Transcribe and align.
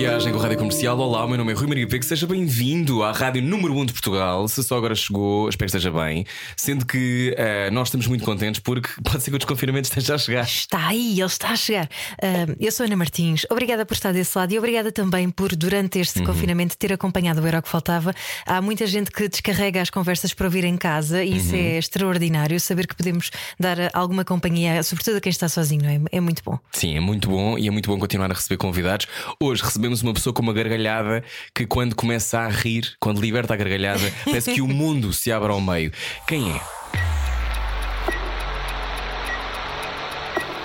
Viagem 0.00 0.32
com 0.32 0.38
a 0.38 0.42
Rádio 0.42 0.56
Comercial. 0.56 0.98
Olá, 0.98 1.22
o 1.26 1.28
meu 1.28 1.36
nome 1.36 1.52
é 1.52 1.54
Rui 1.54 1.66
Maria 1.66 1.86
Pego. 1.86 2.02
Seja 2.02 2.26
bem-vindo 2.26 3.02
à 3.02 3.12
Rádio 3.12 3.42
Número 3.42 3.74
1 3.76 3.84
de 3.84 3.92
Portugal. 3.92 4.48
Se 4.48 4.62
só 4.64 4.78
agora 4.78 4.94
chegou, 4.94 5.46
espero 5.46 5.70
que 5.70 5.76
esteja 5.76 5.90
bem. 5.94 6.24
Sendo 6.56 6.86
que 6.86 7.34
eh, 7.36 7.70
nós 7.70 7.88
estamos 7.88 8.06
muito 8.06 8.24
contentes 8.24 8.60
porque 8.60 8.88
pode 9.04 9.22
ser 9.22 9.30
que 9.30 9.36
o 9.36 9.38
desconfinamento 9.38 9.88
esteja 9.88 10.14
a 10.14 10.18
chegar. 10.18 10.44
Está 10.44 10.88
aí, 10.88 11.18
ele 11.20 11.24
está 11.26 11.50
a 11.50 11.56
chegar. 11.56 11.86
Ah, 12.22 12.46
eu 12.58 12.72
sou 12.72 12.86
Ana 12.86 12.96
Martins, 12.96 13.44
obrigada 13.50 13.84
por 13.84 13.92
estar 13.92 14.10
desse 14.10 14.36
lado 14.38 14.50
e 14.54 14.58
obrigada 14.58 14.90
também 14.90 15.28
por, 15.28 15.54
durante 15.54 15.96
Uhum. 15.96 16.02
este 16.02 16.22
confinamento, 16.22 16.78
ter 16.78 16.94
acompanhado 16.94 17.42
o 17.42 17.46
Era 17.46 17.58
o 17.58 17.62
que 17.62 17.68
Faltava. 17.68 18.14
Há 18.46 18.62
muita 18.62 18.86
gente 18.86 19.10
que 19.10 19.28
descarrega 19.28 19.82
as 19.82 19.90
conversas 19.90 20.32
para 20.32 20.46
ouvir 20.46 20.64
em 20.64 20.78
casa 20.78 21.22
e 21.22 21.32
Uhum. 21.32 21.36
isso 21.36 21.54
é 21.54 21.76
extraordinário. 21.76 22.58
Saber 22.58 22.86
que 22.86 22.96
podemos 22.96 23.30
dar 23.58 23.76
alguma 23.92 24.24
companhia, 24.24 24.82
sobretudo 24.82 25.18
a 25.18 25.20
quem 25.20 25.28
está 25.30 25.46
sozinho, 25.46 25.84
é? 25.84 26.00
É 26.10 26.20
muito 26.20 26.42
bom. 26.42 26.58
Sim, 26.72 26.96
é 26.96 27.00
muito 27.00 27.28
bom 27.28 27.58
e 27.58 27.68
é 27.68 27.70
muito 27.70 27.90
bom 27.90 27.98
continuar 27.98 28.30
a 28.30 28.34
receber 28.34 28.56
convidados. 28.56 29.06
Hoje 29.38 29.62
recebemos 29.62 29.89
uma 30.02 30.14
pessoa 30.14 30.32
com 30.32 30.42
uma 30.42 30.52
gargalhada 30.52 31.22
que, 31.54 31.66
quando 31.66 31.94
começa 31.94 32.40
a 32.40 32.48
rir, 32.48 32.94
quando 32.98 33.20
liberta 33.20 33.54
a 33.54 33.56
gargalhada, 33.56 34.12
parece 34.24 34.54
que 34.54 34.60
o 34.60 34.68
mundo 34.68 35.12
se 35.12 35.30
abre 35.32 35.50
ao 35.50 35.60
meio. 35.60 35.92
Quem 36.26 36.52
é? 36.52 36.60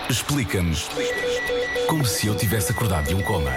Explica-nos 0.09 0.87
como 1.87 2.05
se 2.05 2.27
eu 2.27 2.35
tivesse 2.35 2.71
acordado 2.71 3.07
de 3.07 3.15
um 3.15 3.21
coma. 3.21 3.51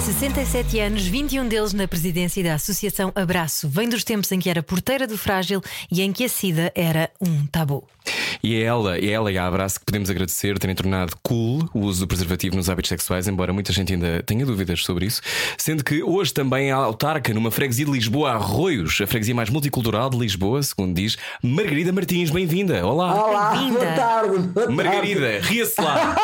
67 0.00 0.78
anos, 0.78 1.06
21 1.06 1.48
deles 1.48 1.72
na 1.72 1.88
presidência 1.88 2.42
da 2.42 2.54
Associação 2.54 3.10
Abraço. 3.14 3.68
Vem 3.68 3.88
dos 3.88 4.04
tempos 4.04 4.30
em 4.30 4.38
que 4.38 4.48
era 4.48 4.62
porteira 4.62 5.06
do 5.06 5.18
frágil 5.18 5.60
e 5.90 6.02
em 6.02 6.12
que 6.12 6.24
a 6.24 6.28
SIDA 6.28 6.72
era 6.74 7.10
um 7.20 7.46
tabu. 7.46 7.86
E 8.42 8.56
é 8.56 8.62
ela, 8.62 8.96
é 8.98 9.06
ela 9.10 9.30
e 9.32 9.38
a 9.38 9.46
Abraço 9.46 9.78
que 9.80 9.86
podemos 9.86 10.08
agradecer 10.10 10.58
terem 10.58 10.74
tornado 10.74 11.14
cool 11.22 11.68
o 11.74 11.80
uso 11.80 12.00
do 12.00 12.06
preservativo 12.06 12.56
nos 12.56 12.68
hábitos 12.70 12.88
sexuais, 12.88 13.26
embora 13.28 13.52
muita 13.52 13.72
gente 13.72 13.92
ainda 13.92 14.22
tenha 14.24 14.44
dúvidas 14.46 14.82
sobre 14.84 15.06
isso. 15.06 15.20
Sendo 15.58 15.82
que 15.84 16.02
hoje 16.02 16.32
também 16.32 16.70
há 16.70 16.76
autarca 16.76 17.32
numa 17.34 17.50
freguesia 17.50 17.84
de 17.86 17.90
Lisboa, 17.92 18.32
Arroios, 18.32 19.00
a 19.00 19.06
freguesia 19.06 19.34
mais 19.34 19.50
multicultural 19.50 20.08
de 20.10 20.18
Lisboa, 20.18 20.62
segundo 20.62 20.94
diz 20.94 21.16
Margarida 21.42 21.92
Martins. 21.92 22.30
Bem-vinda. 22.30 22.86
Olá. 22.86 23.14
Olá, 23.14 23.50
Bem-vinda. 23.50 23.78
boa 23.78 23.92
tarde. 23.94 24.38
Boa 24.38 24.52
tarde. 24.66 24.72
Margarida, 24.74 25.38
ria-se 25.42 25.80
lá. 25.80 26.16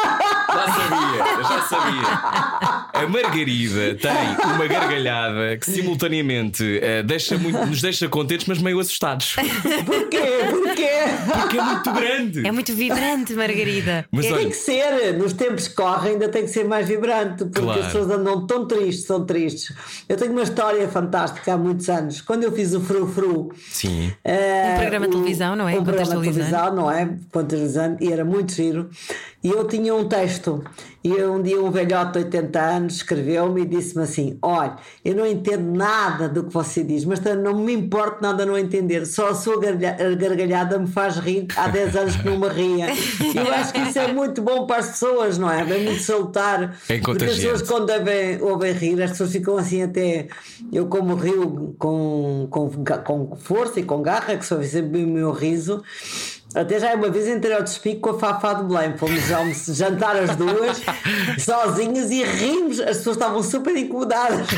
Já 0.53 0.67
sabia, 0.67 1.49
já 1.49 1.63
sabia. 1.63 2.93
A 2.93 3.07
Margarida 3.09 3.95
tem 3.95 4.53
uma 4.55 4.67
gargalhada 4.67 5.57
que 5.57 5.65
simultaneamente 5.71 6.79
eh, 6.83 7.03
deixa 7.03 7.39
muito- 7.39 7.65
nos 7.67 7.81
deixa 7.81 8.09
contentes, 8.09 8.47
mas 8.47 8.59
meio 8.59 8.79
assustados. 8.79 9.35
Porquê? 9.35 10.21
Porquê? 10.51 10.91
Porque 11.41 11.59
é 11.59 11.61
muito 11.73 11.93
grande. 11.93 12.47
É 12.47 12.53
muito 12.53 12.75
vibrante, 12.75 13.35
Margarida. 13.35 14.05
Mas 14.11 14.27
Tem 14.27 14.35
olha, 14.35 14.49
que 14.49 14.57
ser, 14.57 15.17
nos 15.19 15.33
tempos 15.33 15.69
que 15.69 15.75
correm 15.75 16.13
ainda 16.13 16.29
tem 16.29 16.43
que 16.45 16.49
ser 16.51 16.65
mais 16.65 16.87
vibrante, 16.87 17.45
porque 17.45 17.61
Claro. 17.61 17.81
as 17.81 17.87
pessoas 17.87 18.11
andam 18.11 18.47
tão 18.47 18.67
tristes, 18.67 19.05
tão 19.07 19.25
tristes. 19.25 19.75
Eu 20.09 20.17
tenho 20.17 20.33
uma 20.33 20.43
história 20.43 20.87
fantástica 20.89 21.55
há 21.55 21.57
muitos 21.59 21.89
anos. 21.89 22.21
Quando 22.21 22.45
eu 22.45 22.53
fiz 22.53 22.75
o 22.75 22.81
Fru 22.81 23.07
Fru, 23.07 23.53
sim. 23.71 24.13
eh, 24.25 24.75
Um 24.77 24.81
programa 24.81 25.07
de 25.07 25.13
televisão, 25.13 25.57
não 25.57 25.69
é? 25.69 25.79
Um 25.79 25.85
programa 25.85 26.15
de 26.17 26.21
televisão, 26.33 26.75
não 26.77 26.91
é? 26.91 27.09
Contextualizando, 27.33 27.97
e 28.01 28.13
era 28.13 28.25
muito 28.25 28.53
giro. 28.53 28.91
E 29.43 29.49
eu 29.51 29.67
tinha 29.67 29.95
um 29.95 30.07
texto, 30.09 30.63
e 31.05 31.11
um 31.25 31.43
dia 31.43 31.61
um 31.61 31.71
velhote 31.71 32.13
de 32.13 32.19
80 32.25 32.61
anos 32.61 32.95
escreveu-me 32.97 33.63
e 33.63 33.65
disse-me 33.65 34.05
assim: 34.05 34.39
Olha, 34.41 34.77
eu 35.05 35.15
não 35.15 35.27
entendo 35.27 35.77
nada 35.77 36.29
do 36.29 36.45
que 36.45 36.53
você 36.53 36.85
diz, 36.85 37.05
mas 37.05 37.21
não 37.21 37.59
me 37.59 37.73
importa 37.73 38.19
nada 38.21 38.47
não 38.47 38.57
entender, 38.57 39.05
só 39.07 39.31
a 39.31 39.35
sua 39.35 39.59
gargalha- 39.61 40.15
gargalhada 40.15 40.79
me 40.79 40.87
faz 40.87 41.17
rir. 41.17 41.47
Há 41.57 41.69
10 41.69 41.97
anos 41.97 42.17
que 42.17 42.25
não 42.25 42.39
me 42.39 42.49
ria. 42.49 42.87
E 42.93 43.37
eu 43.37 43.53
acho 43.53 43.73
que 43.73 43.81
isso 43.81 43.99
é 43.99 44.13
muito 44.13 44.43
bom 44.43 44.67
para 44.67 44.79
as 44.79 44.91
pessoas, 44.91 45.39
não 45.39 45.51
é? 45.51 45.61
É 45.63 45.65
muito 45.85 46.03
salutar. 46.03 46.77
É 46.89 46.99
porque 46.99 47.25
as 47.25 47.37
pessoas, 47.37 47.63
quando 47.63 47.91
ouvem, 47.91 48.43
ouvem 48.43 48.73
rir, 48.73 49.03
as 49.03 49.11
pessoas 49.13 49.33
ficam 49.33 49.57
assim 49.57 49.83
até. 49.83 50.29
Eu, 50.73 50.87
como 50.87 51.15
rio 51.15 51.75
com, 51.79 52.47
com, 52.51 52.71
com 53.05 53.37
força 53.37 53.81
e 53.81 53.83
com 53.83 54.03
garra, 54.03 54.37
que 54.37 54.47
só 54.47 54.63
sempre 54.63 55.05
o 55.05 55.09
meu 55.09 55.33
riso. 55.33 55.83
Até 56.55 56.81
já 56.81 56.95
uma 56.95 57.09
vez 57.09 57.29
entrei 57.29 57.55
ao 57.55 57.63
despico 57.63 58.01
com 58.01 58.11
a 58.11 58.19
Fafá 58.19 58.55
de 58.55 58.65
Belém. 58.65 58.97
Fomos 58.97 59.23
jantar 59.77 60.17
as 60.17 60.37
duas, 60.37 60.83
sozinhas, 61.39 62.11
e 62.11 62.23
rimos. 62.23 62.81
As 62.81 62.99
pessoas 62.99 63.17
estavam 63.17 63.43
super 63.43 63.77
incomodadas. 63.77 64.47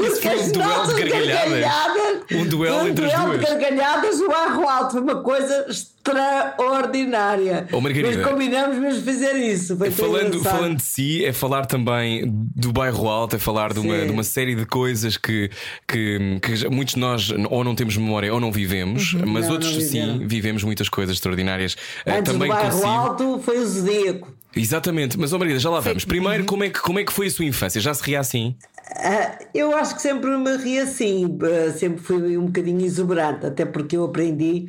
Isso 0.00 0.22
foi 0.22 0.36
um 0.36 0.40
as 0.40 0.52
duelo 0.52 0.52
de 0.52 0.58
nossas 0.58 0.98
gargalhadas. 0.98 2.18
Um 2.32 2.46
duelo 2.46 2.76
um 2.76 2.88
entre 2.88 3.06
as 3.06 3.12
duelo 3.12 3.32
duas. 3.32 3.40
de 3.40 3.46
gargalhadas 3.46 4.20
no 4.20 4.30
arro 4.32 4.68
alto. 4.68 4.92
Foi 4.92 5.00
uma 5.00 5.22
coisa 5.22 5.66
extraordinária. 5.68 7.66
Oh, 7.72 7.80
Margarida. 7.80 8.16
Mas 8.16 8.26
combinamos 8.26 8.78
mesmo 8.78 9.02
fazer 9.02 9.34
isso. 9.36 9.76
Falando, 9.92 10.42
falando 10.42 10.76
de 10.76 10.82
si, 10.82 11.24
é 11.24 11.32
falar 11.32 11.66
também 11.66 12.24
do 12.26 12.72
bairro 12.72 13.08
alto, 13.08 13.36
é 13.36 13.38
falar 13.38 13.72
de 13.72 13.80
uma, 13.80 14.04
de 14.04 14.10
uma 14.10 14.22
série 14.22 14.54
de 14.54 14.66
coisas 14.66 15.16
que, 15.16 15.50
que, 15.86 16.38
que 16.40 16.68
muitos 16.68 16.94
de 16.94 17.00
nós 17.00 17.32
ou 17.50 17.64
não 17.64 17.74
temos 17.74 17.96
memória 17.96 18.32
ou 18.32 18.40
não 18.40 18.52
vivemos, 18.52 19.14
mas 19.14 19.46
Uhum. 19.46 19.46
Não, 19.46 19.52
outros 19.52 19.74
não 19.74 19.80
sim 19.80 20.05
viveram. 20.12 20.28
vivemos 20.28 20.62
muitas 20.64 20.88
coisas 20.88 21.16
extraordinárias. 21.16 21.76
Eh, 22.04 22.18
Antes 22.18 22.32
também 22.32 22.48
do 22.48 22.54
bairro 22.54 22.70
consigo. 22.70 22.88
alto 22.88 23.40
foi 23.44 23.58
o 23.58 23.66
Zodíaco. 23.66 24.34
Exatamente, 24.54 25.18
mas 25.18 25.32
oh 25.32 25.38
Margarida, 25.38 25.60
já 25.60 25.68
lá 25.70 25.80
vamos. 25.80 26.04
Primeiro, 26.04 26.40
Uhum. 26.40 26.46
como 26.46 26.64
é, 26.64 26.70
que, 26.70 26.80
como 26.80 26.98
é 26.98 27.04
que 27.04 27.12
foi 27.12 27.26
a 27.26 27.30
sua 27.30 27.44
infância? 27.44 27.80
Já 27.80 27.92
se 27.92 28.02
ria 28.02 28.20
assim? 28.20 28.56
Ah, 28.88 29.38
eu 29.52 29.74
acho 29.76 29.96
que 29.96 30.02
sempre 30.02 30.30
me 30.36 30.56
ri 30.56 30.78
assim, 30.78 31.36
ah, 31.42 31.72
sempre 31.72 32.00
fui 32.02 32.36
um 32.38 32.46
bocadinho 32.46 32.84
exuberante, 32.84 33.44
até 33.46 33.64
porque 33.64 33.96
eu 33.96 34.04
aprendi 34.04 34.66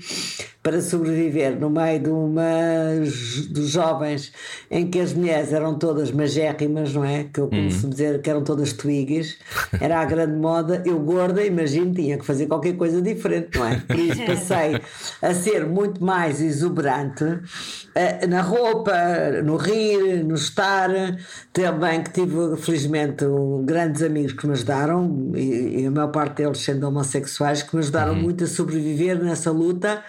para 0.64 0.82
sobreviver 0.82 1.58
no 1.58 1.70
meio 1.70 2.00
de 2.00 2.10
umas 2.10 3.48
dos 3.48 3.70
jovens 3.70 4.34
em 4.70 4.90
que 4.90 5.00
as 5.00 5.14
mulheres 5.14 5.54
eram 5.54 5.78
todas 5.78 6.12
magérrimas, 6.12 6.94
não 6.94 7.06
é? 7.06 7.24
Que 7.32 7.40
eu 7.40 7.48
costumo 7.48 7.92
dizer 7.92 8.22
que 8.22 8.30
eram 8.30 8.44
todas 8.44 8.74
twigas, 8.74 9.38
era 9.80 10.00
a 10.02 10.06
grande 10.06 10.36
moda. 10.36 10.84
Eu 10.86 11.00
gorda, 11.00 11.42
imagino, 11.46 11.94
tinha 11.94 12.18
que 12.18 12.26
fazer 12.26 12.48
qualquer 12.48 12.76
coisa 12.76 13.02
diferente, 13.02 13.58
não 13.58 13.66
é? 13.66 13.80
Por 13.80 13.96
isso 13.98 14.26
passei 14.26 14.82
a 15.22 15.34
ser 15.34 15.66
muito 15.66 16.04
mais 16.04 16.42
exuberante 16.42 17.24
ah, 17.96 18.28
na 18.28 18.42
roupa, 18.42 18.94
no 19.46 19.56
rir, 19.56 20.22
no 20.26 20.36
estar. 20.36 20.90
Também 21.54 22.04
que 22.04 22.12
tive, 22.12 22.58
felizmente, 22.58 23.24
um- 23.26 23.64
grandes 23.66 24.02
amigos 24.08 24.34
que 24.34 24.48
me 24.48 24.54
ajudaram, 24.54 25.32
e, 25.36 25.82
e 25.82 25.86
a 25.86 25.92
maior 25.92 26.12
parte 26.12 26.38
deles 26.38 26.60
sendo 26.60 26.88
homossexuais, 26.88 27.64
que 27.64 27.76
me 27.76 27.82
ajudaram 27.82 28.16
muito 28.16 28.44
a 28.44 28.48
sobreviver 28.48 29.22
nessa 29.24 29.52
luta. 29.52 30.04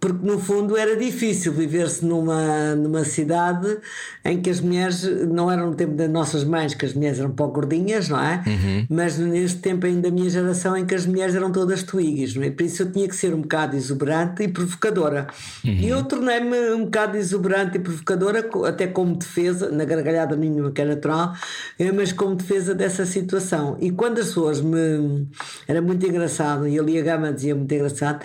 Porque 0.00 0.26
no 0.26 0.38
fundo 0.38 0.76
era 0.76 0.96
difícil 0.96 1.52
viver-se 1.52 2.04
numa, 2.04 2.74
numa 2.74 3.04
cidade 3.04 3.78
em 4.24 4.40
que 4.40 4.48
as 4.48 4.60
mulheres 4.60 5.02
não 5.28 5.50
eram 5.50 5.70
no 5.70 5.74
tempo 5.74 5.94
das 5.94 6.08
nossas 6.10 6.42
mães, 6.44 6.74
que 6.74 6.86
as 6.86 6.94
mulheres 6.94 7.18
eram 7.18 7.30
pouco 7.30 7.54
gordinhas, 7.60 8.08
não 8.08 8.20
é? 8.20 8.42
Mas 8.88 9.18
neste 9.18 9.58
tempo 9.58 9.86
ainda 9.86 10.06
da 10.06 10.10
minha 10.10 10.30
geração 10.30 10.76
em 10.76 10.86
que 10.86 10.94
as 10.94 11.04
mulheres 11.04 11.34
eram 11.34 11.50
todas 11.50 11.82
tuigas, 11.82 12.34
não 12.34 12.42
é? 12.42 12.50
Por 12.50 12.64
isso 12.64 12.82
eu 12.82 12.92
tinha 12.92 13.08
que 13.08 13.16
ser 13.16 13.34
um 13.34 13.40
bocado 13.42 13.76
exuberante 13.76 14.42
e 14.42 14.48
provocadora. 14.48 15.26
E 15.64 15.88
eu 15.88 16.04
tornei-me 16.04 16.70
um 16.74 16.84
bocado 16.84 17.16
exuberante 17.16 17.76
e 17.76 17.80
provocadora, 17.80 18.48
até 18.68 18.86
como 18.86 19.16
defesa, 19.16 19.70
na 19.70 19.84
gargalhada 19.84 20.36
mínima 20.36 20.70
que 20.70 20.80
é 20.80 20.84
natural, 20.84 21.34
eh, 21.78 21.90
mas 21.90 22.12
como 22.12 22.36
defesa 22.36 22.74
dessa 22.74 23.04
situação. 23.04 23.76
E 23.80 23.90
quando 23.90 24.18
as 24.20 24.26
pessoas 24.28 24.60
me. 24.60 25.26
Era 25.66 25.82
muito 25.82 26.06
engraçado, 26.06 26.68
e 26.68 26.78
ali 26.78 26.98
a 26.98 27.02
Gama 27.02 27.32
dizia 27.32 27.54
muito 27.54 27.72
engraçado, 27.74 28.24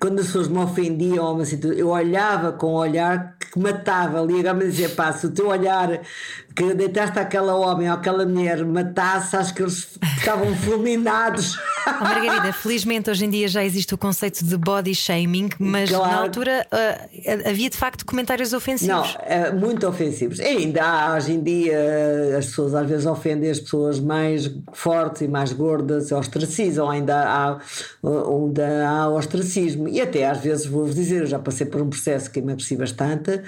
quando 0.00 0.20
as 0.20 0.26
pessoas 0.26 0.48
me 0.48 0.58
ofendiam 0.58 1.26
a 1.26 1.32
uma 1.32 1.44
situação, 1.44 1.78
eu 1.78 1.88
olhava 1.90 2.52
com 2.52 2.68
um 2.72 2.76
olhar 2.76 3.36
que 3.38 3.58
matava 3.58 4.26
Gama 4.42 4.64
dizia: 4.64 4.88
pá, 4.88 5.12
se 5.12 5.26
o 5.26 5.30
teu 5.30 5.48
olhar 5.48 6.00
que 6.54 6.74
deitaste 6.74 7.18
aquela 7.18 7.54
homem 7.54 7.88
ou 7.88 7.94
aquela 7.94 8.26
mulher 8.26 8.64
matasse, 8.64 9.36
acho 9.36 9.54
que 9.54 9.62
eles 9.62 9.88
ficavam 10.18 10.54
fulminados. 10.58 11.56
Oh, 11.86 12.04
Margarida, 12.04 12.52
felizmente 12.52 13.08
hoje 13.10 13.24
em 13.24 13.30
dia 13.30 13.48
já 13.48 13.64
existe 13.64 13.94
o 13.94 13.98
conceito 13.98 14.44
de 14.44 14.56
body 14.56 14.94
shaming, 14.94 15.48
mas 15.58 15.88
Claro. 15.90 16.10
na 16.12 16.18
altura 16.22 16.66
ah, 16.70 17.48
havia 17.48 17.70
de 17.70 17.76
facto 17.76 18.04
comentários 18.04 18.50
Não, 18.52 18.58
ofensivos. 18.58 19.16
é, 19.22 19.50
muito 19.52 19.86
ofensivos. 19.88 20.38
E 20.38 20.42
ainda 20.44 20.82
há, 20.84 21.16
hoje 21.16 21.32
em 21.32 21.42
dia, 21.42 22.36
as 22.38 22.46
pessoas 22.46 22.74
às 22.74 22.86
vezes 22.88 23.06
ofendem 23.06 23.50
as 23.50 23.58
pessoas 23.60 23.98
mais 23.98 24.50
fortes 24.72 25.22
e 25.22 25.28
mais 25.28 25.52
gordas, 25.52 26.12
ostracizam, 26.12 26.90
ainda 26.90 27.16
há, 27.16 27.58
ainda 28.04 28.88
há 28.88 29.08
ostracismo. 29.08 29.88
E 29.88 30.00
até 30.00 30.28
às 30.28 30.38
vezes 30.38 30.66
vou-vos 30.66 30.94
dizer, 30.94 31.20
eu 31.22 31.26
já 31.26 31.38
passei 31.38 31.66
por 31.66 31.80
um 31.80 31.88
processo 31.88 32.30
que 32.30 32.40
emagreci 32.40 32.76
bastante, 32.76 33.40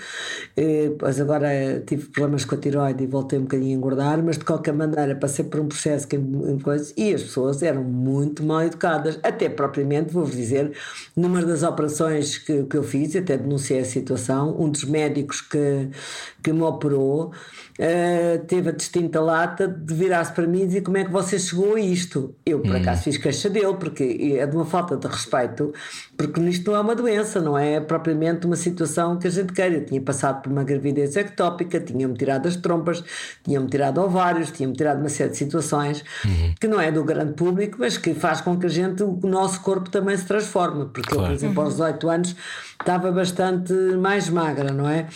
eh, 0.56 0.90
pois 0.99 1.20
agora 1.20 1.82
tive 1.87 2.06
problemas 2.08 2.44
com 2.44 2.54
a 2.54 2.58
tiroide 2.58 2.92
e 3.00 3.06
voltei 3.06 3.39
um 3.39 3.43
bocadinho 3.43 3.71
a 3.71 3.75
engordar, 3.77 4.23
mas 4.23 4.37
de 4.37 4.44
qualquer 4.44 4.73
maneira 4.75 5.15
passei 5.15 5.44
por 5.44 5.61
um 5.61 5.69
processo 5.69 6.06
que 6.06 6.17
em- 6.17 6.59
coisa, 6.59 6.93
e 6.97 7.15
as 7.15 7.23
pessoas 7.23 7.62
eram 7.62 7.83
muito 7.85 8.43
mal 8.43 8.62
educadas. 8.62 9.19
Até 9.23 9.49
propriamente, 9.49 10.12
vou-vos 10.12 10.35
dizer, 10.37 10.73
numa 11.17 11.43
das 11.44 11.62
operações 11.62 12.39
que, 12.39 12.65
que 12.65 12.77
eu 12.77 12.83
fiz, 12.83 13.15
até 13.17 13.37
denunciei 13.39 13.81
a 13.81 13.85
situação, 13.85 14.55
um 14.61 14.69
dos 14.69 14.85
médicos 14.85 15.41
que, 15.41 15.89
que 16.43 16.53
me 16.53 16.62
operou 16.62 17.33
uh, 17.79 18.45
teve 18.47 18.69
a 18.69 18.73
distinta 18.73 19.21
lata 19.21 19.67
de 19.69 19.95
virar-se 19.95 20.33
para 20.33 20.47
mim 20.47 20.63
e 20.63 20.67
dizer 20.67 20.81
como 20.83 20.97
é 20.97 21.05
que 21.05 21.11
você 21.11 21.39
chegou 21.39 21.75
a 21.75 21.81
isto. 21.81 22.35
Eu, 22.45 22.61
por 22.61 22.73
Hum. 22.75 22.79
acaso, 22.81 23.03
fiz 23.03 23.17
queixa 23.17 23.49
dele, 23.51 23.75
porque 23.79 24.37
é 24.39 24.47
de 24.47 24.57
uma 24.57 24.65
falta 24.67 24.97
de 24.97 25.07
respeito, 25.07 25.73
porque 26.17 26.41
isto 26.43 26.71
não 26.71 26.79
é 26.79 26.81
uma 26.81 26.95
doença, 26.95 27.41
não 27.41 27.57
é 27.59 27.81
propriamente 27.81 28.47
uma 28.47 28.57
situação 28.57 29.19
que 29.19 29.27
a 29.27 29.31
gente 29.31 29.53
queira. 29.53 29.77
Eu 29.77 29.85
tinha 29.87 30.01
passado 30.01 30.43
por 30.43 30.51
uma 30.53 30.65
gravidez 30.65 31.17
ectópica, 31.17 31.81
tinha-me 31.81 32.15
tirado 32.15 32.47
as 32.49 32.57
trompas, 32.57 33.03
tinha-me 33.45 33.67
tirado 33.69 33.99
ovários, 34.01 34.51
tinha-me 34.51 34.75
tirado 34.75 35.01
uma 35.01 35.09
série 35.09 35.31
de 35.31 35.37
situações 35.37 36.05
que 36.61 36.67
não 36.69 36.81
é 36.81 36.91
do 36.91 37.05
grande 37.05 37.33
público, 37.35 37.77
mas 37.81 37.97
que 37.99 38.15
faz 38.15 38.41
com 38.41 38.57
que 38.59 38.67
a 38.67 38.69
gente, 38.69 39.03
o 39.03 39.19
nosso 39.25 39.61
corpo 39.61 39.91
também 39.91 40.17
se 40.17 40.25
transforme. 40.27 40.87
Porque 40.87 41.13
eu, 41.13 41.19
Claro. 41.19 41.29
por 41.29 41.35
exemplo, 41.35 41.63
aos 41.63 41.73
18 41.75 42.09
anos 42.09 42.37
estava 42.81 43.13
bastante 43.13 43.73
mais 43.73 44.29
magra, 44.29 44.73
não 44.73 44.89
é? 44.89 45.07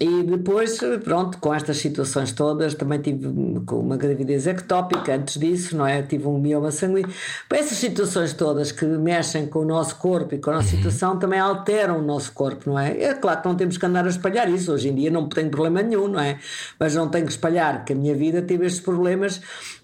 E 0.00 0.22
depois, 0.22 0.78
pronto, 1.04 1.38
com 1.38 1.52
estas 1.52 1.78
situações 1.78 2.32
todas, 2.32 2.74
também 2.74 3.00
tive 3.00 3.28
com 3.66 3.80
uma 3.80 3.96
gravidez 3.96 4.46
ectópica 4.46 5.14
antes 5.14 5.38
disso, 5.38 5.76
não 5.76 5.86
é? 5.86 6.02
Tive 6.02 6.26
um 6.26 6.38
mioma 6.38 6.70
sanguíneo. 6.70 7.12
Essas 7.50 7.78
situações 7.78 8.32
todas 8.32 8.72
que 8.72 8.84
mexem 8.84 9.46
com 9.46 9.60
o 9.60 9.64
nosso 9.64 9.96
corpo 9.96 10.34
e 10.34 10.38
com 10.38 10.50
a 10.50 10.54
nossa 10.54 10.68
situação 10.68 11.18
também 11.18 11.38
alteram 11.38 11.98
o 11.98 12.02
nosso 12.02 12.32
corpo, 12.32 12.70
não 12.70 12.78
é? 12.78 13.00
É 13.02 13.14
claro 13.14 13.42
que 13.42 13.48
não 13.48 13.54
temos 13.54 13.76
que 13.76 13.86
andar 13.86 14.04
a 14.04 14.08
espalhar 14.08 14.48
isso. 14.48 14.72
Hoje 14.72 14.88
em 14.88 14.94
dia 14.94 15.10
não 15.10 15.28
tenho 15.28 15.50
problema 15.50 15.82
nenhum, 15.82 16.08
não 16.08 16.20
é? 16.20 16.38
Mas 16.78 16.94
não 16.94 17.08
tenho 17.08 17.26
que 17.26 17.32
espalhar 17.32 17.84
que 17.84 17.92
a 17.92 17.96
minha 17.96 18.14
vida 18.14 18.42
teve 18.42 18.66
estes 18.66 18.80
problemas 18.82 19.40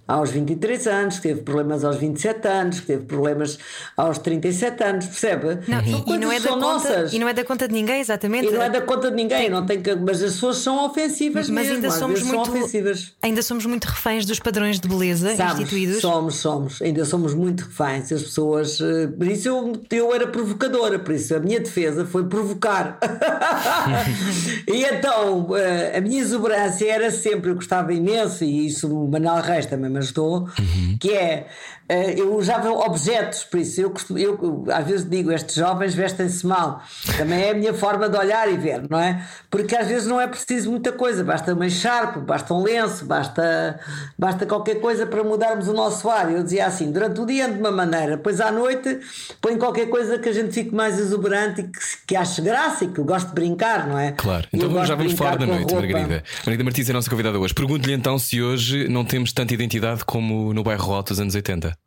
aos 0.08 0.30
23 0.30 0.86
anos, 0.86 1.16
que 1.16 1.22
teve 1.28 1.42
problemas 1.42 1.84
aos 1.84 1.96
27 1.96 2.48
anos, 2.48 2.80
que 2.80 2.86
teve 2.86 3.04
problemas 3.04 3.58
aos 3.94 4.16
37 4.16 4.82
anos, 4.82 5.06
percebe? 5.06 5.58
Não, 5.68 5.84
São 5.84 6.04
e, 6.06 6.12
e 6.14 6.18
não 6.18 6.32
é 6.32 6.40
da 6.40 6.48
conta, 6.48 6.60
nossas. 6.60 7.12
e 7.12 7.18
não 7.18 7.28
é 7.28 7.34
da 7.34 7.44
conta 7.44 7.68
de 7.68 7.74
ninguém, 7.74 8.00
exatamente. 8.00 8.48
E 8.48 8.50
não 8.50 8.62
é 8.62 8.70
da 8.70 8.80
conta 8.80 9.10
de 9.10 9.16
ninguém, 9.16 9.50
não 9.50 9.66
tem 9.66 9.82
que, 9.82 9.94
mas 9.98 10.22
as 10.22 10.32
pessoas 10.34 10.58
são 10.58 10.84
ofensivas 10.86 11.48
Mas 11.48 11.66
mesmo, 11.66 11.74
ainda 11.76 11.90
somos 11.90 12.22
muito 12.22 12.44
são 12.46 12.54
ofensivas. 12.54 13.12
ainda 13.22 13.42
somos 13.42 13.66
muito 13.66 13.84
reféns 13.84 14.24
dos 14.24 14.38
padrões 14.38 14.80
de 14.80 14.88
beleza 14.88 15.34
Sabes, 15.36 15.60
instituídos. 15.60 16.00
somos, 16.00 16.34
somos, 16.36 16.82
ainda 16.82 17.04
somos 17.04 17.34
muito 17.34 17.64
reféns. 17.64 18.12
As 18.12 18.22
pessoas, 18.22 18.80
eh, 18.80 19.06
por 19.08 19.26
isso 19.26 19.48
eu, 19.48 19.82
eu 19.90 20.14
era 20.14 20.26
provocadora, 20.26 20.98
por 20.98 21.14
isso 21.14 21.34
a 21.34 21.40
minha 21.40 21.60
defesa 21.60 22.04
foi 22.06 22.24
provocar. 22.24 22.98
e 24.66 24.84
então 24.84 25.56
eh, 25.56 25.96
a 25.98 26.00
minha 26.00 26.20
exuberância 26.20 26.90
era 26.90 27.10
sempre, 27.10 27.50
eu 27.50 27.54
gostava 27.54 27.92
imenso, 27.92 28.44
e 28.44 28.66
isso 28.66 28.88
o 28.88 29.08
Manuel 29.10 29.42
Reis 29.42 29.66
também 29.66 29.90
me 29.90 29.98
ajudou, 29.98 30.48
que 31.00 31.10
é 31.12 31.46
eu 32.18 32.34
usava 32.36 32.70
objetos, 32.70 33.44
por 33.44 33.58
isso 33.60 33.80
eu, 33.80 33.90
costumo- 33.90 34.18
eu, 34.18 34.64
às 34.72 34.86
vezes 34.86 35.08
digo, 35.08 35.32
estes 35.32 35.54
jovens 35.54 35.94
vestem-se 35.94 36.46
mal. 36.46 36.82
Também 37.16 37.40
é 37.42 37.50
a 37.50 37.54
minha 37.54 37.72
forma 37.72 38.08
de 38.08 38.16
olhar 38.18 38.50
e 38.52 38.56
ver, 38.58 38.82
não 38.90 38.98
é? 39.00 39.22
Porque 39.50 39.74
às 39.74 39.86
vezes 39.88 40.06
não 40.06 40.20
é 40.20 40.26
preciso 40.26 40.70
muita 40.70 40.92
coisa, 40.92 41.24
basta 41.24 41.54
uma 41.54 41.66
echarpe, 41.66 42.18
basta 42.20 42.52
um 42.52 42.62
lenço, 42.62 43.06
basta, 43.06 43.80
basta 44.18 44.44
qualquer 44.44 44.80
coisa 44.80 45.06
para 45.06 45.24
mudarmos 45.24 45.66
o 45.68 45.72
nosso 45.72 46.08
ar. 46.10 46.30
Eu 46.30 46.42
dizia 46.42 46.66
assim, 46.66 46.92
durante 46.92 47.20
o 47.20 47.24
dia 47.26 47.48
de 47.50 47.58
uma 47.58 47.70
maneira, 47.70 48.16
depois 48.16 48.40
à 48.40 48.50
noite 48.52 48.98
põe 49.40 49.56
qualquer 49.56 49.86
coisa 49.88 50.18
que 50.18 50.28
a 50.28 50.32
gente 50.32 50.52
fique 50.52 50.74
mais 50.74 50.98
exuberante 50.98 51.62
e 51.62 51.64
que, 51.64 51.78
que 52.08 52.16
ache 52.16 52.42
graça 52.42 52.84
e 52.84 52.88
que 52.88 52.98
eu 53.00 53.04
gosto 53.04 53.28
de 53.28 53.34
brincar, 53.34 53.86
não 53.86 53.98
é? 53.98 54.12
Claro, 54.12 54.46
então 54.52 54.84
já 54.84 54.94
vamos 54.94 55.14
falar 55.14 55.36
da 55.38 55.46
noite. 55.46 55.72
Margarida. 55.72 56.22
Margarida 56.38 56.64
Martins 56.64 56.88
é 56.88 56.92
a 56.92 56.94
nossa 56.94 57.08
convidada 57.08 57.38
hoje. 57.38 57.54
Pergunto-lhe 57.54 57.94
então 57.94 58.18
se 58.18 58.42
hoje 58.42 58.88
não 58.88 59.04
temos 59.04 59.32
tanta 59.32 59.54
identidade 59.54 60.04
como 60.04 60.52
no 60.52 60.62
bairro 60.62 60.92
Alto 60.92 61.08
dos 61.12 61.20
anos 61.20 61.34
80. 61.34 61.77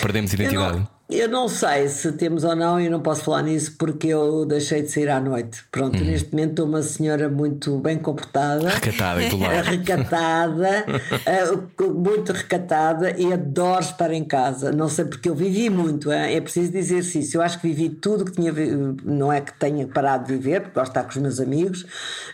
Perdemos 0.00 0.32
identidade. 0.32 0.86
Eu 1.10 1.28
não 1.28 1.46
sei 1.46 1.88
se 1.88 2.10
temos 2.12 2.42
ou 2.42 2.56
não, 2.56 2.80
eu 2.80 2.90
não 2.90 3.00
posso 3.00 3.24
falar 3.24 3.42
nisso 3.42 3.74
porque 3.78 4.08
eu 4.08 4.46
deixei 4.46 4.80
de 4.82 4.88
sair 4.90 5.10
à 5.10 5.20
noite. 5.20 5.62
Pronto, 5.70 5.98
Uhum. 5.98 6.04
neste 6.06 6.32
momento 6.32 6.50
estou 6.50 6.66
uma 6.66 6.82
senhora 6.82 7.28
muito 7.28 7.76
bem 7.78 7.98
comportada. 7.98 8.68
Recatada 8.70 9.22
e 9.22 9.28
do 9.30 9.36
recatada, 9.36 10.84
eh, 11.26 11.82
muito 11.84 12.32
recatada 12.32 13.10
e 13.20 13.30
adoro 13.32 13.80
estar 13.82 14.10
em 14.10 14.24
casa. 14.24 14.72
Não 14.72 14.88
sei 14.88 15.04
porque 15.04 15.28
eu 15.28 15.34
vivi 15.34 15.68
muito, 15.68 16.10
é 16.10 16.40
preciso 16.40 16.72
dizer 16.72 17.00
isso. 17.00 17.36
Eu 17.36 17.42
acho 17.42 17.60
que 17.60 17.68
vivi 17.68 17.90
tudo 17.90 18.24
que 18.24 18.32
tinha, 18.32 18.52
não 19.04 19.30
é 19.30 19.40
que 19.42 19.52
tenha 19.58 19.86
parado 19.86 20.26
de 20.26 20.32
viver, 20.34 20.62
porque 20.62 20.78
gosto 20.80 20.92
de 20.92 20.98
estar 20.98 21.02
com 21.04 21.10
os 21.10 21.16
meus 21.16 21.40
amigos, 21.40 21.84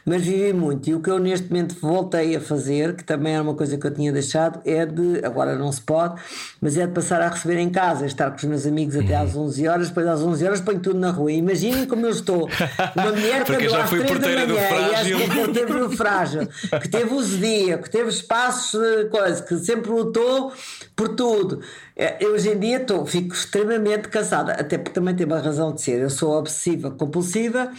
mas 0.04 0.22
vivi 0.22 0.52
muito. 0.52 0.88
E 0.88 0.94
o 0.94 1.00
que 1.00 1.10
eu 1.10 1.18
neste 1.18 1.48
momento 1.48 1.74
voltei 1.80 2.36
a 2.36 2.40
fazer, 2.40 2.94
que 2.94 3.02
também 3.02 3.34
era 3.34 3.42
uma 3.42 3.54
coisa 3.54 3.76
que 3.76 3.86
eu 3.86 3.90
tinha 3.92 4.12
deixado, 4.12 4.60
é 4.64 4.86
de, 4.86 5.20
agora 5.24 5.56
não 5.56 5.72
se 5.72 5.80
pode, 5.80 6.20
mas 6.60 6.76
é 6.76 6.86
de 6.86 6.92
passar 6.92 7.20
a 7.20 7.28
receber 7.28 7.58
em 7.58 7.70
casa, 7.70 8.06
estar 8.06 8.30
com 8.30 8.36
os 8.36 8.44
meus 8.44 8.57
amigos 8.66 8.96
até 8.96 9.16
às 9.16 9.36
11 9.36 9.68
horas, 9.68 9.88
depois 9.88 10.06
às 10.06 10.20
11 10.20 10.46
horas 10.46 10.60
ponho 10.60 10.80
tudo 10.80 10.98
na 10.98 11.10
rua. 11.10 11.32
Imaginem 11.32 11.86
como 11.86 12.06
eu 12.06 12.10
estou. 12.10 12.48
Uma 12.96 13.12
mulher 13.12 13.44
que 13.44 13.52
andou 13.52 13.76
às 13.76 13.88
fui 13.88 14.04
3 14.04 14.20
da 14.20 14.28
manhã 14.28 14.68
e 14.90 14.94
acho 14.94 15.16
que 15.16 15.22
é 15.22 15.34
porteiro 15.34 15.88
do 15.88 15.96
frágil, 15.96 16.48
que 16.80 16.88
teve 16.88 17.14
uso 17.14 17.38
dia, 17.38 17.78
que 17.78 17.90
teve 17.90 18.08
espaços, 18.08 18.80
eh, 18.80 19.04
coisa, 19.04 19.42
que 19.42 19.58
sempre 19.58 19.90
lutou 19.90 20.52
por 20.94 21.08
tudo. 21.10 21.60
Eh, 21.98 22.16
Eu 22.20 22.32
hoje 22.34 22.50
em 22.50 22.58
dia 22.58 22.76
estou, 22.76 23.04
fico 23.04 23.34
extremamente 23.34 24.08
cansada, 24.08 24.52
até 24.52 24.78
porque 24.78 24.92
também 24.94 25.14
tem 25.16 25.26
uma 25.26 25.40
razão 25.40 25.74
de 25.74 25.82
ser. 25.82 26.00
Eu 26.00 26.08
sou 26.10 26.30
obsessiva, 26.38 26.90
compulsiva 26.92 27.70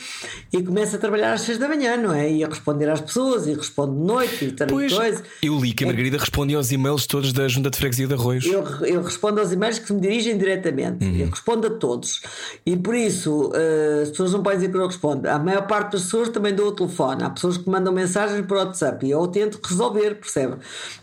e 0.51 0.61
começo 0.61 0.95
a 0.97 0.99
trabalhar 0.99 1.31
às 1.33 1.41
6 1.41 1.57
da 1.57 1.69
manhã, 1.69 1.95
não 1.95 2.13
é? 2.13 2.29
E 2.29 2.43
a 2.43 2.47
responder 2.49 2.89
às 2.89 2.99
pessoas, 2.99 3.47
e 3.47 3.53
respondo 3.53 3.93
de 3.95 4.05
noite, 4.05 4.45
e 4.45 4.51
tal 4.51 4.67
Pois, 4.67 4.93
coisa. 4.93 5.23
eu 5.41 5.57
li 5.57 5.71
que 5.73 5.83
a 5.85 5.87
Margarida 5.87 6.17
respondia 6.17 6.57
aos 6.57 6.69
e-mails 6.71 7.07
todos 7.07 7.31
da 7.31 7.47
Junta 7.47 7.69
de 7.69 7.77
Freguesia 7.77 8.07
de 8.07 8.13
Arroios. 8.13 8.45
Eu, 8.45 8.63
eu 8.85 9.01
respondo 9.01 9.39
aos 9.39 9.53
e-mails 9.53 9.79
que 9.79 9.93
me 9.93 10.01
dirigem 10.01 10.37
diretamente. 10.37 11.05
Uhum. 11.05 11.15
Eu 11.15 11.29
respondo 11.29 11.67
a 11.67 11.69
todos. 11.71 12.21
E 12.65 12.75
por 12.75 12.95
isso 12.95 13.51
eh, 13.55 14.01
as 14.03 14.09
pessoas 14.09 14.33
não 14.33 14.43
podem 14.43 14.59
dizer 14.59 14.69
que 14.71 14.75
eu 14.75 14.81
não 14.81 14.87
respondo. 14.87 15.29
A 15.29 15.39
maior 15.39 15.65
parte 15.65 15.93
das 15.93 16.03
pessoas 16.03 16.27
também 16.29 16.53
dou 16.53 16.67
o 16.67 16.71
telefone. 16.73 17.23
Há 17.23 17.29
pessoas 17.29 17.57
que 17.57 17.69
mandam 17.69 17.93
mensagens 17.93 18.45
por 18.45 18.57
WhatsApp 18.57 19.05
e 19.05 19.11
eu 19.11 19.25
tento 19.27 19.59
resolver, 19.63 20.15
percebe? 20.15 20.55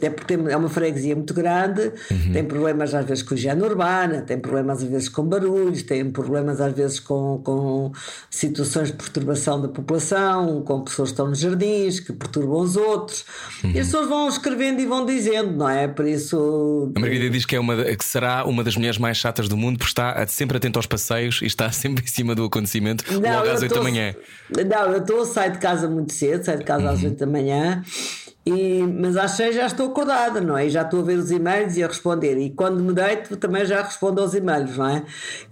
É 0.03 0.11
porque 0.11 0.37
tem- 0.37 0.53
é 0.53 0.57
uma 0.57 0.69
freguesia 0.69 1.15
muito 1.17 1.33
grande, 1.33 1.93
Uhum. 2.11 2.33
tem 2.33 2.45
problemas 2.45 2.95
às 2.95 3.06
vezes 3.09 3.23
com 3.23 3.35
higiene 3.35 3.63
urbana, 3.63 4.23
tem 4.23 4.39
problemas 4.39 4.83
às 4.83 4.89
vezes 4.89 5.09
com 5.09 5.25
barulhos, 5.25 5.83
tem 5.83 6.11
problemas 6.11 6.61
às 6.61 6.73
vezes 6.73 7.01
com, 7.01 7.41
com 7.43 7.93
situações 8.31 8.89
de 8.89 8.95
perturbação 8.95 9.61
da 9.61 9.69
população, 9.69 10.63
com 10.63 10.83
pessoas 10.83 11.11
que 11.11 11.15
estão 11.15 11.29
nos 11.29 11.39
jardins, 11.39 12.01
que 12.01 12.13
perturbam 12.13 12.61
os 12.61 12.77
outros. 12.77 13.25
Uhum. 13.63 13.71
E 13.71 13.81
as 13.81 13.87
pessoas 13.87 14.09
vão 14.09 14.29
escrevendo 14.29 14.81
e 14.81 14.87
vão 14.87 15.05
dizendo, 15.05 15.53
não 15.53 15.69
é? 15.69 15.89
Por 15.89 16.07
isso. 16.07 16.93
A 16.95 17.01
Margarida 17.01 17.31
diz 17.31 17.45
que, 17.45 17.57
é 17.57 17.61
uma, 17.61 17.77
que 17.85 18.05
será 18.05 18.45
uma 18.45 18.63
das 18.63 18.77
mulheres 18.77 18.99
mais 18.99 19.17
chatas 19.17 19.49
do 19.49 19.57
mundo 19.57 19.79
porque 19.79 19.91
está 19.91 20.27
sempre 20.27 20.57
atenta 20.57 20.79
aos 20.79 20.87
passeios 20.87 21.41
e 21.43 21.47
está 21.47 21.71
sempre 21.73 22.05
em 22.05 22.09
cima 22.09 22.35
do 22.35 22.45
acontecimento 22.45 23.05
logo 23.13 23.51
às 23.51 23.63
eu 23.63 23.69
8 23.69 23.75
da 23.75 23.83
manhã. 23.83 24.15
Não, 24.51 24.93
eu 24.93 24.99
estou, 24.99 25.25
saio 25.25 25.53
de 25.53 25.59
casa 25.59 25.89
muito 25.89 26.13
cedo, 26.13 26.45
saio 26.45 26.59
de 26.59 26.65
casa 26.65 26.91
às 26.91 27.03
8 27.03 27.17
da 27.17 27.27
manhã. 27.27 27.83
E, 28.49 28.81
mas 28.83 29.17
às 29.17 29.33
6 29.33 29.57
já 29.57 29.67
estou 29.67 29.89
acordada, 29.89 30.41
não 30.41 30.57
é? 30.57 30.67
E 30.69 30.71
já 30.71 30.83
estou 30.83 31.01
a 31.01 31.03
ver 31.03 31.19
os 31.19 31.33
e-mails 31.33 31.77
e 31.77 31.83
a 31.83 31.89
responder. 31.89 32.39
E 32.39 32.51
quando 32.51 32.81
me 32.81 32.93
deito 32.93 33.37
também 33.37 33.67
já 33.67 33.83
respondo 33.83 34.21
aos 34.21 34.35
e-mails, 34.35 34.77
não 34.77 34.87
é? 34.89 35.03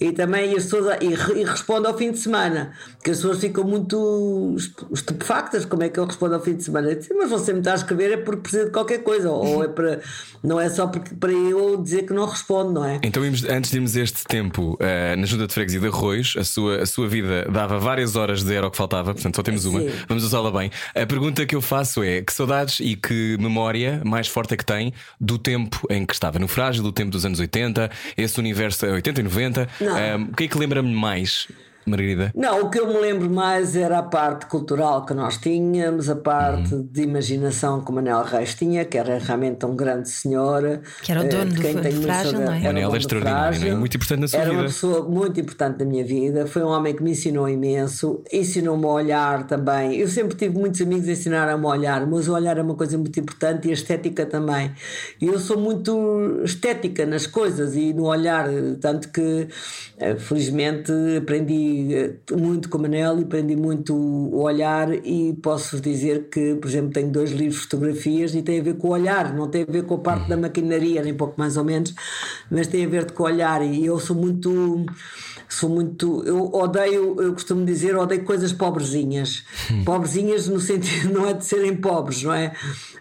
E 0.01 0.13
também 0.13 0.51
as 0.57 0.63
pessoas, 0.65 0.97
e, 1.01 1.09
re- 1.13 1.41
e 1.41 1.45
respondo 1.45 1.89
ao 1.89 1.99
fim 1.99 2.13
de 2.13 2.19
semana, 2.19 2.73
que 3.03 3.11
as 3.11 3.17
pessoas 3.17 3.41
ficam 3.41 3.65
muito 3.65 4.55
estu- 4.57 4.87
estupefactas. 4.93 5.65
Como 5.65 5.83
é 5.83 5.89
que 5.89 5.99
eu 5.99 6.05
respondo 6.05 6.37
ao 6.37 6.41
fim 6.41 6.55
de 6.55 6.63
semana? 6.63 6.89
Eu 6.91 6.95
disse, 6.95 7.13
mas 7.15 7.29
você 7.31 7.53
me 7.53 7.59
está 7.59 7.73
a 7.73 7.75
escrever 7.75 8.13
é 8.13 8.17
porque 8.17 8.43
precisa 8.43 8.67
de 8.67 8.71
qualquer 8.71 8.99
coisa, 9.03 9.29
ou 9.29 9.65
é 9.65 9.67
para, 9.69 10.01
não 10.43 10.61
é 10.61 10.69
só 10.69 10.87
porque, 10.87 11.17
para 11.17 11.33
eu 11.33 11.77
dizer 11.83 12.03
que 12.07 12.13
não 12.13 12.27
respondo, 12.27 12.71
não 12.75 12.85
é? 12.85 13.01
Então, 13.03 13.25
antes 13.25 13.71
de 13.73 13.77
irmos 13.77 13.97
este 13.97 14.23
tempo 14.25 14.77
eh, 14.79 15.17
na 15.17 15.27
Junta 15.27 15.49
de 15.49 15.53
Freguesia 15.53 15.81
de 15.81 15.89
Arroios, 15.89 16.37
a 16.39 16.45
sua, 16.45 16.83
a 16.83 16.87
sua 16.87 17.09
vida 17.09 17.45
dava 17.51 17.77
várias 17.81 18.15
horas 18.15 18.45
de 18.45 18.55
era 18.55 18.69
o 18.69 18.71
que 18.71 18.77
faltava, 18.77 19.13
portanto 19.15 19.35
só 19.35 19.43
temos 19.43 19.65
uma. 19.65 19.81
Sim. 19.81 19.91
Vamos 20.09 20.23
usá-la 20.23 20.53
bem. 20.53 20.71
A 20.95 21.05
pergunta 21.07 21.45
que 21.45 21.57
eu 21.57 21.61
faço 21.61 22.01
é: 22.05 22.23
que 22.23 22.33
saudades 22.33 22.84
e 22.85 22.95
que 22.95 23.39
memória 23.41 24.03
mais 24.05 24.29
forte 24.29 24.53
é 24.53 24.57
que 24.59 24.65
tem 24.65 24.93
do 25.19 25.39
tempo 25.39 25.81
em 25.89 26.05
que 26.05 26.13
estava 26.13 26.39
no 26.39 26.47
Frágil, 26.47 26.83
do 26.83 26.93
tempo 26.93 27.11
dos 27.11 27.25
anos 27.25 27.41
80, 27.41 27.91
esse 28.15 28.39
universo 28.39 28.85
80 28.87 29.21
e 29.21 29.25
90? 29.25 29.69
Não. 29.81 29.99
Eh, 29.99 30.17
o 30.17 30.37
que 30.37 30.45
é 30.45 30.49
que 30.49 30.59
lembra-me 30.59 30.95
mais, 30.95 31.49
Margarida? 31.87 32.33
Não, 32.35 32.63
o 32.63 32.71
que 32.71 32.79
eu 32.79 32.87
me 32.87 32.99
lembro 32.99 33.29
mais 33.31 33.77
era 33.77 33.99
a 33.99 34.03
parte 34.03 34.47
cultural 34.47 35.05
que 35.05 35.15
nós 35.15 35.37
tínhamos, 35.37 36.09
a 36.09 36.17
parte 36.17 36.75
Uhum. 36.75 36.89
de 36.91 37.03
imaginação 37.03 37.81
que 37.81 37.91
o 37.91 37.95
Manel 37.95 38.23
Reis 38.23 38.55
tinha, 38.55 38.85
que 38.85 38.97
era 38.99 39.19
realmente 39.19 39.65
um 39.67 39.75
grande 39.77 40.09
senhor. 40.09 40.81
Que 41.03 41.13
era 41.13 41.21
o 41.21 41.25
eh, 41.25 41.29
dono 41.29 41.51
de 41.51 41.57
do- 41.57 41.63
quem 41.63 41.75
do 41.75 41.81
tenho 41.83 41.95
muito 41.97 42.07
Frágil, 42.07 42.33
não 42.33 42.41
é? 42.41 42.45
Era 42.45 42.59
o 42.59 42.63
Manel 42.75 42.95
é 42.95 42.99
extraordinário, 42.99 43.49
Frágil. 43.55 43.69
não 43.71 43.77
é? 43.77 43.81
Muito 43.81 43.97
importante 43.97 44.21
na 44.21 44.29
sua 44.29 44.39
era 44.41 44.51
vida. 44.51 44.61
uma 44.63 44.67
pessoa 44.69 45.09
muito 45.09 45.41
importante 45.41 45.79
na 45.79 45.85
minha 45.85 46.05
vida. 46.05 46.47
Foi 46.47 46.63
um 46.63 46.69
homem 46.69 46.95
que 46.95 47.03
me 47.03 47.11
ensinou 47.11 47.49
imenso, 47.49 48.23
ensinou-me 48.33 48.85
a 48.85 48.89
olhar 48.89 49.47
também. 49.47 49.97
Eu 49.97 50.09
sempre 50.09 50.37
tive 50.37 50.57
muitos 50.59 50.81
amigos 50.81 51.09
a 51.09 51.13
ensinaram-me 51.13 51.65
a 51.67 51.69
olhar, 51.69 52.07
mas 52.07 52.29
o 52.29 52.33
olhar 52.35 52.57
é 52.59 52.63
uma 52.63 52.75
coisa 52.75 52.97
muito 52.99 53.19
importante 53.21 53.69
e 53.69 53.71
a 53.71 53.75
estética 53.75 54.25
também. 54.27 54.73
E 55.21 55.27
eu 55.27 55.39
sou 55.39 55.59
muito 55.59 56.41
estética 56.45 57.05
nas 57.07 57.27
coisas 57.27 57.75
e 57.77 57.93
no 57.93 58.05
olhar, 58.05 58.49
tanto 58.81 59.09
que 59.11 59.49
eh, 59.99 60.17
felizmente 60.17 60.93
aprendi 61.19 61.74
aprendi 61.75 61.95
eh, 61.95 62.37
muito 62.37 62.69
com 62.69 62.79
a 62.79 62.81
Manel 62.83 63.19
e 63.19 63.23
aprendi 63.23 63.57
muito 63.57 63.95
o 63.95 64.43
olhar 64.43 64.93
e 64.93 65.33
posso 65.43 65.81
dizer 65.81 66.29
que, 66.31 66.55
por 66.57 66.69
exemplo, 66.69 66.93
tenho 66.93 67.11
dois 67.11 67.31
livros 67.31 67.57
de 67.57 67.63
fotografias 67.63 68.35
e 68.35 68.43
tem 68.43 68.61
a 68.61 68.63
ver 68.63 68.75
com 68.75 68.89
o 68.89 68.91
olhar, 68.91 69.35
não 69.35 69.49
tem 69.49 69.63
a 69.63 69.71
ver 69.71 69.85
com 69.85 69.95
a 69.95 69.99
parte 69.99 70.29
da 70.29 70.37
maquinaria, 70.37 71.03
nem 71.03 71.15
pouco 71.15 71.35
mais 71.39 71.57
ou 71.57 71.65
menos, 71.65 71.95
mas 72.51 72.67
tem 72.67 72.85
a 72.85 72.89
ver 72.89 73.11
com 73.13 73.23
o 73.23 73.27
olhar 73.27 73.63
e 73.63 73.85
eu 73.85 73.99
sou 73.99 74.17
muito 74.17 74.85
sou 75.49 75.71
muito. 75.71 76.23
Eu 76.27 76.53
odeio, 76.53 77.21
eu 77.21 77.33
costumo 77.33 77.65
dizer, 77.65 77.97
odeio 77.97 78.25
coisas 78.25 78.53
pobrezinhas. 78.53 79.45
Hum. 79.71 79.85
Pobrezinhas 79.85 80.49
no 80.49 80.61
sentido 80.61 81.13
não 81.15 81.27
é 81.27 81.33
de 81.33 81.45
serem 81.45 81.77
pobres, 81.77 82.23
não 82.23 82.33
é? 82.33 82.53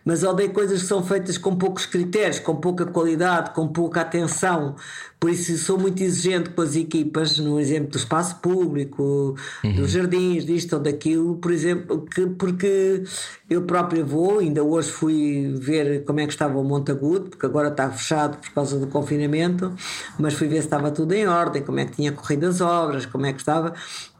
Mas 0.05 0.23
odeio 0.23 0.51
coisas 0.51 0.81
que 0.81 0.87
são 0.87 1.03
feitas 1.03 1.37
com 1.37 1.55
poucos 1.55 1.85
critérios, 1.85 2.39
com 2.39 2.55
pouca 2.55 2.85
qualidade, 2.85 3.51
com 3.51 3.67
pouca 3.67 4.01
atenção. 4.01 4.75
Por 5.23 5.29
isso 5.29 5.57
sou 5.57 5.79
muito 5.79 6.03
exigente 6.03 6.49
com 6.49 6.61
as 6.61 6.75
equipas, 6.75 7.37
no 7.39 7.57
exemplo 7.57 7.91
do 7.91 7.97
espaço 7.97 8.41
público, 8.41 9.37
uhum. 9.63 9.73
dos 9.73 9.91
jardins, 9.91 10.45
disto 10.45 10.73
ou 10.73 10.81
daquilo, 10.81 11.37
por 11.37 11.49
exemplo, 11.53 12.05
que, 12.13 12.27
porque 12.27 13.05
eu 13.49 13.61
própria 13.61 14.03
vou, 14.03 14.39
ainda 14.39 14.61
hoje 14.61 14.91
fui 14.91 15.55
ver 15.57 16.03
como 16.03 16.19
é 16.19 16.25
que 16.25 16.33
estava 16.33 16.59
o 16.59 16.63
Montagudo, 16.65 17.29
porque 17.29 17.45
agora 17.45 17.69
está 17.69 17.89
fechado 17.89 18.37
por 18.37 18.49
causa 18.51 18.77
do 18.77 18.87
confinamento, 18.87 19.73
mas 20.19 20.33
fui 20.33 20.49
ver 20.49 20.57
se 20.57 20.67
estava 20.67 20.91
tudo 20.91 21.13
em 21.13 21.25
ordem, 21.25 21.61
como 21.61 21.79
é 21.79 21.85
que 21.85 21.93
tinha 21.93 22.11
corrido 22.11 22.45
as 22.45 22.59
obras, 22.59 23.05
como 23.05 23.25
é 23.25 23.31
que 23.31 23.39
estava. 23.39 23.73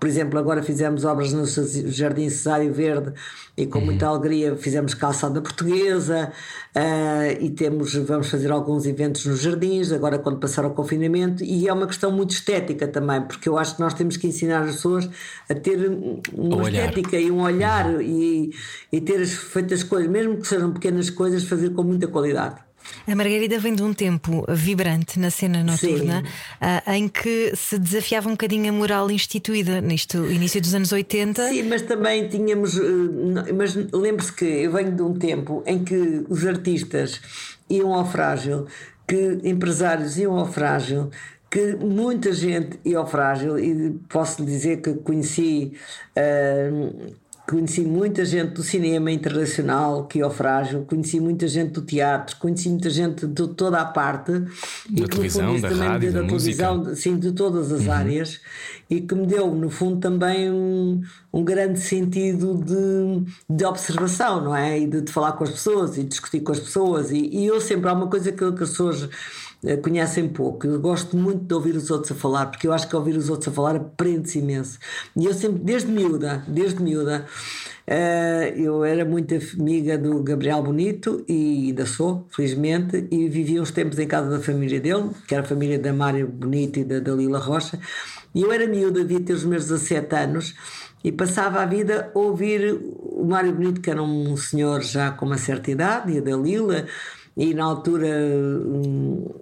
Por 0.04 0.10
exemplo, 0.10 0.38
agora 0.38 0.62
fizemos 0.62 1.06
obras 1.06 1.32
no 1.32 1.46
Jardim 1.46 2.28
Cesário 2.28 2.74
Verde 2.74 3.14
e 3.56 3.66
com 3.66 3.80
uhum. 3.80 3.86
muita 3.86 4.06
alegria 4.06 4.54
fizemos 4.58 4.94
calçada 4.94 5.40
portuguesa 5.42 6.30
uh, 6.76 7.42
e 7.42 7.50
temos, 7.50 7.96
vamos 7.96 8.28
fazer 8.30 8.52
alguns 8.52 8.86
eventos 8.86 9.26
nos 9.26 9.40
jardins, 9.40 9.94
agora 9.94 10.20
quando 10.20 10.40
passar 10.40 10.66
o 10.66 10.72
confinamento, 10.72 11.42
e 11.42 11.70
é 11.70 11.72
uma 11.72 11.88
questão 11.88 12.12
muito 12.12 12.32
estética 12.32 12.86
também, 12.86 13.22
porque 13.22 13.48
eu 13.48 13.58
acho 13.58 13.78
que 13.78 13.82
nós 13.82 13.94
temos 13.94 14.18
que 14.18 14.28
ensinar 14.28 14.64
as 14.64 14.76
pessoas 14.76 15.10
a 15.50 15.56
ter 15.56 15.80
uma 16.34 16.70
estética 16.70 17.18
e 17.18 17.32
um 17.32 17.42
olhar 17.42 17.86
uhum. 17.86 18.02
e, 18.02 18.54
e 18.92 19.00
ter 19.00 19.22
as 19.22 19.32
feitas 19.32 19.84
coisas, 19.84 20.12
mesmo 20.12 20.36
que 20.36 20.46
sejam 20.46 20.74
pequenas 20.74 21.10
coisas, 21.10 21.46
fazer 21.46 21.70
com 21.70 21.82
muita 21.82 22.08
qualidade. 22.08 22.58
A 23.08 23.16
Margarida 23.16 23.60
vem 23.60 23.76
de 23.76 23.84
um 23.84 23.94
tempo 23.94 24.46
vibrante 24.50 25.20
na 25.20 25.30
cena 25.30 25.64
noturna 25.64 26.24
uh, 26.62 26.92
em 26.92 27.08
que 27.08 27.54
se 27.56 27.78
desafiava 27.78 28.28
um 28.30 28.34
bocadinho 28.34 28.70
a 28.70 28.74
moral 28.74 29.10
instituída, 29.12 29.82
nisto, 29.82 30.18
início 30.32 30.62
dos 30.62 30.74
anos 30.74 30.92
80. 30.92 31.50
Sim, 31.50 31.64
mas 31.64 31.82
também 31.82 32.28
tínhamos. 32.28 32.78
Uh, 32.78 33.54
mas 33.56 33.76
lembre-se 33.76 34.34
que 34.34 34.46
eu 34.46 34.72
venho 34.72 34.96
de 34.96 35.02
um 35.02 35.14
tempo 35.14 35.64
em 35.66 35.84
que 35.84 36.26
os 36.30 36.46
artistas 36.46 37.20
iam 37.70 37.94
ao 37.94 38.10
frágil, 38.10 38.68
que 39.08 39.40
empresários 39.44 40.18
iam 40.18 40.38
ao 40.38 40.52
frágil, 40.52 41.10
que 41.50 41.76
muita 41.76 42.34
gente 42.34 42.80
ia 42.84 42.98
ao 42.98 43.08
frágil 43.08 43.60
e 43.60 43.92
posso 44.10 44.42
lhe 44.42 44.48
dizer 44.48 44.82
que 44.82 44.94
conheci 44.96 45.74
uh, 46.18 47.14
Conheci 47.48 47.82
muita 47.82 48.24
gente 48.24 48.54
do 48.54 48.64
cinema 48.64 49.12
internacional, 49.12 50.06
que 50.08 50.22
é 50.22 50.26
o 50.26 50.30
frágil, 50.30 50.86
conheci 50.86 51.20
muita 51.20 51.46
gente 51.46 51.72
do 51.72 51.82
teatro, 51.82 52.38
conheci 52.38 52.70
muita 52.70 52.90
gente 52.90 53.28
de 53.28 53.48
toda 53.50 53.82
a 53.82 53.86
parte 53.86 54.32
da 54.32 55.04
e 55.04 55.08
televisão, 55.08 55.60
da 55.60 55.70
também 55.70 55.88
rádio, 55.88 56.14
da, 56.14 56.22
da 56.22 56.28
televisão, 56.28 56.96
sim, 56.96 57.20
de 57.20 57.34
todas 57.34 57.70
as 57.72 57.86
uhum. 57.86 57.92
áreas 57.92 58.40
e 58.90 59.02
que 59.02 59.16
me 59.16 59.26
deu, 59.26 59.54
no 59.54 59.70
fundo, 59.70 60.00
também 60.00 60.52
um, 60.52 61.02
um 61.34 61.44
grande 61.44 61.80
sentido 61.80 62.64
de, 62.64 63.26
de 63.50 63.66
observação, 63.66 64.42
não 64.42 64.56
é? 64.56 64.80
E 64.80 64.88
de, 64.88 65.02
de, 65.02 65.12
falar 65.12 65.34
com 65.34 65.44
as 65.44 65.52
pessoas 65.52 65.98
e 65.98 66.04
discutir 66.04 66.42
com 66.42 66.52
as 66.52 66.60
pessoas. 66.60 67.12
E, 67.12 67.18
e 67.18 67.46
eu 67.46 67.60
sempre 67.60 67.90
há 67.90 67.94
uma 67.94 68.08
coisa 68.08 68.32
que, 68.32 68.38
que 68.38 68.64
as 68.64 68.70
pessoas 68.70 69.10
conhecem 69.82 70.28
pouco. 70.28 70.68
Eu 70.68 70.80
gosto 70.80 71.16
muito 71.16 71.46
de 71.46 71.54
ouvir 71.54 71.76
os 71.76 71.90
outros 71.90 72.12
a 72.12 72.16
falar, 72.16 72.48
porque 72.48 72.68
eu 72.68 72.74
acho 72.74 72.88
que 72.88 72.96
ouvir 72.96 73.16
os 73.16 73.30
outros 73.30 73.48
a 73.48 73.52
falar 73.52 73.76
aprende-se 73.76 74.40
imenso. 74.40 74.78
E 75.16 75.26
eu 75.26 75.34
sempre, 75.34 75.60
desde 75.64 75.90
miúda, 75.90 76.44
desde 76.48 76.82
miúda, 76.82 77.26
uh, 77.88 78.60
eu 78.60 78.84
era 78.84 79.06
muito 79.06 79.34
amiga 79.58 79.98
do 79.98 80.22
Gabriel 80.22 80.62
Bonito 80.62 81.24
e 81.30 81.68
ainda 81.68 81.86
sou, 81.86 82.28
felizmente, 82.30 83.08
e 83.10 83.30
vivia 83.30 83.62
uns 83.62 83.72
tempos 83.72 83.98
em 84.00 84.08
casa 84.08 84.30
da 84.30 84.40
família 84.40 84.82
dele, 84.82 85.12
que 85.28 85.34
era 85.34 85.44
a 85.44 85.48
família 85.48 85.80
da 85.80 85.94
Mário 85.94 86.28
Bonito 86.28 86.80
e 86.80 86.84
da 86.84 87.00
Dalila 87.00 87.40
Rocha. 87.40 87.80
E 88.36 88.42
eu 88.42 88.52
era 88.52 88.68
miúda, 88.68 89.02
devia 89.02 89.22
ter 89.22 89.34
os 89.34 89.46
meus 89.46 89.64
17 89.64 90.16
anos 90.16 90.56
e 91.04 91.12
passava 91.12 91.62
a 91.62 91.66
vida 91.66 92.12
a 92.14 92.20
ouvir 92.20 92.80
o 92.82 93.24
Mário 93.26 93.54
Bonito, 93.54 93.80
que 93.80 93.90
era 93.90 94.04
um 94.04 94.36
senhor 94.36 94.82
já 94.82 95.12
com 95.12 95.26
uma 95.26 95.38
certa 95.38 95.72
idade, 95.72 96.12
e 96.12 96.18
a 96.18 96.22
Dalila 96.22 96.86
e 97.36 97.54
na 97.54 97.64
altura 97.64 98.08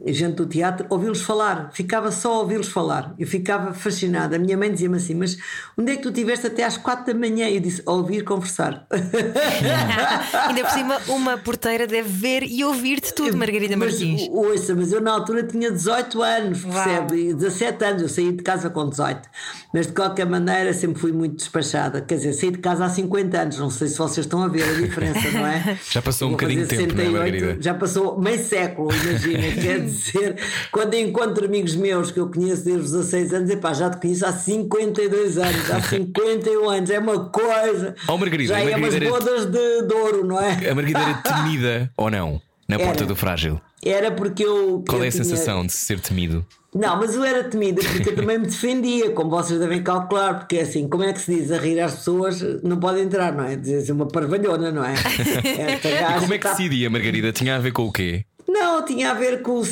gente 0.08 0.36
do 0.36 0.46
teatro, 0.46 0.86
ouvi-los 0.90 1.22
falar, 1.22 1.72
ficava 1.74 2.10
só 2.10 2.36
a 2.36 2.40
ouvi-los 2.40 2.70
falar. 2.70 3.14
Eu 3.20 3.28
ficava 3.28 3.74
fascinada. 3.74 4.38
A 4.38 4.40
minha 4.40 4.58
mãe 4.58 4.72
dizia-me 4.72 4.96
assim: 4.96 5.14
Mas 5.14 5.38
onde 5.78 5.92
é 5.92 5.96
que 5.98 6.02
tu 6.02 6.10
estiveste 6.10 6.48
até 6.48 6.64
às 6.64 6.78
quatro 6.78 7.14
da 7.14 7.20
manhã? 7.20 7.50
E 7.50 7.56
eu 7.56 7.62
disse: 7.62 7.84
a 7.86 7.92
ouvir 7.92 8.24
conversar. 8.24 8.88
Ainda 10.48 10.64
por 10.64 10.72
cima, 10.72 11.02
uma 11.10 11.38
porteira 11.38 11.86
deve 11.86 12.08
ver 12.08 12.44
e 12.44 12.64
ouvir-te 12.64 13.14
tudo, 13.14 13.36
Margarida 13.36 13.76
mas, 13.76 13.92
Martins. 13.92 14.28
Ouça, 14.30 14.74
mas 14.74 14.94
eu 14.94 15.02
na 15.02 15.12
altura 15.12 15.44
tinha 15.44 15.70
18 15.70 16.22
anos, 16.22 16.62
percebe? 16.62 17.28
Uau. 17.28 17.38
17 17.38 17.86
anos, 17.86 18.02
eu 18.04 18.10
saí 18.10 18.32
de 18.32 18.44
casa 18.44 18.70
com 18.70 18.88
18. 18.88 19.30
Mas 19.74 19.88
de 19.88 19.94
qualquer 19.94 20.26
maneira 20.26 20.74
sempre 20.74 21.00
fui 21.00 21.12
muito 21.12 21.36
despachada. 21.36 22.02
Quer 22.02 22.16
dizer, 22.16 22.34
saí 22.34 22.52
de 22.52 22.60
casa 22.60 22.86
há 22.86 22.90
50 22.90 23.38
anos, 23.38 23.58
não 23.58 23.70
sei 23.70 23.88
se 23.90 23.98
vocês 23.98 24.26
estão 24.26 24.42
a 24.44 24.48
ver 24.48 24.64
a 24.64 24.74
diferença, 24.74 25.32
não 25.32 25.46
é? 25.46 25.78
Já 25.92 26.02
passou 26.02 26.30
um 26.30 26.32
bocadinho 26.32 26.62
de 26.62 26.68
tempo, 26.68 26.92
68, 26.92 27.12
não 27.12 27.16
é, 27.16 27.20
Margarida? 27.20 27.58
Já 27.62 27.74
passou 27.82 28.22
meio 28.22 28.44
século, 28.46 28.90
imagina. 28.94 29.42
quer 29.60 29.80
dizer, 29.82 30.36
quando 30.72 30.94
encontro 30.94 31.46
amigos 31.46 31.76
meus 31.76 32.12
que 32.12 32.20
eu 32.20 32.30
conheço 32.30 32.64
desde 32.64 32.84
os 32.84 32.92
16 32.92 33.34
anos, 33.34 33.50
epá, 33.50 33.74
já 33.74 33.90
te 33.90 33.98
conheço 34.00 34.26
há 34.26 34.32
52 34.32 35.38
anos, 35.40 35.72
há 35.72 35.82
51 35.90 36.70
anos, 36.70 36.90
é 36.92 37.00
uma 37.00 37.30
coisa. 37.30 37.96
Oh, 38.08 38.18
Margarida, 38.18 38.54
já 38.54 38.60
é 38.60 38.76
umas 38.76 39.00
bodas 39.00 39.46
de, 39.48 39.82
de 39.88 39.94
ouro, 39.94 40.26
não 40.26 40.40
é? 40.40 40.70
A 40.70 40.76
Margarida 40.76 41.00
era 41.00 41.14
temida 41.16 41.92
ou 41.98 42.12
não? 42.12 42.40
Na 42.68 42.76
era. 42.76 42.86
porta 42.86 43.06
do 43.06 43.16
frágil? 43.16 43.60
Era 43.84 44.12
porque 44.12 44.46
eu. 44.46 44.84
Qual 44.88 45.00
eu 45.00 45.06
é 45.06 45.08
a 45.08 45.12
tinha... 45.12 45.24
sensação 45.24 45.66
de 45.66 45.74
ser 45.74 46.00
temido? 46.00 46.46
Não, 46.74 46.98
mas 46.98 47.16
eu 47.16 47.24
era 47.24 47.44
temida 47.44 47.82
porque 47.84 48.10
eu 48.10 48.16
também 48.16 48.38
me 48.38 48.46
defendia, 48.46 49.12
como 49.12 49.30
vocês 49.30 49.60
devem 49.60 49.84
calcular, 49.84 50.36
porque 50.36 50.58
é 50.58 50.62
assim, 50.62 50.88
como 50.88 51.04
é 51.04 51.12
que 51.12 51.20
se 51.20 51.36
diz 51.36 51.52
a 51.52 51.58
rir 51.58 51.82
às 51.82 51.96
pessoas, 51.96 52.42
não 52.64 52.78
pode 52.78 53.02
entrar, 53.02 53.34
não 53.34 53.44
é? 53.44 53.58
Dizer 53.58 53.92
uma 53.92 54.08
parvalhona, 54.08 54.72
não 54.72 54.84
é? 54.86 54.94
e 54.96 56.20
como 56.22 56.34
é 56.34 56.38
que 56.38 56.48
decidia, 56.48 56.90
Margarida? 56.90 57.34
Tinha 57.34 57.58
a 57.58 57.60
ver 57.60 57.74
com 57.74 57.84
o 57.84 57.92
quê? 57.92 58.26
Não, 58.48 58.84
tinha 58.84 59.12
a 59.12 59.14
ver 59.14 59.42
com 59.42 59.60
o 59.60 59.64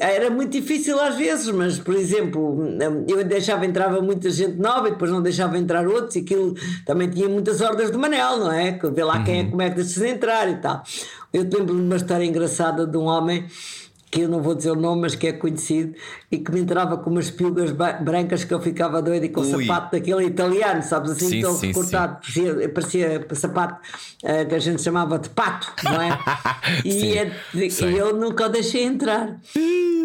Era 0.00 0.30
muito 0.30 0.50
difícil 0.50 0.98
às 1.00 1.16
vezes, 1.16 1.48
mas, 1.50 1.78
por 1.78 1.94
exemplo, 1.94 2.58
eu 3.08 3.24
deixava 3.24 3.66
entrava 3.66 4.00
muita 4.00 4.30
gente 4.30 4.56
nova 4.56 4.88
e 4.88 4.92
depois 4.92 5.10
não 5.10 5.22
deixava 5.22 5.58
entrar 5.58 5.86
outros, 5.86 6.16
e 6.16 6.20
aquilo 6.20 6.54
também 6.84 7.08
tinha 7.08 7.28
muitas 7.28 7.60
ordens 7.60 7.90
de 7.90 7.96
Manel, 7.96 8.38
não 8.38 8.52
é? 8.52 8.78
Vê 8.92 9.04
lá 9.04 9.22
quem 9.22 9.40
é, 9.40 9.42
uhum. 9.42 9.50
como 9.50 9.62
é 9.62 9.70
que 9.70 9.76
deixas 9.76 10.02
entrar 10.02 10.48
e 10.48 10.56
tal. 10.56 10.82
Eu 11.32 11.42
lembro 11.42 11.66
de 11.66 11.82
uma 11.82 11.96
história 11.96 12.24
engraçada 12.24 12.86
de 12.86 12.96
um 12.96 13.04
homem 13.04 13.44
que 14.10 14.22
eu 14.22 14.28
não 14.28 14.40
vou 14.40 14.54
dizer 14.54 14.70
o 14.70 14.76
nome, 14.76 15.02
mas 15.02 15.14
que 15.14 15.26
é 15.26 15.32
conhecido, 15.32 15.94
e 16.30 16.38
que 16.38 16.50
me 16.50 16.60
entrava 16.60 16.96
com 16.98 17.10
umas 17.10 17.30
piugas 17.30 17.70
brancas 17.70 18.44
que 18.44 18.52
eu 18.52 18.60
ficava 18.60 19.02
doido 19.02 19.24
e 19.24 19.28
com 19.28 19.40
o 19.40 19.44
sapato 19.44 19.92
daquele 19.92 20.24
italiano, 20.24 20.82
sabes 20.82 21.12
assim, 21.12 21.28
sim, 21.28 21.42
todo 21.42 21.58
sim, 21.58 21.68
recortado. 21.68 22.18
Parecia, 22.20 22.68
parecia 22.68 23.26
sapato 23.34 23.80
uh, 24.24 24.48
que 24.48 24.54
a 24.54 24.58
gente 24.58 24.82
chamava 24.82 25.18
de 25.18 25.28
pato, 25.30 25.72
não 25.84 26.00
é? 26.00 26.18
e, 26.84 27.18
é, 27.18 27.32
eu 27.96 28.16
nunca 28.16 28.46
o 28.46 28.48
deixei 28.48 28.84
entrar. 28.84 29.36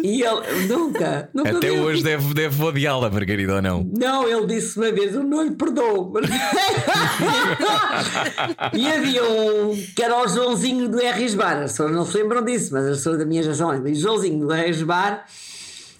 E 0.04 0.22
ele 0.22 0.66
nunca, 0.68 1.30
nunca 1.32 1.56
Até 1.56 1.72
hoje 1.72 2.02
deve, 2.02 2.34
deve 2.34 2.62
odiá-la, 2.62 3.08
Margarida, 3.08 3.54
ou 3.54 3.62
não? 3.62 3.90
Não, 3.96 4.28
ele 4.28 4.46
disse 4.46 4.76
uma 4.76 4.92
vez: 4.92 5.14
Eu 5.14 5.24
não 5.24 5.42
lhe 5.42 5.52
perdoo. 5.52 6.12
e 8.74 8.86
havia 8.86 9.24
um 9.24 9.74
que 9.96 10.02
era 10.02 10.22
o 10.22 10.28
Joãozinho 10.28 10.90
do 10.90 11.00
R. 11.00 11.36
Bar, 11.36 11.62
as 11.62 11.72
pessoas 11.72 11.92
não 11.92 12.04
se 12.04 12.18
lembram 12.18 12.44
disso, 12.44 12.74
mas 12.74 12.84
as 12.84 12.98
pessoas 12.98 13.18
da 13.18 13.24
minha 13.24 13.42
geração. 13.42 13.70
E 13.94 13.96
Joãozinho 13.96 14.40
do 14.40 14.52
R. 14.52 14.84
Bar 14.84 15.24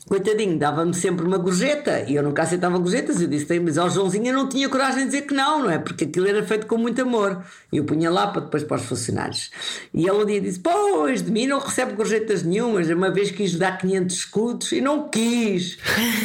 coitadinho, 0.06 0.58
dava-me 0.58 0.92
sempre 0.92 1.24
uma 1.24 1.38
gorjeta 1.38 2.04
e 2.06 2.14
eu 2.14 2.22
nunca 2.22 2.42
aceitava 2.42 2.78
gorjetas. 2.78 3.20
Eu 3.20 3.28
disse, 3.28 3.58
mas 3.60 3.78
ao 3.78 3.88
Joãozinho 3.88 4.28
eu 4.28 4.34
não 4.34 4.48
tinha 4.48 4.68
coragem 4.68 5.00
de 5.00 5.06
dizer 5.06 5.22
que 5.22 5.34
não, 5.34 5.62
não 5.62 5.70
é? 5.70 5.78
Porque 5.78 6.04
aquilo 6.04 6.28
era 6.28 6.42
feito 6.42 6.66
com 6.66 6.76
muito 6.76 7.00
amor. 7.00 7.42
E 7.72 7.78
eu 7.78 7.84
punha 7.84 8.10
lá 8.10 8.26
para 8.26 8.42
depois 8.42 8.62
para 8.62 8.76
os 8.76 8.84
funcionários. 8.84 9.50
E 9.92 10.06
ele 10.06 10.22
um 10.22 10.26
dia 10.26 10.40
disse: 10.40 10.60
Pois, 10.60 11.22
de 11.22 11.30
mim 11.30 11.46
não 11.46 11.58
recebe 11.58 11.94
gorjetas 11.94 12.42
nenhumas. 12.42 12.88
Uma 12.90 13.10
vez 13.10 13.30
quis 13.30 13.56
dar 13.56 13.78
500 13.78 14.16
escudos 14.16 14.72
e 14.72 14.80
não 14.80 15.08
quis. 15.08 15.78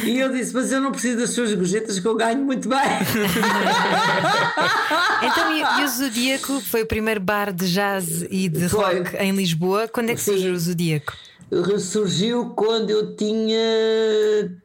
E 0.04 0.18
eu 0.18 0.30
disse: 0.30 0.54
Mas 0.54 0.70
eu 0.70 0.80
não 0.80 0.92
preciso 0.92 1.18
das 1.18 1.30
suas 1.30 1.52
gorjetas 1.54 1.98
que 1.98 2.06
eu 2.06 2.14
ganho 2.14 2.44
muito 2.44 2.68
bem. 2.68 2.78
então, 5.22 5.52
e, 5.52 5.80
e 5.80 5.84
o 5.84 5.88
Zodíaco 5.88 6.60
foi 6.60 6.82
o 6.82 6.86
primeiro 6.86 7.20
bar 7.20 7.52
de 7.52 7.72
jazz 7.72 8.26
e 8.30 8.48
de 8.48 8.68
foi. 8.68 8.98
rock 8.98 9.16
em 9.16 9.32
Lisboa. 9.32 9.88
Quando 9.88 10.10
é 10.10 10.14
que 10.14 10.20
surgiu 10.20 10.52
o 10.52 10.58
Zodíaco? 10.58 11.29
Ressurgiu 11.50 12.50
quando 12.54 12.90
eu 12.90 13.16
tinha 13.16 13.58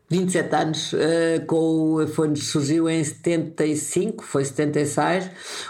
27 0.07 0.55
anos, 0.55 0.93
uh, 0.93 1.45
com, 1.47 2.05
foi, 2.13 2.35
surgiu 2.35 2.87
em 2.87 3.03
75, 3.03 4.23
foi 4.23 4.45
76. 4.45 5.29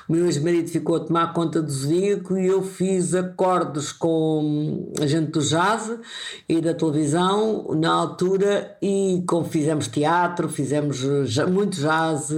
O 0.10 0.14
meu 0.14 0.26
ex-marido 0.26 0.70
ficou 0.70 0.98
a 0.98 1.00
tomar 1.00 1.34
conta 1.34 1.62
do 1.62 1.72
Zodíaco 1.72 2.38
e 2.38 2.48
eu 2.48 2.62
fiz 2.62 3.14
acordos 3.14 3.94
com 3.94 4.92
a 5.02 5.08
gente 5.08 5.32
do 5.32 5.40
jazz 5.40 5.98
e 6.50 6.60
da 6.60 6.74
televisão 6.74 7.68
na 7.76 7.94
altura 7.94 8.76
e 8.82 9.24
com, 9.26 9.44
fizemos 9.46 9.88
teatro, 9.88 10.50
fizemos 10.50 11.02
muito 11.48 11.80
jazz, 11.80 12.30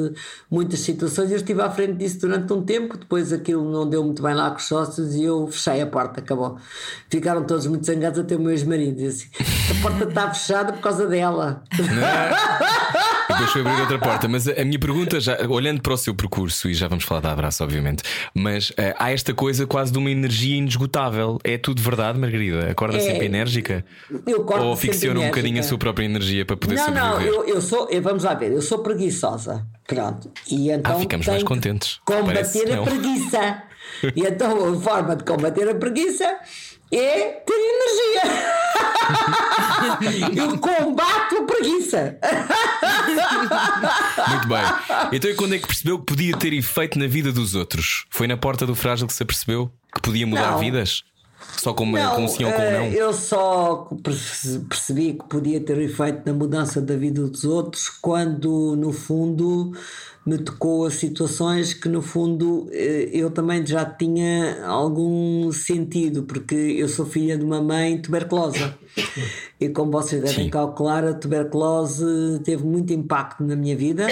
muitas 0.52 0.82
situações. 0.82 1.32
Eu 1.32 1.38
estive 1.38 1.62
à 1.62 1.70
frente 1.70 1.94
disso 1.94 2.20
durante 2.20 2.54
um 2.54 2.62
tempo, 2.64 2.96
depois 2.96 3.34
aquilo 3.34 3.70
não 3.72 3.90
deu 3.90 4.04
muito 4.04 4.22
bem 4.22 4.36
lá 4.36 4.52
com 4.52 4.58
os 4.58 4.64
sócios 4.66 5.16
e 5.16 5.24
eu 5.24 5.48
fechei 5.48 5.82
a 5.82 5.88
porta, 5.88 6.20
acabou. 6.20 6.58
Ficaram 7.10 7.44
todos 7.44 7.66
muito 7.66 7.86
zangados 7.86 8.20
até 8.20 8.36
o 8.36 8.40
meu 8.40 8.52
ex-marido. 8.52 8.98
Disse: 8.98 9.30
a 9.72 9.82
porta 9.82 10.04
está 10.04 10.34
fechada 10.34 10.74
por 10.74 10.82
causa 10.82 11.08
dela. 11.08 11.64
E 13.30 13.34
depois 13.34 13.52
foi 13.52 13.62
abrir 13.62 13.82
outra 13.82 14.00
porta. 14.00 14.28
Mas 14.28 14.48
a, 14.48 14.64
minha 14.64 14.80
pergunta, 14.80 15.20
já, 15.20 15.38
olhando 15.48 15.82
para 15.82 15.94
o 15.94 15.98
seu 15.98 16.16
percurso, 16.16 16.70
e 16.70 16.74
já 16.74 16.88
vamos 16.88 17.04
falar 17.04 17.22
da 17.22 17.32
abraço, 17.32 17.64
obviamente, 17.64 18.04
mas 18.34 18.70
uh, 18.72 18.96
há 18.98 19.12
esta 19.12 19.34
coisa 19.34 19.68
quase 19.68 19.92
de 19.92 19.98
uma 19.98 20.10
energia 20.10 20.58
inesgotável. 20.58 21.38
É 21.44 21.58
tudo 21.58 21.82
verdade, 21.82 22.18
Margarida? 22.18 22.72
Acorda 22.72 22.98
é, 22.98 23.02
sempre 23.02 23.26
enérgica? 23.26 23.86
Eu 24.26 24.42
acordo 24.42 24.66
Ou 24.66 24.76
ficciona 24.76 25.20
um 25.20 25.26
bocadinho 25.26 25.60
a 25.60 25.64
sua 25.64 25.78
própria 25.78 26.06
energia 26.06 26.46
para 26.46 26.56
poder 26.56 26.76
não, 26.76 26.86
sobreviver? 26.86 27.32
Não, 27.32 27.44
eu, 27.44 27.48
eu 27.48 27.62
sou, 27.62 27.90
eu, 27.90 28.02
vamos 28.02 28.24
lá 28.24 28.34
ver, 28.34 28.52
eu 28.52 28.62
sou 28.62 28.80
preguiçosa. 28.80 29.66
Pronto. 29.86 30.30
E 30.50 30.70
então 30.70 30.96
ah, 30.96 31.00
ficamos 31.00 31.28
mais 31.28 31.44
contentes. 31.44 32.00
Combater 32.06 32.34
Parece, 32.34 32.72
a 32.74 32.82
preguiça. 32.82 33.64
e 34.16 34.22
então 34.22 34.74
a 34.74 34.82
forma 34.82 35.16
de 35.16 35.24
combater 35.24 35.70
a 35.70 35.76
preguiça 35.76 36.38
é 36.92 37.32
ter 37.32 37.54
energia. 37.54 38.22
Eu 40.44 40.58
combato 40.58 41.38
a 41.38 41.44
preguiça. 41.44 42.18
Muito 44.30 44.48
bem. 44.48 44.64
Então, 45.12 45.32
e 45.32 45.36
quando 45.36 45.56
é 45.56 45.60
que 45.60 45.68
percebeu 45.68 46.00
que 46.00 46.06
podia 46.06 46.38
ter 46.38 46.54
efeito 46.54 46.98
na 47.00 47.08
vida 47.08 47.32
dos 47.32 47.56
outros? 47.56 48.06
Foi 48.10 48.28
na 48.28 48.38
porta 48.38 48.66
do 48.66 48.76
frágil 48.76 49.08
que 49.08 49.14
se 49.14 49.24
apercebeu 49.24 49.72
que 49.94 50.02
podia 50.02 50.28
mudar 50.28 50.52
não. 50.52 50.60
vidas? 50.60 51.04
Só 51.58 51.74
com, 51.74 51.86
não, 51.86 52.16
com 52.16 52.28
sim 52.28 52.44
ou 52.44 52.52
com 52.52 52.62
não? 52.62 52.86
Eu 52.86 53.14
só 53.14 53.90
percebi 54.70 55.14
que 55.14 55.24
podia 55.28 55.60
ter 55.60 55.78
efeito 55.80 56.22
na 56.26 56.34
mudança 56.34 56.82
da 56.82 56.96
vida 56.96 57.22
dos 57.28 57.44
outros 57.44 57.90
quando, 57.90 58.76
no 58.76 58.92
fundo, 58.92 59.72
me 60.28 60.38
tocou 60.38 60.86
a 60.86 60.92
situações 60.92 61.74
que, 61.74 61.88
no 61.88 62.02
fundo, 62.02 62.68
eh, 62.74 63.10
eu 63.14 63.32
também 63.32 63.66
já 63.66 63.86
tinha 63.86 64.66
algum 64.66 65.50
sentido, 65.54 66.24
porque 66.24 66.54
eu 66.54 66.90
sou 66.90 67.06
filha 67.06 67.38
de 67.38 67.46
uma 67.46 67.62
mãe 67.62 67.98
tuberculosa. 68.02 68.78
E 69.60 69.70
como 69.70 69.92
vocês 69.92 70.22
devem 70.22 70.46
Sim. 70.46 70.50
calcular, 70.52 71.04
a 71.04 71.16
tuberculose 71.16 72.06
teve 72.44 72.64
muito 72.64 72.94
impacto 72.94 73.44
na 73.44 73.56
minha 73.56 73.76
vida. 73.76 74.06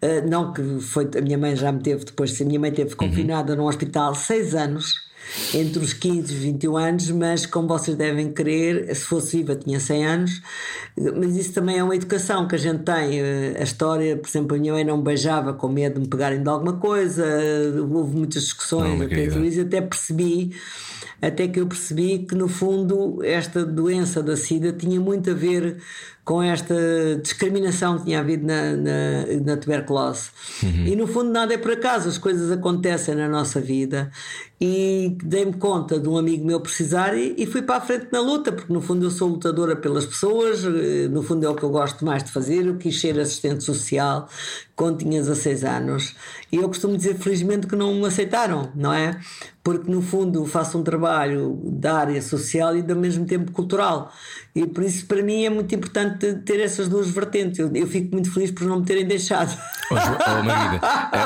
Eh, 0.00 0.20
não 0.20 0.52
que 0.52 0.62
foi, 0.80 1.10
a 1.18 1.20
minha 1.20 1.36
mãe 1.36 1.56
já 1.56 1.72
me 1.72 1.82
teve 1.82 2.04
depois, 2.04 2.40
a 2.40 2.44
minha 2.44 2.60
mãe 2.60 2.70
teve 2.70 2.94
confinada 2.94 3.54
uhum. 3.54 3.58
num 3.58 3.66
hospital 3.66 4.14
seis 4.14 4.54
anos 4.54 5.07
entre 5.54 5.82
os 5.82 5.92
15 5.92 6.32
e 6.32 6.36
21 6.36 6.76
anos, 6.76 7.10
mas 7.10 7.46
como 7.46 7.68
vocês 7.68 7.96
devem 7.96 8.32
querer, 8.32 8.94
se 8.94 9.04
fosse 9.04 9.38
viva 9.38 9.56
tinha 9.56 9.80
100 9.80 10.06
anos, 10.06 10.42
mas 11.16 11.36
isso 11.36 11.52
também 11.52 11.78
é 11.78 11.84
uma 11.84 11.94
educação 11.94 12.46
que 12.48 12.54
a 12.54 12.58
gente 12.58 12.82
tem. 12.82 13.20
Eh, 13.20 13.56
a 13.58 13.62
história, 13.62 14.16
por 14.16 14.28
exemplo, 14.28 14.56
a 14.56 14.58
minha 14.58 14.72
mãe 14.72 14.84
não 14.84 15.00
beijava 15.00 15.52
com 15.52 15.68
medo 15.68 15.94
de 15.94 16.00
me 16.00 16.08
pegarem 16.08 16.42
de 16.42 16.48
alguma 16.48 16.74
coisa, 16.74 17.24
houve 17.90 18.16
muitas 18.16 18.42
discussões, 18.42 19.00
até, 19.00 19.24
isso, 19.24 19.60
até 19.60 19.80
percebi 19.80 20.54
até 21.20 21.48
que 21.48 21.60
eu 21.60 21.66
percebi 21.66 22.20
que 22.20 22.34
no 22.34 22.48
fundo 22.48 23.18
esta 23.24 23.64
doença 23.64 24.22
da 24.22 24.36
SIDA 24.36 24.72
tinha 24.72 25.00
muito 25.00 25.30
a 25.30 25.34
ver 25.34 25.78
com 26.24 26.42
esta 26.42 26.74
discriminação 27.22 27.98
que 27.98 28.04
tinha 28.04 28.20
havido 28.20 28.46
na, 28.46 28.76
na, 28.76 29.26
na 29.44 29.56
tuberculose. 29.56 30.28
Uhum. 30.62 30.86
E 30.86 30.94
no 30.94 31.06
fundo, 31.06 31.30
nada 31.30 31.54
é 31.54 31.56
por 31.56 31.72
acaso, 31.72 32.06
as 32.06 32.18
coisas 32.18 32.52
acontecem 32.52 33.14
na 33.14 33.28
nossa 33.28 33.60
vida. 33.60 34.10
E 34.60 35.16
dei-me 35.22 35.52
conta 35.52 36.00
de 36.00 36.08
um 36.08 36.18
amigo 36.18 36.44
meu 36.44 36.60
precisar 36.60 37.16
e, 37.16 37.32
e, 37.38 37.46
fui 37.46 37.62
para 37.62 37.76
a 37.76 37.80
frente 37.80 38.08
na 38.10 38.20
luta, 38.20 38.50
porque 38.50 38.72
no 38.72 38.80
fundo 38.80 39.06
eu 39.06 39.10
sou 39.10 39.28
lutadora 39.28 39.76
pelas 39.76 40.04
pessoas, 40.04 40.64
eh, 40.64 41.06
no 41.08 41.22
fundo 41.22 41.46
é 41.46 41.48
o 41.48 41.54
que 41.54 41.62
eu 41.62 41.70
gosto 41.70 42.04
mais 42.04 42.24
de 42.24 42.32
fazer. 42.32 42.66
Eu 42.66 42.76
quis 42.76 43.00
ser 43.00 43.18
assistente 43.20 43.62
social 43.62 44.28
quando 44.78 44.98
tinha 44.98 45.20
16 45.20 45.64
anos. 45.64 46.14
E 46.50 46.56
eu 46.56 46.68
costumo 46.68 46.96
dizer, 46.96 47.16
felizmente, 47.16 47.66
que 47.66 47.74
não 47.74 47.94
me 47.94 48.06
aceitaram, 48.06 48.70
não 48.74 48.92
é? 48.92 49.20
Porque 49.62 49.90
no 49.90 50.00
fundo 50.00 50.46
faço 50.46 50.78
um 50.78 50.82
trabalho 50.82 51.60
da 51.64 51.98
área 51.98 52.22
social 52.22 52.76
e 52.76 52.84
ao 52.88 52.96
mesmo 52.96 53.26
tempo 53.26 53.52
cultural. 53.52 54.12
E 54.54 54.66
por 54.66 54.82
isso, 54.84 55.04
para 55.06 55.20
mim, 55.22 55.44
é 55.44 55.50
muito 55.50 55.74
importante 55.74 56.32
ter 56.44 56.60
essas 56.60 56.88
duas 56.88 57.10
vertentes. 57.10 57.58
Eu, 57.58 57.70
eu 57.74 57.86
fico 57.86 58.12
muito 58.12 58.32
feliz 58.32 58.50
por 58.50 58.66
não 58.66 58.78
me 58.78 58.86
terem 58.86 59.04
deixado. 59.04 59.50
Hoje, 59.90 60.02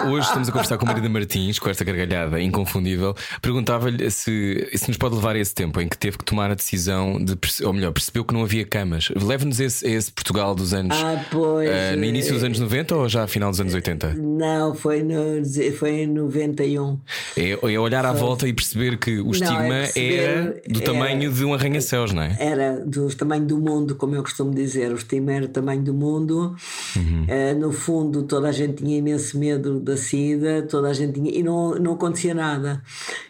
oh, 0.05 0.09
hoje 0.09 0.27
estamos 0.27 0.49
a 0.49 0.53
conversar 0.53 0.79
com 0.79 0.85
a 0.87 0.89
Marida 0.89 1.09
Martins, 1.09 1.59
com 1.59 1.69
esta 1.69 1.85
gargalhada 1.85 2.41
inconfundível. 2.41 3.15
Perguntava-lhe 3.41 4.11
se, 4.11 4.69
se 4.75 4.89
nos 4.89 4.97
pode 4.97 5.15
levar 5.15 5.37
a 5.37 5.39
esse 5.39 5.55
tempo 5.55 5.81
em 5.81 5.89
que 5.89 5.97
teve 5.97 6.19
que 6.19 6.25
tomar 6.25 6.51
a 6.51 6.55
decisão 6.55 7.23
de, 7.23 7.37
ou 7.65 7.73
melhor, 7.73 7.93
percebeu 7.93 8.25
que 8.25 8.35
não 8.35 8.43
havia 8.43 8.65
camas. 8.65 9.09
Leve-nos 9.11 9.61
a 9.61 9.65
esse, 9.65 9.87
esse, 9.87 10.13
Portugal 10.13 10.55
dos 10.55 10.73
anos. 10.73 10.97
Ah, 10.97 11.25
pois. 11.31 11.69
Uh, 11.69 11.97
no 11.97 12.05
início 12.05 12.33
dos 12.33 12.45
anos 12.45 12.59
90 12.59 12.97
ou 12.97 13.09
já 13.09 13.25
a 13.25 13.27
final 13.27 13.51
dos 13.51 13.61
anos 13.61 13.75
80? 13.75 14.15
Não, 14.15 14.75
foi, 14.75 15.03
no, 15.03 15.15
foi 15.79 16.03
em 16.03 16.07
91. 16.07 16.99
É, 17.37 17.51
é 17.51 17.79
olhar 17.79 18.05
à 18.05 18.13
foi. 18.13 18.21
volta 18.21 18.49
e 18.49 18.53
perceber 18.53 18.99
que 18.99 19.19
o 19.19 19.25
não, 19.25 19.31
estigma 19.33 19.77
é 19.97 20.15
era 20.15 20.63
do 20.69 20.81
tamanho 20.81 21.23
era, 21.23 21.33
de 21.33 21.45
um 21.45 21.55
arranha-céus, 21.55 22.13
não 22.13 22.23
é? 22.23 22.37
Era 22.39 22.81
do 22.85 23.09
tamanho 23.15 23.45
do 23.45 23.59
mundo, 23.59 23.95
como 23.95 24.15
eu 24.15 24.23
costumo 24.23 24.55
dizer. 24.55 24.93
O 24.93 24.97
estigma 24.97 25.33
era 25.33 25.45
o 25.45 25.49
tamanho 25.49 25.83
do 25.83 25.95
mundo. 25.95 26.55
Uhum. 26.97 27.25
Uh, 27.25 27.59
no 27.59 27.73
fundo, 27.73 28.23
toda 28.25 28.49
a 28.49 28.53
gente 28.53 28.83
tinha 28.83 28.99
imenso 28.99 29.39
medo 29.39 29.81
da 29.81 29.97
SIDA, 29.97 30.63
toda 30.63 30.89
a 30.89 30.93
gente 30.93 31.15
tinha. 31.15 31.31
e 31.31 31.43
não, 31.43 31.75
não 31.77 31.93
acontecia 31.95 32.35
nada. 32.35 32.83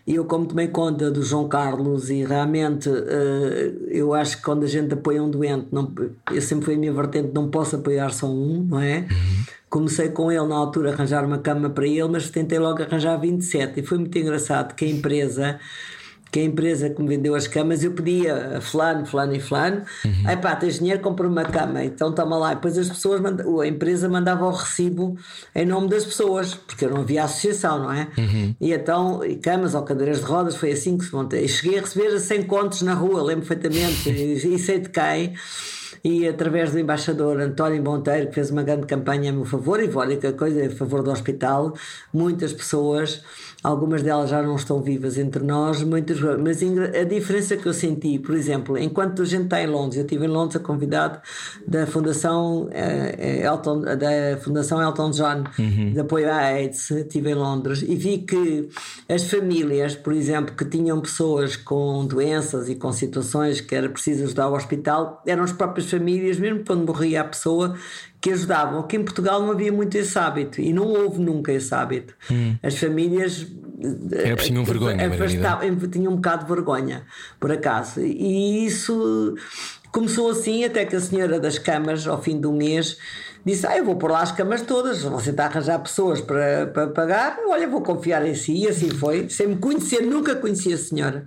E 0.06 0.16
eu, 0.16 0.24
como 0.24 0.46
tomei 0.46 0.68
conta 0.68 1.10
do 1.10 1.22
João 1.22 1.48
Carlos, 1.48 2.10
e 2.10 2.24
realmente 2.24 2.88
uh, 2.88 3.86
eu 3.88 4.12
acho 4.12 4.38
que 4.38 4.42
quando 4.42 4.64
a 4.64 4.66
gente 4.66 4.92
apoia 4.94 5.22
um 5.22 5.30
doente, 5.30 5.68
não, 5.70 5.92
eu 6.32 6.42
sempre 6.42 6.64
fui 6.64 6.74
a 6.74 6.78
minha 6.78 6.92
vertente, 6.92 7.30
não 7.32 7.48
posso 7.48 7.76
apoiar 7.76 8.12
só 8.12 8.26
um, 8.26 8.66
não 8.68 8.80
é? 8.80 8.98
Uhum. 8.98 9.44
Comecei 9.70 10.08
com 10.08 10.30
ele 10.30 10.44
na 10.46 10.56
altura 10.56 10.90
a 10.90 10.92
arranjar 10.92 11.24
uma 11.24 11.38
cama 11.38 11.70
para 11.70 11.86
ele, 11.86 12.08
mas 12.08 12.28
tentei 12.28 12.58
logo 12.58 12.82
arranjar 12.82 13.16
27 13.16 13.80
e 13.80 13.82
foi 13.84 13.98
muito 13.98 14.18
engraçado 14.18 14.74
que 14.74 14.84
a 14.84 14.88
empresa 14.88 15.60
que 16.32 16.40
a 16.40 16.44
empresa 16.44 16.88
que 16.88 17.02
me 17.02 17.08
vendeu 17.08 17.34
as 17.34 17.46
camas, 17.46 17.84
eu 17.84 17.92
pedia 17.92 18.56
a 18.56 18.60
fulano, 18.62 19.04
fulano 19.04 19.34
e 19.36 19.40
fulano, 19.40 19.82
uhum. 20.02 20.22
aí 20.24 20.36
pá, 20.38 20.56
tens 20.56 20.78
dinheiro, 20.78 20.98
compra 21.02 21.28
uma 21.28 21.44
cama, 21.44 21.84
então 21.84 22.10
toma 22.10 22.38
lá. 22.38 22.52
E 22.52 22.54
depois 22.54 22.78
as 22.78 22.88
pessoas, 22.88 23.20
a 23.22 23.66
empresa 23.66 24.08
mandava 24.08 24.46
o 24.46 24.50
recibo 24.50 25.14
em 25.54 25.66
nome 25.66 25.88
das 25.88 26.06
pessoas, 26.06 26.54
porque 26.54 26.86
não 26.86 27.02
havia 27.02 27.24
associação, 27.24 27.80
não 27.80 27.92
é? 27.92 28.08
Uhum. 28.16 28.54
E 28.58 28.72
então, 28.72 29.22
e 29.22 29.36
camas 29.36 29.74
ou 29.74 29.82
cadeiras 29.82 30.20
de 30.20 30.24
rodas, 30.24 30.56
foi 30.56 30.72
assim 30.72 30.96
que 30.96 31.04
se 31.04 31.14
montou. 31.14 31.38
E 31.38 31.46
cheguei 31.46 31.78
a 31.78 31.82
receber 31.82 32.18
100 32.18 32.44
contos 32.44 32.80
na 32.80 32.94
rua, 32.94 33.22
lembro 33.22 33.46
perfeitamente, 33.46 34.08
e, 34.10 34.54
e 34.54 34.58
sei 34.58 34.78
de 34.78 34.88
quem 34.88 35.34
e 36.04 36.26
através 36.26 36.72
do 36.72 36.80
embaixador 36.80 37.40
António 37.40 37.82
Monteiro, 37.82 38.28
que 38.28 38.34
fez 38.34 38.50
uma 38.50 38.62
grande 38.62 38.86
campanha 38.86 39.30
a 39.30 39.32
meu 39.32 39.44
favor, 39.44 39.80
e 39.80 39.86
vou 39.86 40.02
a 40.02 40.32
coisa, 40.32 40.66
a 40.66 40.70
favor 40.70 41.02
do 41.02 41.12
hospital, 41.12 41.74
muitas 42.12 42.52
pessoas 42.52 43.22
Algumas 43.62 44.02
delas 44.02 44.30
já 44.30 44.42
não 44.42 44.56
estão 44.56 44.82
vivas 44.82 45.16
entre 45.16 45.44
nós, 45.44 45.84
muitas, 45.84 46.18
mas 46.20 46.60
a 46.62 47.04
diferença 47.04 47.56
que 47.56 47.66
eu 47.66 47.72
senti, 47.72 48.18
por 48.18 48.34
exemplo, 48.34 48.76
enquanto 48.76 49.22
a 49.22 49.24
gente 49.24 49.44
está 49.44 49.62
em 49.62 49.68
Londres, 49.68 49.98
eu 49.98 50.02
estive 50.02 50.24
em 50.24 50.28
Londres 50.28 50.56
a 50.56 50.58
convidado 50.58 51.20
da 51.66 51.86
Fundação 51.86 52.64
uh, 52.64 53.20
Elton, 53.20 53.82
da 53.82 54.36
Fundação 54.42 54.82
Elton 54.82 55.10
John 55.12 55.44
uhum. 55.56 55.92
de 55.92 56.00
apoio 56.00 56.28
à 56.28 56.38
AIDS, 56.38 56.90
estive 56.90 57.30
em 57.30 57.34
Londres 57.34 57.82
e 57.86 57.94
vi 57.94 58.18
que 58.18 58.68
as 59.08 59.30
famílias, 59.30 59.94
por 59.94 60.12
exemplo, 60.12 60.56
que 60.56 60.64
tinham 60.64 61.00
pessoas 61.00 61.54
com 61.54 62.04
doenças 62.04 62.68
e 62.68 62.74
com 62.74 62.92
situações 62.92 63.60
que 63.60 63.76
era 63.76 63.88
preciso 63.88 64.24
ajudar 64.24 64.44
ao 64.44 64.54
hospital, 64.54 65.22
eram 65.24 65.44
as 65.44 65.52
próprias 65.52 65.88
famílias, 65.88 66.36
mesmo 66.36 66.64
quando 66.66 66.84
morria 66.84 67.20
a 67.20 67.24
pessoa, 67.24 67.76
que 68.22 68.30
ajudavam, 68.30 68.84
que 68.84 68.96
em 68.96 69.02
Portugal 69.02 69.42
não 69.42 69.50
havia 69.50 69.72
muito 69.72 69.96
esse 69.96 70.16
hábito 70.16 70.60
e 70.60 70.72
não 70.72 70.86
houve 70.86 71.18
nunca 71.18 71.52
esse 71.52 71.74
hábito. 71.74 72.14
Hum. 72.30 72.56
As 72.62 72.78
famílias 72.78 73.48
era 74.12 74.36
por 74.36 74.44
tinham 74.44 74.64
vergonha, 74.64 75.08
afastavam, 75.08 75.76
tinham 75.90 76.12
um 76.12 76.16
bocado 76.16 76.44
de 76.44 76.54
vergonha, 76.54 77.02
por 77.40 77.50
acaso. 77.50 78.00
E 78.00 78.64
isso 78.64 79.34
começou 79.90 80.30
assim, 80.30 80.64
até 80.64 80.84
que 80.84 80.94
a 80.94 81.00
senhora 81.00 81.40
das 81.40 81.58
camas, 81.58 82.06
ao 82.06 82.22
fim 82.22 82.40
do 82.40 82.52
mês, 82.52 82.96
disse: 83.44 83.66
Ah, 83.66 83.76
eu 83.76 83.84
vou 83.84 83.96
pôr 83.96 84.12
lá 84.12 84.22
as 84.22 84.30
camas 84.30 84.62
todas, 84.62 85.02
você 85.02 85.30
está 85.30 85.46
a 85.46 85.46
arranjar 85.48 85.80
pessoas 85.80 86.20
para, 86.20 86.68
para 86.68 86.86
pagar, 86.86 87.38
olha, 87.48 87.68
vou 87.68 87.82
confiar 87.82 88.24
em 88.24 88.36
si. 88.36 88.52
E 88.52 88.68
assim 88.68 88.88
foi, 88.90 89.28
sem 89.28 89.48
me 89.48 89.56
conhecer, 89.56 90.02
nunca 90.02 90.36
conheci 90.36 90.72
a 90.72 90.78
senhora. 90.78 91.26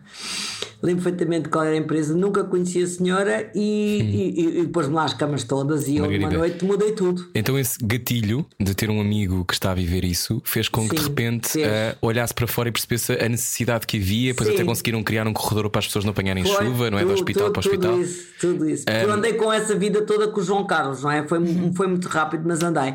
Lembro 0.85 1.03
perfeitamente 1.03 1.49
qual 1.49 1.63
era 1.65 1.73
a 1.73 1.77
empresa, 1.77 2.13
nunca 2.15 2.43
conhecia 2.43 2.83
a 2.83 2.87
senhora 2.87 3.49
e, 3.55 4.31
e, 4.37 4.59
e 4.61 4.67
pôs-me 4.67 4.93
lá 4.93 5.03
as 5.05 5.13
camas 5.13 5.43
todas 5.43 5.87
e 5.87 5.97
eu 5.97 6.01
Margarida. 6.03 6.27
uma 6.29 6.37
noite 6.37 6.63
mudei 6.65 6.91
tudo. 6.91 7.29
Então 7.33 7.57
esse 7.57 7.77
gatilho 7.83 8.45
de 8.59 8.73
ter 8.75 8.89
um 8.89 9.01
amigo 9.01 9.43
que 9.45 9.53
está 9.53 9.71
a 9.71 9.73
viver 9.73 10.03
isso 10.05 10.41
fez 10.45 10.69
com 10.69 10.87
que 10.87 10.95
de 10.95 11.01
Sim, 11.01 11.07
repente 11.09 11.61
eh, 11.61 11.95
olhasse 12.01 12.33
para 12.33 12.47
fora 12.47 12.69
e 12.69 12.71
percebesse 12.71 13.13
a 13.13 13.27
necessidade 13.27 13.87
que 13.87 13.97
havia, 13.97 14.31
depois 14.31 14.47
Sim. 14.49 14.55
até 14.55 14.63
conseguiram 14.63 15.03
criar 15.03 15.27
um 15.27 15.33
corredor 15.33 15.69
para 15.69 15.79
as 15.79 15.87
pessoas 15.87 16.05
não 16.05 16.11
apanharem 16.11 16.43
Foi 16.45 16.65
chuva, 16.65 16.91
não 16.91 16.99
é? 16.99 17.05
do 17.05 17.13
hospital 17.13 17.51
tudo, 17.51 17.53
para 17.53 17.59
o 17.59 17.65
hospital. 17.71 17.91
Tudo 17.93 18.03
isso, 18.03 18.27
tudo 18.39 18.69
isso. 18.69 18.85
Porque 18.85 19.03
Eu 19.05 19.11
andei 19.11 19.33
com 19.33 19.51
essa 19.51 19.75
vida 19.75 20.01
toda 20.03 20.27
com 20.27 20.39
o 20.39 20.43
João 20.43 20.65
Carlos, 20.67 21.01
não 21.03 21.11
é? 21.11 21.27
Foi, 21.27 21.39
foi 21.75 21.87
muito 21.87 22.07
rápido, 22.07 22.43
mas 22.45 22.61
andei. 22.61 22.93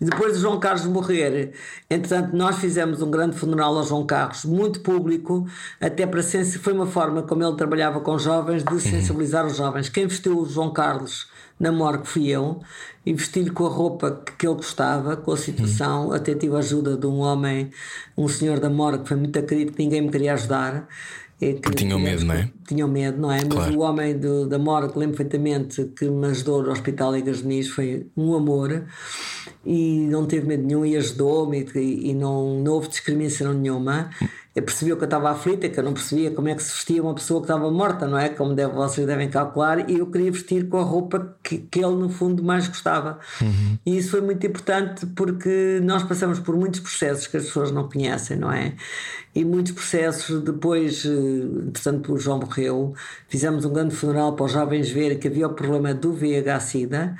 E 0.00 0.04
depois 0.04 0.34
do 0.34 0.40
João 0.40 0.58
Carlos 0.60 0.84
morrer, 0.84 1.52
entretanto, 1.88 2.36
nós 2.36 2.58
fizemos 2.58 3.00
um 3.02 3.10
grande 3.10 3.36
funeral 3.36 3.76
ao 3.76 3.84
João 3.86 4.04
Carlos, 4.04 4.44
muito 4.44 4.80
público, 4.80 5.46
até 5.80 6.06
para 6.06 6.22
sensi- 6.22 6.58
foi 6.58 6.72
uma 6.72 6.86
forma 6.86 7.22
como 7.30 7.44
ele 7.44 7.54
trabalhava 7.56 8.00
com 8.00 8.18
jovens 8.18 8.64
de 8.64 8.80
sensibilizar 8.80 9.46
os 9.46 9.56
jovens. 9.56 9.88
Quem 9.88 10.04
vestiu 10.08 10.36
o 10.40 10.44
João 10.46 10.72
Carlos 10.72 11.28
na 11.60 11.70
morgue 11.70 12.06
fui 12.08 12.26
eu 12.28 12.60
e 13.06 13.12
vesti-lhe 13.14 13.50
com 13.50 13.66
a 13.66 13.68
roupa 13.68 14.20
que, 14.26 14.32
que 14.32 14.46
ele 14.48 14.56
gostava, 14.56 15.16
com 15.16 15.30
a 15.30 15.36
situação. 15.36 16.10
Até 16.12 16.34
tive 16.34 16.56
a 16.56 16.58
ajuda 16.58 16.96
de 16.96 17.06
um 17.06 17.20
homem, 17.20 17.70
um 18.18 18.26
senhor 18.26 18.58
da 18.58 18.68
morgue 18.68 19.02
que 19.04 19.08
foi 19.08 19.16
muito 19.16 19.40
querido, 19.44 19.72
que 19.72 19.82
ninguém 19.82 20.02
me 20.02 20.10
queria 20.10 20.34
ajudar. 20.34 20.88
E 21.40 21.54
que 21.54 21.60
Porque 21.60 21.84
tinham 21.84 21.98
medo, 22.00 22.24
não 22.24 22.34
é? 22.34 22.50
tinham 22.66 22.88
medo, 22.88 23.18
não 23.18 23.30
é? 23.32 23.36
Mas 23.44 23.54
Claro. 23.54 23.78
o 23.78 23.80
homem 23.80 24.18
do, 24.18 24.46
da 24.46 24.58
morgue, 24.58 24.98
lembro 24.98 25.16
perfeitamente 25.16 25.84
que 25.96 26.04
me 26.06 26.26
ajudou 26.26 26.62
no 26.64 26.70
Hospital 26.72 27.14
Ligas 27.14 27.40
Muniz, 27.42 27.68
foi 27.68 28.06
um 28.16 28.34
amor 28.34 28.84
e 29.64 30.06
não 30.10 30.26
teve 30.26 30.46
medo 30.46 30.64
nenhum 30.66 30.84
e 30.84 30.96
ajudou-me 30.96 31.66
e, 31.74 32.10
e 32.10 32.14
não, 32.14 32.60
não 32.60 32.72
houve 32.72 32.88
discriminação 32.88 33.54
nenhuma. 33.54 34.10
Eu 34.54 34.62
percebeu 34.64 34.96
que 34.96 35.04
eu 35.04 35.06
estava 35.06 35.30
aflita, 35.30 35.68
que 35.68 35.78
eu 35.78 35.84
não 35.84 35.92
percebia 35.92 36.32
como 36.32 36.48
é 36.48 36.54
que 36.54 36.62
se 36.62 36.72
vestia 36.72 37.02
uma 37.02 37.14
pessoa 37.14 37.40
que 37.40 37.44
estava 37.44 37.70
morta, 37.70 38.06
não 38.06 38.18
é? 38.18 38.28
Como 38.28 38.52
deve, 38.52 38.72
vocês 38.72 39.06
devem 39.06 39.28
calcular, 39.30 39.88
e 39.88 39.98
eu 39.98 40.06
queria 40.06 40.32
vestir 40.32 40.68
com 40.68 40.78
a 40.78 40.82
roupa 40.82 41.36
que, 41.42 41.58
que 41.58 41.78
ele, 41.78 41.94
no 41.94 42.08
fundo, 42.08 42.42
mais 42.42 42.66
gostava. 42.66 43.20
E 43.86 43.96
isso 43.96 44.10
foi 44.10 44.20
muito 44.20 44.44
importante 44.44 45.06
porque 45.06 45.80
nós 45.84 46.02
passamos 46.02 46.40
por 46.40 46.56
muitos 46.56 46.80
processos 46.80 47.28
que 47.28 47.36
as 47.36 47.44
pessoas 47.44 47.70
não 47.70 47.88
conhecem, 47.88 48.36
não 48.36 48.50
é? 48.50 48.74
E 49.32 49.44
muitos 49.44 49.72
processos, 49.72 50.42
depois, 50.42 51.04
eh, 51.04 51.08
entretanto, 51.08 52.12
o 52.12 52.18
João 52.18 52.40
morreu, 52.40 52.94
fizemos 53.28 53.64
um 53.64 53.72
grande 53.72 53.94
funeral 53.94 54.34
para 54.34 54.46
os 54.46 54.52
jovens 54.52 54.90
verem 54.90 55.18
que 55.18 55.28
havia 55.28 55.46
o 55.46 55.54
problema 55.54 55.94
do 55.94 56.12
VIH-Sida. 56.12 57.16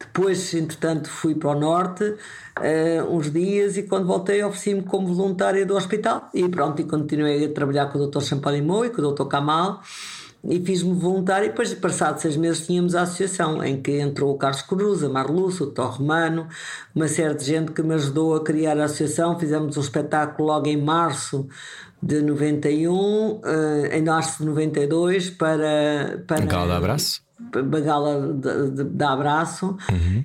Depois, 0.00 0.52
entretanto, 0.54 1.08
fui 1.08 1.36
para 1.36 1.50
o 1.50 1.60
Norte 1.60 2.16
eh, 2.60 3.02
uns 3.08 3.30
dias 3.30 3.76
e 3.76 3.84
quando 3.84 4.06
voltei 4.06 4.42
ofereci-me 4.42 4.82
como 4.82 5.14
voluntária 5.14 5.64
do 5.64 5.76
hospital 5.76 6.28
e 6.34 6.48
pronto, 6.48 6.82
e 6.82 6.84
continuei 6.84 7.44
a 7.44 7.52
trabalhar 7.52 7.86
com 7.86 7.98
o 7.98 8.06
Dr. 8.08 8.20
Champalimau 8.20 8.84
e 8.84 8.90
com 8.90 9.00
o 9.00 9.12
Dr. 9.12 9.26
Kamal 9.26 9.80
e 10.44 10.64
fiz-me 10.64 10.94
voluntário 10.94 11.46
e 11.46 11.48
depois, 11.48 11.74
passados 11.74 12.22
seis 12.22 12.36
meses, 12.36 12.66
tínhamos 12.66 12.94
a 12.94 13.02
associação 13.02 13.62
em 13.62 13.80
que 13.80 13.98
entrou 13.98 14.34
o 14.34 14.38
Carlos 14.38 14.62
Cruz, 14.62 15.02
a 15.02 15.08
Marluço, 15.08 15.64
o 15.64 15.66
Tó 15.70 15.86
Romano, 15.86 16.46
uma 16.94 17.08
série 17.08 17.34
de 17.34 17.44
gente 17.44 17.72
que 17.72 17.82
me 17.82 17.94
ajudou 17.94 18.34
a 18.36 18.44
criar 18.44 18.78
a 18.78 18.84
associação. 18.84 19.38
Fizemos 19.38 19.76
um 19.76 19.80
espetáculo 19.80 20.48
logo 20.48 20.68
em 20.68 20.80
março 20.80 21.48
de 22.02 22.22
91, 22.22 23.40
eh, 23.44 23.98
em 23.98 24.04
março 24.04 24.38
de 24.38 24.48
92, 24.48 25.30
para. 25.30 26.22
para 26.26 26.44
Um 26.44 26.46
gala 26.46 26.66
de 26.66 26.72
abraço? 26.72 27.27
Bagala 27.40 28.32
de, 28.34 28.70
de, 28.70 28.84
de 28.84 29.04
abraço. 29.04 29.76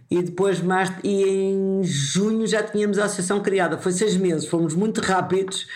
E 0.09 0.21
depois 0.21 0.61
mais 0.61 0.91
e 1.03 1.23
em 1.23 1.83
junho 1.83 2.47
já 2.47 2.63
tínhamos 2.63 2.97
a 2.97 3.05
associação 3.05 3.39
criada. 3.41 3.77
Foi 3.77 3.91
seis 3.91 4.17
meses, 4.17 4.47
fomos 4.47 4.73
muito 4.73 4.99
rápidos. 4.99 5.67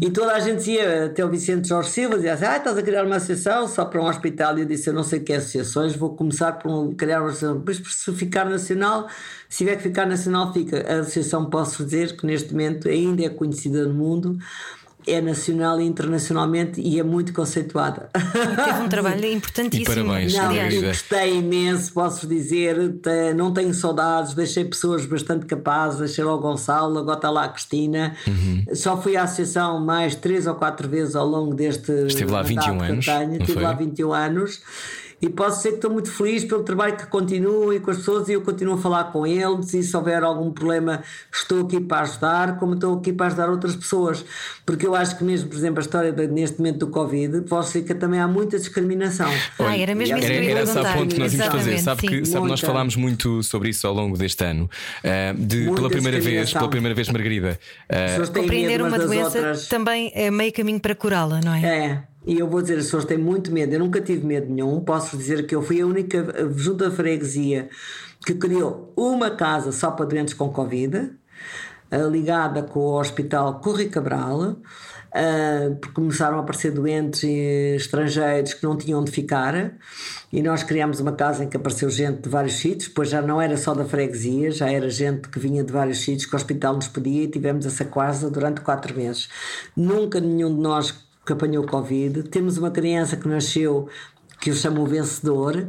E 0.00 0.10
toda 0.10 0.32
a 0.32 0.40
gente 0.40 0.70
ia 0.70 1.06
até 1.06 1.24
o 1.24 1.30
Vicente 1.30 1.68
Jorge 1.68 1.90
Silva 1.90 2.16
dizia 2.16 2.34
assim, 2.34 2.44
ah, 2.44 2.56
estás 2.58 2.76
a 2.76 2.82
criar 2.82 3.04
uma 3.04 3.16
associação 3.16 3.66
só 3.66 3.84
para 3.84 4.02
um 4.02 4.06
hospital. 4.06 4.58
E 4.58 4.62
eu 4.62 4.66
disse, 4.66 4.90
eu 4.90 4.94
não 4.94 5.02
sei 5.02 5.20
que 5.20 5.32
é 5.32 5.36
associações 5.36 5.96
vou 5.96 6.14
começar 6.14 6.52
por 6.52 6.94
criar 6.94 7.20
uma 7.20 7.30
associação. 7.30 7.58
Depois 7.58 7.82
se 7.84 8.12
ficar 8.12 8.44
nacional 8.44 9.08
se 9.54 9.58
tiver 9.58 9.76
que 9.76 9.84
ficar 9.84 10.04
nacional 10.04 10.52
fica, 10.52 10.84
a 10.92 10.98
associação 10.98 11.48
posso 11.48 11.84
dizer 11.84 12.16
que 12.16 12.26
neste 12.26 12.50
momento 12.50 12.88
ainda 12.88 13.24
é 13.24 13.28
conhecida 13.28 13.86
no 13.86 13.94
mundo 13.94 14.36
é 15.06 15.20
nacional 15.20 15.80
e 15.80 15.84
internacionalmente 15.84 16.80
e 16.80 16.98
é 16.98 17.02
muito 17.02 17.32
conceituada 17.32 18.10
Teve 18.64 18.82
um 18.82 18.88
trabalho 18.88 19.24
importantíssimo. 19.30 19.92
E 19.92 20.04
parabéns, 20.04 20.34
não, 20.34 20.54
eu 20.54 20.82
gostei 20.82 21.36
imenso, 21.36 21.92
posso 21.92 22.26
dizer. 22.26 22.76
Não 23.36 23.52
tenho 23.52 23.72
saudades, 23.74 24.34
deixei 24.34 24.64
pessoas 24.64 25.06
bastante 25.06 25.46
capazes. 25.46 25.98
Deixei 25.98 26.24
lá 26.24 26.34
o 26.34 26.38
Gonçalo, 26.38 26.98
agora 26.98 27.16
está 27.16 27.30
lá 27.30 27.44
a 27.44 27.48
Cristina. 27.48 28.16
Uhum. 28.26 28.64
Só 28.74 29.00
fui 29.00 29.16
à 29.16 29.24
associação 29.24 29.80
mais 29.80 30.14
três 30.14 30.46
ou 30.46 30.54
quatro 30.54 30.88
vezes 30.88 31.14
ao 31.16 31.26
longo 31.26 31.54
deste. 31.54 31.90
Esteve 32.06 32.32
lá 32.32 32.42
21 32.42 32.74
mandato 32.74 33.00
que 33.00 33.10
eu 33.10 33.14
anos, 33.14 33.32
Estive 33.32 33.52
foi? 33.52 33.62
lá 33.62 33.72
21 33.72 34.12
anos. 34.12 34.62
E 35.24 35.28
posso 35.30 35.56
dizer 35.56 35.70
que 35.70 35.74
estou 35.76 35.90
muito 35.90 36.10
feliz 36.12 36.44
pelo 36.44 36.62
trabalho 36.62 36.98
que 36.98 37.06
continua 37.06 37.74
e 37.74 37.80
com 37.80 37.90
as 37.90 37.96
pessoas, 37.96 38.28
e 38.28 38.32
eu 38.34 38.42
continuo 38.42 38.74
a 38.74 38.78
falar 38.78 39.04
com 39.04 39.26
eles. 39.26 39.72
E 39.72 39.82
se 39.82 39.96
houver 39.96 40.22
algum 40.22 40.50
problema, 40.52 41.02
estou 41.32 41.64
aqui 41.64 41.80
para 41.80 42.02
ajudar, 42.02 42.58
como 42.58 42.74
estou 42.74 42.98
aqui 42.98 43.10
para 43.10 43.26
ajudar 43.28 43.48
outras 43.48 43.74
pessoas. 43.74 44.22
Porque 44.66 44.86
eu 44.86 44.94
acho 44.94 45.16
que, 45.16 45.24
mesmo, 45.24 45.48
por 45.48 45.56
exemplo, 45.56 45.78
a 45.78 45.80
história 45.82 46.12
de- 46.12 46.26
neste 46.26 46.58
momento 46.58 46.80
do 46.80 46.88
Covid, 46.88 47.40
posso 47.48 47.68
dizer 47.72 47.84
que 47.86 47.94
também 47.94 48.20
há 48.20 48.28
muita 48.28 48.58
discriminação. 48.58 49.30
Ah, 49.60 49.74
era 49.78 49.94
mesmo 49.94 50.18
isso 50.18 50.26
que 50.26 50.32
eu 50.34 50.42
Era, 50.50 50.60
essa 50.60 50.72
a 50.72 50.74
perguntar. 50.82 50.98
ponte 50.98 51.14
que 51.14 51.20
nós 51.20 51.32
íamos 51.32 51.52
fazer. 51.54 51.78
Sabe 51.78 52.00
sim. 52.02 52.06
que 52.08 52.24
sabe, 52.26 52.46
nós 52.48 52.60
falámos 52.60 52.94
muito 52.96 53.42
sobre 53.42 53.70
isso 53.70 53.86
ao 53.86 53.94
longo 53.94 54.18
deste 54.18 54.44
ano. 54.44 54.68
Ah, 55.02 55.34
de, 55.34 55.56
Muita 55.62 55.76
pela 55.76 55.88
primeira 55.90 56.20
vez, 56.20 56.52
pela 56.52 56.68
primeira 56.68 56.94
vez, 56.94 57.08
Margarida. 57.08 57.58
têm 57.88 58.42
Compreender 58.42 58.82
uma 58.82 58.98
doença 58.98 59.38
outras. 59.38 59.68
também 59.68 60.12
é 60.14 60.30
meio 60.30 60.52
caminho 60.52 60.80
para 60.80 60.94
curá-la, 60.94 61.40
não 61.42 61.54
é? 61.54 61.62
É, 61.64 62.02
e 62.26 62.38
eu 62.38 62.48
vou 62.48 62.62
dizer, 62.62 62.78
as 62.78 62.84
pessoas 62.84 63.04
têm 63.04 63.18
muito 63.18 63.52
medo. 63.52 63.74
Eu 63.74 63.80
nunca 63.80 64.00
tive 64.00 64.26
medo 64.26 64.50
nenhum. 64.50 64.80
Posso 64.80 65.16
dizer 65.16 65.46
que 65.46 65.54
eu 65.54 65.62
fui 65.62 65.80
a 65.80 65.86
única 65.86 66.24
junta 66.56 66.90
freguesia 66.90 67.68
que 68.24 68.34
criou 68.34 68.92
uma 68.96 69.30
casa 69.30 69.70
só 69.72 69.90
para 69.90 70.06
doentes 70.06 70.32
com 70.32 70.48
Covid, 70.48 71.10
eh, 71.90 72.08
ligada 72.10 72.62
com 72.62 72.80
o 72.80 72.98
Hospital 72.98 73.60
Corre 73.60 73.86
Cabral. 73.88 74.56
eh, 75.16 75.70
porque 75.80 75.94
começaram 75.94 76.38
a 76.38 76.40
aparecer 76.40 76.72
doentes 76.72 77.22
eh, 77.22 77.76
estrangeiros 77.76 78.54
que 78.54 78.64
não 78.64 78.76
tinham 78.76 79.00
onde 79.00 79.12
ficar 79.12 79.74
e 80.32 80.42
nós 80.42 80.64
criámos 80.64 80.98
uma 80.98 81.12
casa 81.12 81.44
em 81.44 81.48
que 81.48 81.56
apareceu 81.56 81.88
gente 81.88 82.22
de 82.22 82.28
vários 82.28 82.54
sítios, 82.54 82.88
depois 82.88 83.08
já 83.10 83.22
não 83.22 83.40
era 83.40 83.56
só 83.56 83.74
da 83.74 83.84
freguesia, 83.84 84.50
já 84.50 84.68
era 84.68 84.90
gente 84.90 85.28
que 85.28 85.38
vinha 85.38 85.62
de 85.62 85.72
vários 85.72 85.98
sítios 85.98 86.26
que 86.26 86.34
o 86.34 86.36
hospital 86.36 86.74
nos 86.74 86.88
pedia 86.88 87.22
e 87.22 87.28
tivemos 87.28 87.64
essa 87.64 87.84
casa 87.84 88.28
durante 88.28 88.60
quatro 88.60 88.96
meses. 88.96 89.28
Nunca 89.76 90.18
nenhum 90.20 90.52
de 90.52 90.60
nós 90.60 90.92
que 91.24 91.32
apanhou 91.32 91.64
Covid. 91.66 92.24
Temos 92.24 92.58
uma 92.58 92.70
criança 92.70 93.16
que 93.16 93.28
nasceu 93.28 93.88
que 94.40 94.50
eu 94.50 94.54
chamo 94.54 94.82
o 94.82 94.86
vencedor. 94.86 95.68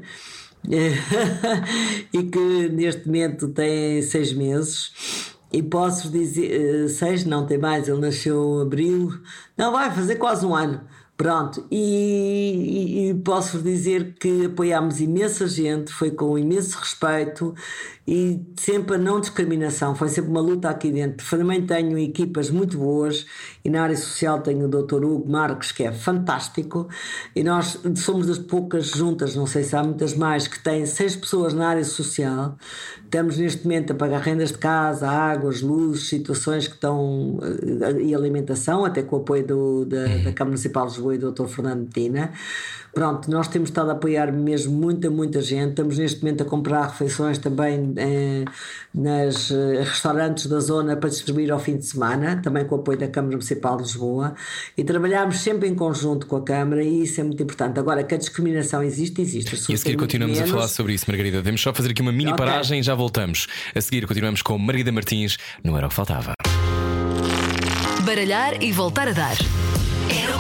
e 2.12 2.24
que 2.24 2.70
neste 2.70 3.06
momento 3.06 3.50
tem 3.50 4.02
seis 4.02 4.34
meses 4.34 5.36
e 5.54 5.62
posso 5.62 6.10
dizer 6.10 6.86
eh, 6.86 6.88
seis, 6.88 7.24
não 7.24 7.46
tem 7.46 7.58
mais, 7.58 7.88
ele 7.88 8.00
nasceu 8.02 8.60
em 8.60 8.62
abril, 8.64 9.14
não 9.58 9.72
vai 9.72 9.94
fazer 9.94 10.16
quase 10.16 10.46
um 10.46 10.56
ano. 10.56 10.82
Pronto, 11.18 11.66
e, 11.72 13.08
e- 13.08 13.10
e 13.10 13.14
posso 13.14 13.60
dizer 13.60 14.16
que 14.20 14.48
apoiámos 14.48 15.00
imensa 15.00 15.48
gente, 15.48 15.94
foi 15.94 16.12
com 16.12 16.38
imenso 16.38 16.78
respeito 16.78 17.56
e 18.08 18.40
sempre 18.56 18.96
a 18.96 18.98
não 19.00 19.20
discriminação, 19.20 19.96
foi 19.96 20.10
sempre 20.10 20.30
uma 20.30 20.42
luta 20.42 20.70
aqui 20.70 20.92
dentro. 20.92 21.28
Também 21.28 21.66
tenho 21.66 21.98
equipas 21.98 22.52
muito 22.52 22.78
boas 22.78 23.26
e 23.64 23.70
na 23.70 23.82
área 23.84 23.98
social 23.98 24.42
tenho 24.42 24.66
o 24.66 24.68
Dr. 24.68 25.04
Hugo 25.04 25.30
Marques, 25.30 25.72
que 25.72 25.84
é 25.84 25.92
fantástico, 25.92 26.88
e 27.36 27.44
nós 27.44 27.80
somos 27.96 28.28
das 28.28 28.38
poucas 28.38 28.88
juntas, 28.92 29.36
não 29.36 29.48
sei 29.48 29.64
se 29.64 29.76
há 29.76 29.84
muitas 29.84 30.14
mais, 30.14 30.48
que 30.48 30.60
têm 30.60 30.86
seis 30.86 31.16
pessoas 31.16 31.54
na 31.54 31.68
área 31.70 31.84
social. 31.84 32.58
Estamos 33.04 33.38
neste 33.38 33.64
momento 33.64 33.92
a 33.92 33.96
pagar 33.96 34.22
rendas 34.22 34.52
de 34.52 34.58
casa, 34.58 35.10
águas, 35.10 35.62
luzes, 35.62 36.10
situações 36.10 36.68
que 36.68 36.76
estão. 36.76 37.40
eh, 37.42 38.02
e 38.02 38.14
alimentação, 38.14 38.86
até 38.86 39.02
com 39.02 39.18
o 39.18 39.20
apoio 39.20 39.46
do, 39.46 39.86
da, 39.86 40.04
da 40.04 40.34
Câmara 40.34 40.46
Municipal 40.46 40.86
de 40.86 40.94
Lisboa 40.94 41.16
e 41.16 41.18
do 41.18 41.32
Dr. 41.32 41.48
Fernando 41.48 41.82
Medina. 41.86 42.32
Pronto, 42.96 43.30
nós 43.30 43.50
temos 43.50 43.68
estado 43.68 43.90
a 43.90 43.92
apoiar 43.92 44.32
mesmo 44.32 44.72
muita, 44.74 45.10
muita 45.10 45.42
gente. 45.42 45.72
Estamos 45.72 45.98
neste 45.98 46.24
momento 46.24 46.44
a 46.44 46.46
comprar 46.46 46.88
refeições 46.88 47.38
também 47.38 47.94
eh, 47.98 48.46
nas 48.94 49.52
eh, 49.52 49.84
restaurantes 49.84 50.46
da 50.46 50.62
zona 50.62 50.96
para 50.96 51.10
distribuir 51.10 51.52
ao 51.52 51.60
fim 51.60 51.76
de 51.76 51.86
semana, 51.86 52.40
também 52.42 52.64
com 52.64 52.78
o 52.78 52.80
apoio 52.80 52.98
da 52.98 53.10
Câmara 53.10 53.34
Municipal 53.34 53.76
de 53.76 53.84
Lisboa. 53.84 54.34
E 54.78 54.84
trabalhamos 54.86 55.40
sempre 55.40 55.68
em 55.68 55.76
conjunto 55.76 56.26
com 56.26 56.38
a 56.38 56.42
Câmara 56.42 56.82
e 56.82 57.04
isso 57.04 57.20
é 57.20 57.24
muito 57.26 57.44
importante. 57.44 57.78
Agora, 57.78 58.02
que 58.02 58.16
a 58.16 58.18
discriminação 58.18 58.82
existe, 58.82 59.22
existe. 59.22 59.70
E 59.70 59.74
a 59.74 59.78
seguir 59.78 59.98
continuamos 59.98 60.38
a 60.38 60.44
menos. 60.44 60.56
falar 60.56 60.68
sobre 60.70 60.94
isso, 60.94 61.04
Margarida. 61.10 61.40
Devemos 61.40 61.60
só 61.60 61.74
fazer 61.74 61.92
aqui 61.92 62.02
uma 62.02 62.14
mini 62.14 62.32
Ok. 62.32 62.46
paragem 62.46 62.80
e 62.80 62.84
já 62.84 62.96
voltamos. 62.96 63.48
A 63.76 63.82
seguir 63.82 64.08
continuamos 64.08 64.42
com 64.42 64.58
Margarida 64.58 64.94
Martins. 64.94 65.38
Não 65.62 65.78
era 65.78 65.86
o 65.88 65.90
que 65.90 65.96
faltava. 65.96 66.32
Baralhar 68.06 68.64
e 68.64 68.72
voltar 68.72 69.10
a 69.10 69.12
dar. 69.12 69.36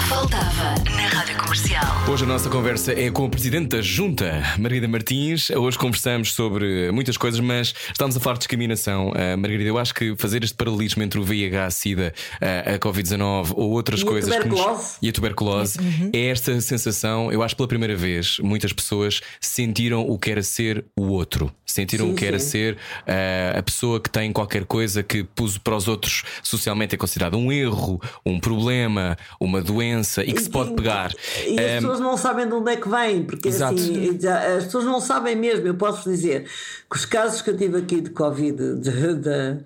Era 0.06 0.16
faltava 0.16 0.76
na 0.96 1.08
Rádio 1.08 1.36
Comercial. 1.38 1.84
Hoje 2.08 2.24
a 2.24 2.28
nossa 2.28 2.48
conversa 2.50 2.94
é 2.94 3.10
com 3.10 3.26
o 3.26 3.30
Presidente 3.30 3.70
da 3.70 3.82
Junta, 3.82 4.44
Margarida 4.60 4.88
Martins. 4.88 5.50
Hoje 5.50 5.78
conversamos 5.80 6.34
sobre 6.34 6.92
muitas 6.92 7.18
coisas, 7.18 7.40
mas 7.40 7.74
estamos 7.92 8.16
a 8.16 8.20
falar 8.20 8.34
de 8.36 8.40
discriminação. 8.40 9.10
Uh, 9.10 9.36
Margarida, 9.38 9.68
eu 9.70 9.78
acho 9.80 9.96
que 9.96 10.16
fazer 10.16 10.44
este 10.44 10.56
paralelismo 10.56 11.02
entre 11.02 11.20
o 11.20 11.24
VIH, 11.24 11.66
a 11.66 11.72
SIDA, 11.72 12.14
uh, 12.42 12.76
a 12.76 12.80
Covid-19 12.80 13.54
ou 13.56 13.72
outras 13.72 14.02
E 14.02 14.04
a 14.04 14.06
coisas. 14.08 14.30
que 14.38 14.48
nos- 14.48 14.60
tuberculose. 14.60 14.98
E 15.02 15.10
a 15.10 15.12
tuberculose. 15.12 15.80
É 16.14 16.28
esta 16.28 16.62
sensação, 16.62 17.32
eu 17.32 17.42
acho 17.42 17.56
que 17.56 17.58
pela 17.58 17.68
primeira 17.70 17.96
vez, 17.96 18.38
muitas 18.40 18.72
pessoas 18.72 19.22
sentiram 19.42 20.08
o 20.08 20.20
que 20.20 20.30
era 20.30 20.44
ser 20.44 20.86
o 20.96 21.08
outro. 21.08 21.52
Sentiram 21.66 22.06
Sim, 22.08 22.12
o 22.14 22.16
que 22.16 22.26
era 22.26 22.40
sim. 22.40 22.50
ser 22.50 22.74
uh, 22.76 23.58
a 23.60 23.64
pessoa 23.64 24.00
que 24.00 24.10
tem 24.10 24.32
qualquer 24.32 24.66
coisa 24.66 25.02
que 25.02 25.24
pus 25.24 25.58
para 25.58 25.76
os 25.76 25.88
outros 25.88 26.24
socialmente 26.44 26.94
é 26.94 26.98
considerado 26.98 27.38
um 27.38 27.52
erro, 27.52 28.00
um 28.26 28.40
problema, 28.40 29.18
uma 29.42 29.62
doença 29.62 29.95
e 30.24 30.34
que 30.34 30.42
se 30.42 30.50
pode 30.50 30.74
pegar. 30.74 31.14
E 31.46 31.60
as 31.60 31.72
Um, 31.72 31.76
pessoas 31.88 32.00
não 32.00 32.18
sabem 32.18 32.48
de 32.48 32.54
onde 32.54 32.72
é 32.72 32.76
que 32.76 32.90
vem, 32.90 33.24
porque 33.24 33.48
Exato. 33.50 33.76
assim, 33.76 34.10
as 34.58 34.64
pessoas 34.66 34.86
não 34.86 35.00
sabem 35.00 35.36
mesmo. 35.36 35.68
Eu 35.68 35.76
posso 35.76 36.10
dizer 36.10 36.44
que 36.90 36.96
os 36.98 37.06
casos 37.06 37.42
que 37.42 37.50
eu 37.50 37.58
tive 37.58 37.78
aqui 37.78 38.02
de 38.02 38.10
Covid 38.10 38.76
de- 38.76 39.16
de- 39.16 39.58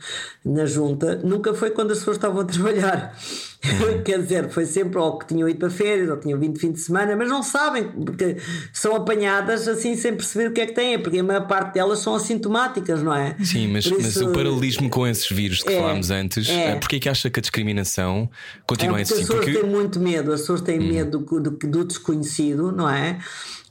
na 0.45 0.65
junta 0.65 1.15
nunca 1.23 1.53
foi 1.53 1.71
quando 1.71 1.91
as 1.91 1.99
pessoas 1.99 2.17
estavam 2.17 2.41
a 2.41 2.45
trabalhar. 2.45 3.17
Quer 4.05 4.19
dizer, 4.23 4.49
foi 4.49 4.65
sempre 4.65 4.97
ou 4.97 5.17
que 5.19 5.27
tinham 5.27 5.47
ido 5.49 5.59
para 5.59 5.69
férias 5.69 6.09
ou 6.09 6.15
tinham 6.17 6.39
vindo 6.39 6.53
de 6.53 6.59
fim 6.61 6.71
de 6.71 6.79
semana, 6.79 7.13
mas 7.15 7.27
não 7.27 7.43
sabem, 7.43 7.83
porque 8.05 8.37
são 8.71 8.95
apanhadas 8.95 9.67
assim 9.67 9.95
sem 9.97 10.15
perceber 10.15 10.47
o 10.49 10.53
que 10.53 10.61
é 10.61 10.65
que 10.65 10.71
têm, 10.73 10.97
porque 10.97 11.19
a 11.19 11.23
maior 11.23 11.45
parte 11.45 11.73
delas 11.73 11.99
são 11.99 12.15
assintomáticas, 12.15 13.03
não 13.03 13.13
é? 13.13 13.35
Sim, 13.43 13.67
mas, 13.67 13.85
Por 13.85 13.97
mas 14.01 14.15
isso- 14.15 14.29
o 14.29 14.31
paralelismo 14.31 14.89
com 14.89 15.05
esses 15.05 15.29
vírus 15.29 15.61
que 15.61 15.73
É, 15.73 15.77
falámos 15.77 16.09
antes, 16.09 16.47
é. 16.47 16.71
eh, 16.71 16.75
porquê 16.77 16.95
é 16.95 16.99
que 16.99 17.09
acha 17.09 17.29
que 17.29 17.39
a 17.39 17.41
discriminação 17.41 18.29
continua 18.65 18.99
É 18.99 19.01
a 19.01 19.05
porque 19.05 19.13
as 19.13 19.19
existir? 19.19 19.27
pessoas 19.35 19.45
Porque 19.45 19.61
têm 19.61 19.69
muito 19.69 19.99
medo, 19.99 20.31
as 20.31 20.39
pessoas 20.41 20.61
têm 20.61 20.79
medo 20.79 21.19
do, 21.19 21.39
do, 21.41 21.51
do 21.51 21.83
desconhecido, 21.85 22.71
não 22.71 22.89
é? 22.89 23.19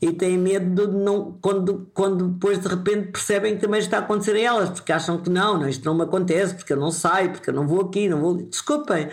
E 0.01 0.13
têm 0.13 0.39
medo 0.39 0.87
de 0.87 0.97
não, 0.97 1.37
quando, 1.41 1.91
quando 1.93 2.29
depois 2.29 2.61
de 2.61 2.69
repente 2.69 3.11
percebem 3.11 3.57
que 3.57 3.63
também 3.63 3.81
está 3.81 3.97
a 3.97 4.01
acontecer 4.01 4.37
a 4.37 4.41
elas, 4.41 4.71
porque 4.71 4.93
acham 4.93 5.19
que 5.19 5.29
não, 5.29 5.59
não, 5.59 5.69
isto 5.69 5.85
não 5.85 5.95
me 5.97 6.05
acontece, 6.05 6.55
porque 6.55 6.73
eu 6.73 6.77
não 6.77 6.93
saio, 6.93 7.33
porque 7.33 7.51
eu 7.51 7.55
não 7.55 7.67
vou 7.67 7.81
aqui, 7.81 8.09
não 8.09 8.21
vou. 8.21 8.37
Desculpem, 8.37 9.09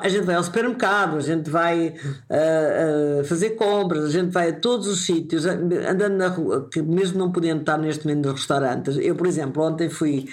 a 0.00 0.08
gente 0.08 0.24
vai 0.24 0.36
ao 0.36 0.44
supermercado, 0.44 1.16
a 1.16 1.20
gente 1.20 1.50
vai 1.50 1.94
ah, 2.30 3.20
ah, 3.20 3.24
fazer 3.24 3.50
compras, 3.50 4.04
a 4.04 4.10
gente 4.10 4.30
vai 4.30 4.50
a 4.50 4.52
todos 4.52 4.86
os 4.86 5.04
sítios, 5.04 5.46
andando 5.46 6.16
na 6.16 6.28
rua, 6.28 6.68
que 6.70 6.80
mesmo 6.80 7.18
não 7.18 7.32
podendo 7.32 7.60
estar 7.60 7.76
neste 7.76 8.06
momento 8.06 8.26
nos 8.26 8.40
restaurantes. 8.40 8.96
Eu, 8.98 9.16
por 9.16 9.26
exemplo, 9.26 9.64
ontem 9.64 9.88
fui 9.88 10.28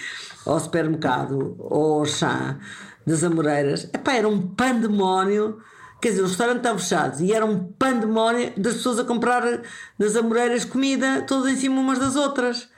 ao 0.46 0.60
supermercado, 0.60 1.56
ao 1.60 2.06
chá 2.06 2.60
das 3.06 3.24
Amoreiras, 3.24 3.90
epá, 3.94 4.14
era 4.14 4.28
um 4.28 4.42
pandemónio. 4.42 5.58
Quer 6.02 6.10
dizer, 6.10 6.24
o 6.24 6.28
restaurante 6.28 6.58
estava 6.58 6.80
fechado 6.80 7.22
e 7.22 7.32
era 7.32 7.46
um 7.46 7.64
pandemónio 7.74 8.52
das 8.58 8.74
pessoas 8.74 8.98
a 8.98 9.04
comprar 9.04 9.62
nas 10.00 10.16
Amoreiras 10.16 10.66
comida, 10.66 11.24
todas 11.28 11.54
em 11.54 11.56
cima 11.56 11.80
umas 11.80 12.00
das 12.00 12.16
outras. 12.16 12.71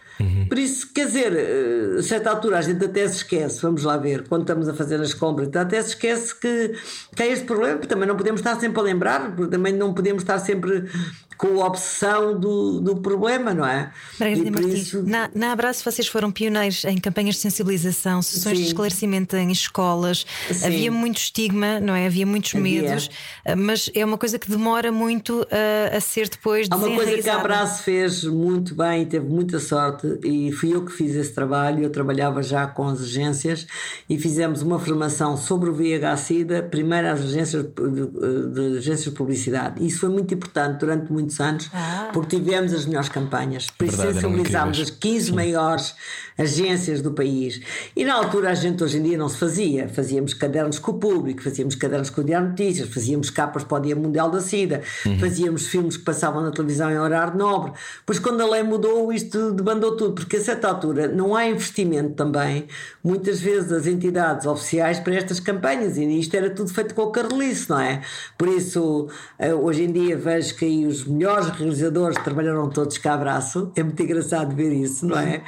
Por 0.47 0.57
isso, 0.59 0.89
quer 0.93 1.07
dizer, 1.07 1.33
eh, 1.35 1.99
a 1.99 2.03
certa 2.03 2.29
altura 2.29 2.59
a 2.59 2.61
gente 2.61 2.83
até 2.85 3.07
se 3.07 3.17
esquece, 3.17 3.61
vamos 3.61 3.83
lá 3.83 3.97
ver, 3.97 4.27
quando 4.27 4.41
estamos 4.43 4.67
a 4.69 4.73
fazer 4.73 5.01
as 5.01 5.13
compras, 5.13 5.49
até 5.55 5.81
se 5.81 5.89
esquece 5.89 6.35
que, 6.35 6.75
que 7.15 7.23
há 7.23 7.27
este 7.27 7.45
problema, 7.45 7.73
porque 7.77 7.87
também 7.93 8.07
não 8.07 8.15
podemos 8.15 8.39
estar 8.41 8.59
sempre 8.59 8.79
a 8.79 8.83
lembrar, 8.83 9.35
porque 9.35 9.51
também 9.51 9.73
não 9.73 9.93
podemos 9.93 10.21
estar 10.23 10.39
sempre 10.39 10.89
com 11.35 11.61
a 11.61 11.65
obsessão 11.65 12.39
do, 12.39 12.79
do 12.79 12.97
problema, 12.97 13.53
não 13.53 13.65
é? 13.65 13.91
Margarida 14.19 14.47
E 14.47 14.51
Martins, 14.51 14.73
isso- 14.87 15.03
na, 15.03 15.29
na 15.33 15.51
Abraço 15.51 15.83
vocês 15.83 16.07
foram 16.07 16.31
pioneiros 16.31 16.85
em 16.85 16.97
campanhas 16.99 17.35
de 17.35 17.41
sensibilização, 17.41 18.21
sessões 18.21 18.57
de 18.59 18.63
Sim. 18.65 18.69
esclarecimento 18.69 19.35
em 19.35 19.51
escolas. 19.51 20.25
Sim. 20.51 20.65
Havia 20.65 20.91
muito 20.91 21.17
estigma, 21.17 21.79
não 21.79 21.95
é? 21.95 22.05
Havia 22.05 22.25
muitos 22.25 22.53
Havia. 22.55 22.83
medos, 22.83 23.09
eh, 23.43 23.55
mas 23.55 23.89
é 23.95 24.05
uma 24.05 24.17
coisa 24.17 24.37
que 24.37 24.47
demora 24.49 24.91
muito 24.91 25.45
eh, 25.49 25.91
a 25.97 25.99
ser 25.99 26.29
depois 26.29 26.67
Há 26.69 26.75
uma 26.77 26.95
coisa 26.95 27.17
que 27.21 27.29
a. 27.29 27.35
Abraço 27.39 27.83
fez 27.83 28.23
muito 28.23 28.75
bem, 28.75 29.05
teve 29.05 29.25
muita 29.27 29.59
sorte 29.59 30.02
e 30.23 30.51
fui 30.51 30.73
eu 30.73 30.83
que 30.83 30.91
fiz 30.91 31.15
esse 31.15 31.31
trabalho. 31.31 31.83
Eu 31.83 31.89
trabalhava 31.89 32.41
já 32.41 32.67
com 32.67 32.87
as 32.87 33.01
agências 33.01 33.67
e 34.09 34.17
fizemos 34.17 34.61
uma 34.61 34.79
formação 34.79 35.37
sobre 35.37 35.69
o 35.69 35.73
VIH-Sida, 35.73 36.63
primeiro 36.63 37.07
às 37.07 37.21
agências 37.21 37.63
de, 37.63 38.71
de 38.71 38.77
agências 38.77 39.05
de 39.05 39.11
publicidade. 39.11 39.85
Isso 39.85 39.99
foi 39.99 40.09
muito 40.09 40.33
importante 40.33 40.79
durante 40.79 41.11
muitos 41.11 41.39
anos 41.39 41.69
porque 42.11 42.37
tivemos 42.37 42.73
as 42.73 42.85
melhores 42.85 43.09
campanhas. 43.09 43.69
Por 43.69 43.87
isso 43.87 43.97
Verdade, 43.97 44.21
sensibilizámos 44.21 44.79
as 44.79 44.89
15 44.89 45.31
maiores 45.31 45.95
agências 46.37 47.01
do 47.01 47.11
país. 47.11 47.61
E 47.95 48.03
na 48.03 48.15
altura 48.15 48.51
a 48.51 48.53
gente 48.53 48.83
hoje 48.83 48.97
em 48.97 49.03
dia 49.03 49.17
não 49.17 49.29
se 49.29 49.37
fazia. 49.37 49.87
Fazíamos 49.87 50.33
cadernos 50.33 50.79
com 50.79 50.91
o 50.91 50.95
público, 50.95 51.41
fazíamos 51.41 51.75
cadernos 51.75 52.09
com 52.09 52.21
o 52.21 52.23
Diário 52.23 52.53
de 52.53 52.63
Notícias, 52.63 52.89
fazíamos 52.89 53.29
capas 53.29 53.63
para 53.63 53.77
o 53.77 53.81
Dia 53.81 53.95
Mundial 53.95 54.29
da 54.29 54.41
SIDA, 54.41 54.81
fazíamos 55.19 55.67
filmes 55.67 55.97
que 55.97 56.03
passavam 56.03 56.41
na 56.41 56.51
televisão 56.51 56.91
em 56.91 56.97
horário 56.97 57.37
nobre. 57.37 57.73
Pois 58.05 58.19
quando 58.19 58.41
a 58.41 58.49
lei 58.49 58.63
mudou, 58.63 59.11
isto 59.11 59.51
debandou 59.51 59.92
tudo, 59.95 60.13
porque 60.13 60.37
a 60.37 60.41
certa 60.41 60.67
altura 60.67 61.07
não 61.07 61.35
há 61.35 61.45
investimento 61.45 62.13
também, 62.13 62.67
muitas 63.03 63.39
vezes, 63.39 63.69
das 63.69 63.87
entidades 63.87 64.45
oficiais 64.45 64.99
para 64.99 65.15
estas 65.15 65.39
campanhas. 65.39 65.97
E 65.97 66.19
isto 66.19 66.35
era 66.35 66.49
tudo 66.49 66.73
feito 66.73 66.93
com 66.93 67.03
o 67.03 67.11
carolice, 67.11 67.69
não 67.69 67.79
é? 67.79 68.01
Por 68.37 68.47
isso, 68.47 69.07
eh, 69.39 69.53
hoje 69.53 69.83
em 69.83 69.91
dia 69.91 70.17
vejo 70.17 70.55
que 70.55 70.65
aí 70.65 70.85
os 70.85 71.05
melhores 71.05 71.47
realizadores 71.49 72.17
trabalharam 72.23 72.69
todos 72.69 72.97
cá 72.97 73.13
a 73.13 73.17
braço. 73.17 73.71
É 73.75 73.83
muito 73.83 74.01
engraçado 74.01 74.55
ver 74.55 74.73
isso, 74.73 75.05
não 75.05 75.17
é? 75.17 75.43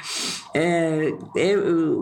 É, 0.53 1.13
é, 1.36 1.51
eh, 1.51 1.58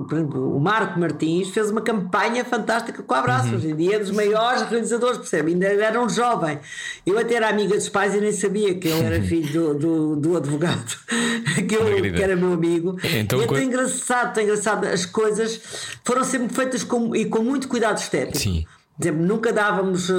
por 0.08 0.14
exemplo, 0.14 0.56
o 0.56 0.60
Marco 0.60 1.00
Martins 1.00 1.50
fez 1.50 1.72
uma 1.72 1.82
campanha 1.82 2.46
fantástica 2.46 3.02
com 3.02 3.14
a 3.14 3.20
abraço. 3.20 3.56
Hoje 3.56 3.72
em 3.72 3.76
dia 3.76 3.96
é 3.96 4.00
dos 4.00 4.12
maiores 4.12 4.64
realizadores, 4.64 5.18
percebe? 5.18 5.54
Ainda 5.54 5.68
era 5.68 6.00
um 6.02 6.10
jovem. 6.10 6.60
Eu 7.06 7.18
até 7.18 7.36
era 7.36 7.50
amiga 7.50 7.76
dos 7.76 7.90
pais 7.90 8.14
e 8.14 8.22
nem 8.22 8.32
sabia 8.32 8.76
que 8.76 8.88
ele 8.88 9.02
era 9.02 9.22
filho 9.24 9.74
do, 9.74 9.74
do, 9.74 10.16
do 10.16 10.38
advogado, 10.38 10.96
que, 11.68 11.76
eu, 11.76 12.14
que 12.14 12.22
era 12.22 12.33
meu 12.36 12.54
amigo. 12.54 12.98
Então, 13.04 13.40
e 13.40 13.44
é 13.44 13.46
tão 13.46 13.48
quando- 13.48 13.64
engraçado, 13.64 14.34
tão 14.34 14.44
engraçado. 14.44 14.86
As 14.86 15.06
coisas 15.06 15.60
foram 16.04 16.24
sempre 16.24 16.54
feitas 16.56 16.84
com, 16.84 17.16
e 17.16 17.26
com 17.26 17.40
muito 17.44 17.68
cuidado 17.68 17.98
estético. 17.98 18.38
Sim. 18.40 18.66
Por 18.96 19.08
exemplo, 19.08 19.26
nunca 19.26 19.52
dávamos 19.52 20.08
eh, 20.08 20.14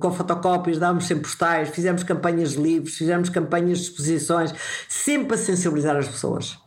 com 0.00 0.10
fotocópias, 0.12 0.78
dávamos 0.78 1.04
sempre 1.06 1.22
postais, 1.24 1.68
fizemos 1.68 2.02
campanhas 2.02 2.50
de 2.54 2.58
livros, 2.60 2.96
fizemos 2.96 3.28
campanhas 3.28 3.78
de 3.78 3.84
exposições, 3.84 4.52
sempre 4.88 5.36
a 5.36 5.38
sensibilizar 5.38 5.96
as 5.96 6.08
pessoas. 6.08 6.58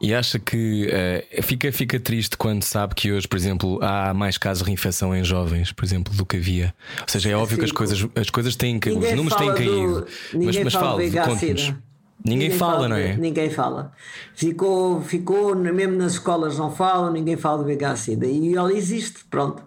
E 0.00 0.14
acha 0.14 0.38
que 0.38 0.86
eh, 0.88 1.40
fica, 1.42 1.72
fica 1.72 1.98
triste 1.98 2.36
quando 2.36 2.62
sabe 2.62 2.94
que 2.94 3.10
hoje, 3.10 3.26
por 3.26 3.36
exemplo, 3.36 3.80
há 3.82 4.14
mais 4.14 4.38
casos 4.38 4.62
de 4.62 4.66
reinfecção 4.68 5.12
em 5.12 5.24
jovens, 5.24 5.72
por 5.72 5.84
exemplo, 5.84 6.14
do 6.14 6.24
que 6.24 6.36
havia. 6.36 6.72
Ou 7.02 7.08
seja, 7.08 7.30
é 7.30 7.34
óbvio 7.36 7.58
que 7.58 7.64
as 7.64 7.72
coisas, 7.72 8.06
as 8.14 8.30
coisas 8.30 8.54
têm 8.54 8.78
caído, 8.78 9.00
os 9.00 9.12
números 9.12 9.36
têm 9.36 9.48
do- 9.48 9.54
caído. 9.56 10.06
ninguém 10.34 10.46
mas 10.64 10.72
mas 10.72 10.72
fala 10.74 11.02
do 11.02 11.18
conte-nos. 11.20 11.74
SIDA. 12.18 12.34
Ninguém, 12.34 12.50
fala, 12.50 12.88
não 12.88 12.96
de- 12.96 13.02
é? 13.02 13.16
Ninguém 13.16 13.50
fala. 13.50 13.92
Ficou, 14.34 15.00
ficou, 15.02 15.54
mesmo 15.54 15.96
nas 15.96 16.12
escolas 16.12 16.58
não 16.58 16.70
falam, 16.70 17.12
ninguém 17.12 17.36
fala 17.36 17.58
do 17.58 17.64
VIH-Sida. 17.64 18.26
E 18.26 18.54
ele 18.56 18.76
existe, 18.76 19.24
pronto. 19.30 19.62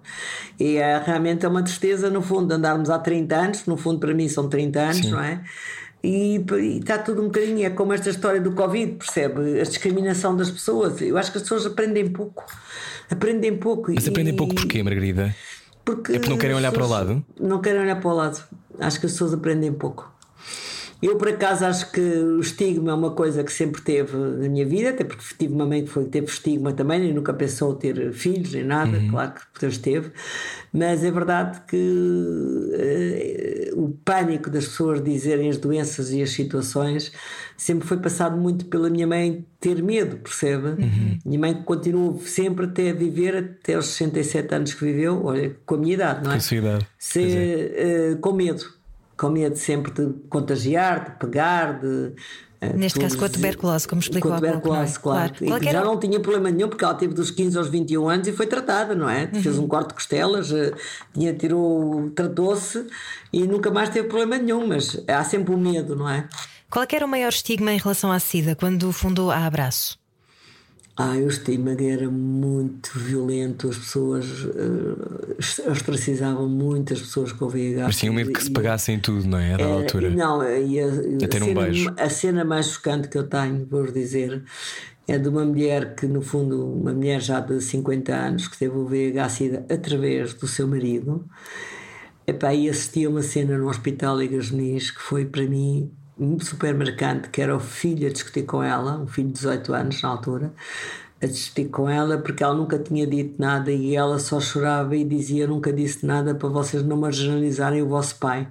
E 0.60 0.76
é, 0.78 0.98
realmente 1.04 1.46
é 1.46 1.50
uma 1.50 1.64
tristeza, 1.64 2.10
no 2.10 2.22
fundo, 2.22 2.52
andarmos 2.54 2.90
há 2.90 3.00
30 3.00 3.36
anos, 3.36 3.66
no 3.66 3.78
fundo 3.78 4.00
para 4.00 4.14
mim 4.14 4.28
são 4.28 4.50
30 4.50 4.80
anos, 4.80 5.06
não 5.10 5.20
é? 5.22 5.42
E, 6.04 6.38
e 6.38 6.80
está 6.80 6.98
tudo 6.98 7.22
um 7.22 7.26
bocadinho, 7.26 7.66
é 7.66 7.70
como 7.70 7.92
esta 7.94 8.10
história 8.10 8.40
do 8.40 8.52
Covid, 8.54 8.94
percebe? 8.94 9.60
A 9.60 9.64
discriminação 9.64 10.36
das 10.36 10.50
pessoas. 10.50 11.02
Eu 11.02 11.18
acho 11.18 11.32
que 11.32 11.38
as 11.38 11.44
pessoas 11.44 11.66
aprendem 11.66 12.08
pouco. 12.10 12.46
Aprendem 13.10 13.58
pouco. 13.58 13.92
Mas 13.94 14.08
aprendem 14.08 14.34
e- 14.34 14.38
pouco 14.38 14.56
porquê, 14.56 14.82
Margarida? 14.84 15.36
porque 15.84 16.14
É 16.14 16.16
porque 16.20 16.30
não 16.30 16.38
querem 16.38 16.56
olhar 16.56 16.72
para 16.72 16.86
o 16.86 16.88
lado? 16.88 17.26
Não 17.40 17.60
querem 17.62 17.82
olhar 17.82 18.00
para 18.00 18.10
o 18.10 18.14
lado. 18.14 18.42
Acho 18.80 19.00
que 19.00 19.06
as 19.08 19.12
pessoas 19.14 19.34
aprendem 19.34 19.74
pouco. 19.74 20.10
Eu, 21.02 21.16
por 21.18 21.30
acaso, 21.30 21.64
acho 21.66 21.92
que 21.94 22.02
o 22.02 22.42
estigma 22.42 22.92
é 22.92 22.94
uma 22.94 23.12
coisa 23.12 23.42
que 23.44 23.54
sempre 23.54 23.82
teve 23.82 24.18
na 24.18 24.50
minha 24.50 24.66
vida, 24.66 24.90
até 24.90 25.06
porque 25.06 25.24
tive 25.38 25.54
uma 25.54 25.66
mãe 25.66 25.84
que 25.84 25.90
foi, 25.90 26.04
teve 26.06 26.28
estigma 26.28 26.74
também 26.74 27.10
e 27.10 27.14
nunca 27.14 27.34
pensou 27.34 27.74
ter 27.74 28.12
filhos 28.12 28.54
nem 28.54 28.66
nada, 28.66 28.98
Uhum. 28.98 29.10
claro 29.10 29.32
que 29.34 29.62
Deus 29.62 29.78
teve, 29.78 30.12
mas 30.74 31.02
é 31.04 31.10
verdade 31.10 31.62
que 31.68 31.78
eh, 32.74 33.72
o 33.76 33.90
pânico 34.04 34.50
das 34.50 34.66
pessoas 34.66 35.02
dizerem 35.04 35.50
as 35.50 35.58
doenças 35.58 36.12
e 36.12 36.22
as 36.22 36.32
situações 36.32 37.12
sempre 37.56 37.88
foi 37.88 37.98
passado 37.98 38.36
muito 38.38 38.66
pela 38.66 38.90
minha 38.90 39.08
mãe 39.08 39.46
ter 39.60 39.82
medo, 39.82 40.18
percebe? 40.18 40.82
Uhum. 40.82 41.18
Minha 41.26 41.40
mãe 41.40 41.64
continuou 41.64 42.20
sempre 42.20 42.66
até 42.66 42.90
a 42.90 42.94
viver 42.94 43.36
até 43.38 43.76
aos 43.76 43.88
67 43.88 44.54
anos 44.54 44.74
que 44.74 44.84
viveu, 44.86 45.24
olha, 45.24 45.56
com 45.66 45.76
a 45.76 45.78
minha 45.78 45.94
idade, 45.94 46.24
não 46.24 46.32
é? 46.32 46.36
Com 46.36 46.38
a 46.38 46.42
sua 46.42 46.58
idade. 46.58 46.88
Se, 46.98 47.22
eh, 47.22 48.18
com 48.22 48.34
medo, 48.34 48.64
com 49.20 49.30
medo 49.30 49.58
sempre 49.58 49.92
de 49.92 50.14
contagiar, 50.30 51.04
de 51.12 51.12
pegar, 51.20 51.80
de. 51.80 52.14
eh, 52.62 52.74
Neste 52.74 53.00
caso, 53.00 53.18
com 53.18 53.26
a 53.26 53.30
tuberculose, 53.30 53.86
como 53.88 54.00
explicou 54.00 54.32
com 54.32 54.38
a 54.38 54.40
pouco, 54.40 54.56
tuberculose, 54.62 54.96
é? 54.98 55.00
claro. 55.02 55.34
Claro. 55.38 55.64
E 55.64 55.66
que 55.66 55.72
já 55.72 55.84
não 55.84 56.00
tinha 56.00 56.20
problema 56.22 56.50
nenhum, 56.50 56.70
porque 56.70 56.86
ela 56.86 56.94
teve 56.96 57.14
dos 57.14 57.30
15 57.30 57.58
aos 57.58 57.68
21 57.68 58.08
anos 58.10 58.28
e 58.30 58.32
foi 58.32 58.48
tratada, 58.48 58.96
não 58.96 59.10
é? 59.10 59.28
Fez 59.28 59.58
Uhum. 59.58 59.66
um 59.66 59.68
corte 59.68 59.90
de 59.90 59.94
costelas, 59.96 60.52
eh, 60.54 60.72
tinha, 61.14 61.34
tirou, 61.34 62.10
tratou-se 62.12 62.88
e 63.34 63.46
nunca 63.46 63.70
mais 63.70 63.90
teve 63.90 64.08
problema 64.08 64.38
nenhum, 64.38 64.66
mas 64.66 64.98
há 65.08 65.24
sempre 65.26 65.54
o 65.54 65.58
medo, 65.58 65.96
não 65.98 66.10
é? 66.10 66.26
Qual 66.70 66.86
é 66.90 66.96
era 66.96 67.06
o 67.06 67.10
maior 67.10 67.30
estigma 67.30 67.74
em 67.74 67.78
relação 67.78 68.12
à 68.12 68.20
SIDA 68.20 68.56
quando 68.56 68.90
fundou 68.94 69.32
a 69.32 69.46
Abraço? 69.46 69.99
Ah, 71.02 71.14
o 71.16 71.30
estigma 71.30 71.72
era 71.80 72.10
muito 72.12 72.92
violento, 73.00 73.70
as 73.70 73.78
pessoas. 73.78 74.26
eh, 74.54 75.70
ostracizavam 75.72 76.50
muitas 76.50 77.00
pessoas 77.00 77.32
com 77.32 77.48
VIH. 77.48 77.86
Mas 77.86 77.98
tinham 77.98 78.14
medo 78.14 78.34
que 78.34 78.44
se 78.44 78.52
pagassem 78.52 79.00
tudo, 79.00 79.26
não 79.26 79.38
é? 79.38 79.54
A 79.54 79.58
dada 79.58 79.64
Era- 79.70 79.74
altura. 79.82 80.10
Não, 80.10 80.44
e 80.44 80.78
a, 80.78 80.88
A 81.24 81.28
ter 81.30 81.42
a 81.42 81.46
um 81.46 81.48
cena, 81.48 81.62
beijo. 81.62 81.94
a 81.98 82.10
cena 82.10 82.44
mais 82.44 82.66
chocante 82.68 83.08
que 83.08 83.18
eu 83.18 83.24
tenho, 83.24 83.66
vou 83.66 83.90
dizer, 83.90 84.44
é 85.08 85.18
de 85.18 85.30
uma 85.30 85.46
mulher 85.46 85.96
que, 85.96 86.06
no 86.06 86.22
fundo, 86.22 86.70
uma 86.74 86.92
mulher 86.94 87.22
já 87.22 87.40
de 87.40 87.62
50 87.62 88.14
anos, 88.14 88.50
que 88.50 88.58
teve 88.60 88.76
o 88.78 88.86
VIH-Sida 88.86 89.66
através 89.70 90.34
do 90.34 90.48
seu 90.48 90.68
marido. 90.68 91.26
Epá, 92.28 92.54
e 92.54 92.70
assisti 92.70 93.06
a 93.06 93.10
uma 93.10 93.24
cena 93.24 93.58
no 93.58 93.70
Hospital 93.70 94.18
Ligas 94.20 94.52
Muniz 94.52 94.92
que 94.92 95.02
foi 95.02 95.24
para 95.26 95.44
mim 95.48 95.90
super 96.42 96.74
marcante, 96.76 97.30
que 97.30 97.42
era 97.42 97.56
o 97.56 97.60
filho 97.60 98.08
a 98.08 98.12
discutir 98.12 98.44
com 98.44 98.62
ela, 98.62 98.98
um 99.00 99.08
filho 99.08 99.28
de 99.28 99.34
18 99.36 99.74
anos 99.74 100.02
na 100.02 100.10
altura, 100.10 100.54
a 101.22 101.26
discutir 101.26 101.70
com 101.70 101.90
ela 101.90 102.18
porque 102.18 102.44
ela 102.44 102.54
nunca 102.54 102.78
tinha 102.80 103.06
dito 103.06 103.36
nada 103.40 103.72
e 103.72 103.96
ela 103.96 104.20
só 104.20 104.40
chorava 104.40 104.96
e 104.96 105.04
dizia 105.04 105.48
nunca 105.48 105.72
disse 105.72 106.06
nada 106.06 106.34
para 106.36 106.50
vocês 106.50 106.84
não 106.84 106.98
marginalizarem 106.98 107.82
o 107.82 107.88
vosso 107.88 108.16
pai. 108.16 108.48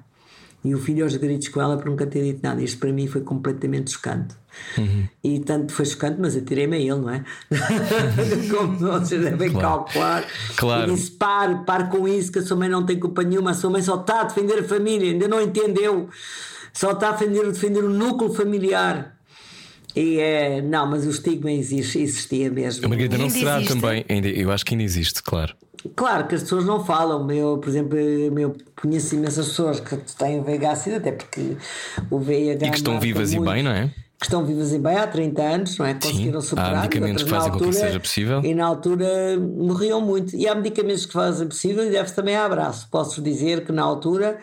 E 0.64 0.74
o 0.74 0.78
filho 0.78 1.04
aos 1.04 1.14
gritos 1.14 1.48
com 1.48 1.61
ela 1.61 1.76
por 1.76 1.87
nunca 1.87 2.04
ter 2.04 2.22
dito 2.24 2.40
nada. 2.42 2.61
Isto 2.61 2.78
para 2.81 2.92
mim 2.92 3.07
foi 3.07 3.20
completamente 3.20 3.92
chocante. 3.92 4.35
E 5.22 5.38
tanto 5.38 5.72
foi 5.72 5.85
chocante, 5.85 6.16
mas 6.20 6.37
atirei-me 6.37 6.76
a 6.76 6.81
ele, 6.81 6.94
não 6.96 7.11
é? 7.11 7.24
Como 8.50 8.76
vocês 8.76 9.22
devem 9.22 9.50
Claro. 9.52 9.85
calcular. 9.85 10.24
Claro. 10.57 10.90
E 10.90 10.94
disse: 10.94 11.12
pare, 11.12 11.64
pare 11.64 11.85
com 11.88 12.09
isso, 12.09 12.33
que 12.33 12.40
a 12.40 12.42
sua 12.42 12.57
mãe 12.57 12.68
não 12.68 12.85
tem 12.85 12.98
culpa 12.98 13.22
nenhuma. 13.22 13.52
A 13.52 13.54
sua 13.54 13.70
mãe 13.70 13.81
só 13.83 14.00
está 14.00 14.22
a 14.22 14.24
defender 14.24 14.59
a 14.59 14.64
família, 14.64 15.12
ainda 15.12 15.28
não 15.28 15.40
entendeu. 15.40 16.09
Só 16.72 16.92
está 16.92 17.11
a 17.11 17.12
defender, 17.12 17.44
defender 17.50 17.85
o 17.85 17.90
núcleo 17.90 18.33
familiar. 18.33 19.16
E 19.96 20.18
é, 20.20 20.61
não, 20.62 20.87
mas 20.87 21.07
o 21.07 21.11
estigma 21.11 21.50
existe, 21.50 21.98
existia 21.98 22.50
mesmo. 22.50 22.85
A 22.85 22.88
Margarida 22.88 23.16
não 23.18 23.24
Ainda 23.24 23.38
será 23.38 23.57
existe? 23.57 23.74
também. 23.74 24.04
Ainda, 24.09 24.28
eu 24.28 24.50
acho 24.52 24.64
que 24.64 24.74
ainda 24.74 24.85
existe, 24.85 25.22
claro. 25.22 25.54
Claro 25.96 26.26
que 26.26 26.35
as 26.35 26.42
pessoas 26.42 26.64
não 26.64 26.85
falam. 26.85 27.28
Eu, 27.31 27.59
por 27.59 27.68
exemplo, 27.68 27.96
eu 27.98 28.54
conheço 28.81 29.14
imensas 29.14 29.48
pessoas 29.48 29.81
que 29.81 29.96
têm 30.16 30.38
o 30.40 30.44
VIH, 30.44 30.96
até 30.96 31.12
porque 31.12 31.57
o 32.11 32.18
VIH. 32.18 32.66
E 32.66 32.70
que 32.70 32.76
estão 32.76 33.00
vivas 33.00 33.33
e 33.33 33.37
muito. 33.37 33.50
bem, 33.50 33.62
não 33.62 33.70
é? 33.72 33.90
que 34.20 34.26
estão 34.26 34.44
vivas 34.44 34.72
e 34.72 34.81
bem 34.81 34.96
há 34.96 35.07
30 35.07 35.42
anos, 35.42 35.78
não 35.78 35.87
é? 35.87 35.94
Conseguiram 35.94 36.40
há 36.40 36.42
superar. 36.42 36.76
medicamentos 36.83 37.22
e 37.22 37.24
que 37.24 37.31
fazem 37.31 37.52
na 37.52 37.57
com 37.57 37.59
que 37.64 37.70
isso 37.70 37.78
altura- 37.78 37.87
seja 37.88 38.00
possível. 38.00 38.40
E 38.44 38.52
na 38.52 38.66
altura 38.66 39.07
morriam 39.38 40.00
muito. 40.00 40.35
E 40.35 40.48
há 40.48 40.57
medicamentos 40.57 41.07
que 41.07 41.12
fazem 41.12 41.46
possível 41.46 41.87
e 41.87 41.90
deve-se 41.90 42.16
também 42.16 42.35
a 42.35 42.44
abraço. 42.44 42.88
Posso 42.90 43.22
dizer 43.22 43.64
que 43.64 43.70
na 43.70 43.83
altura 43.85 44.38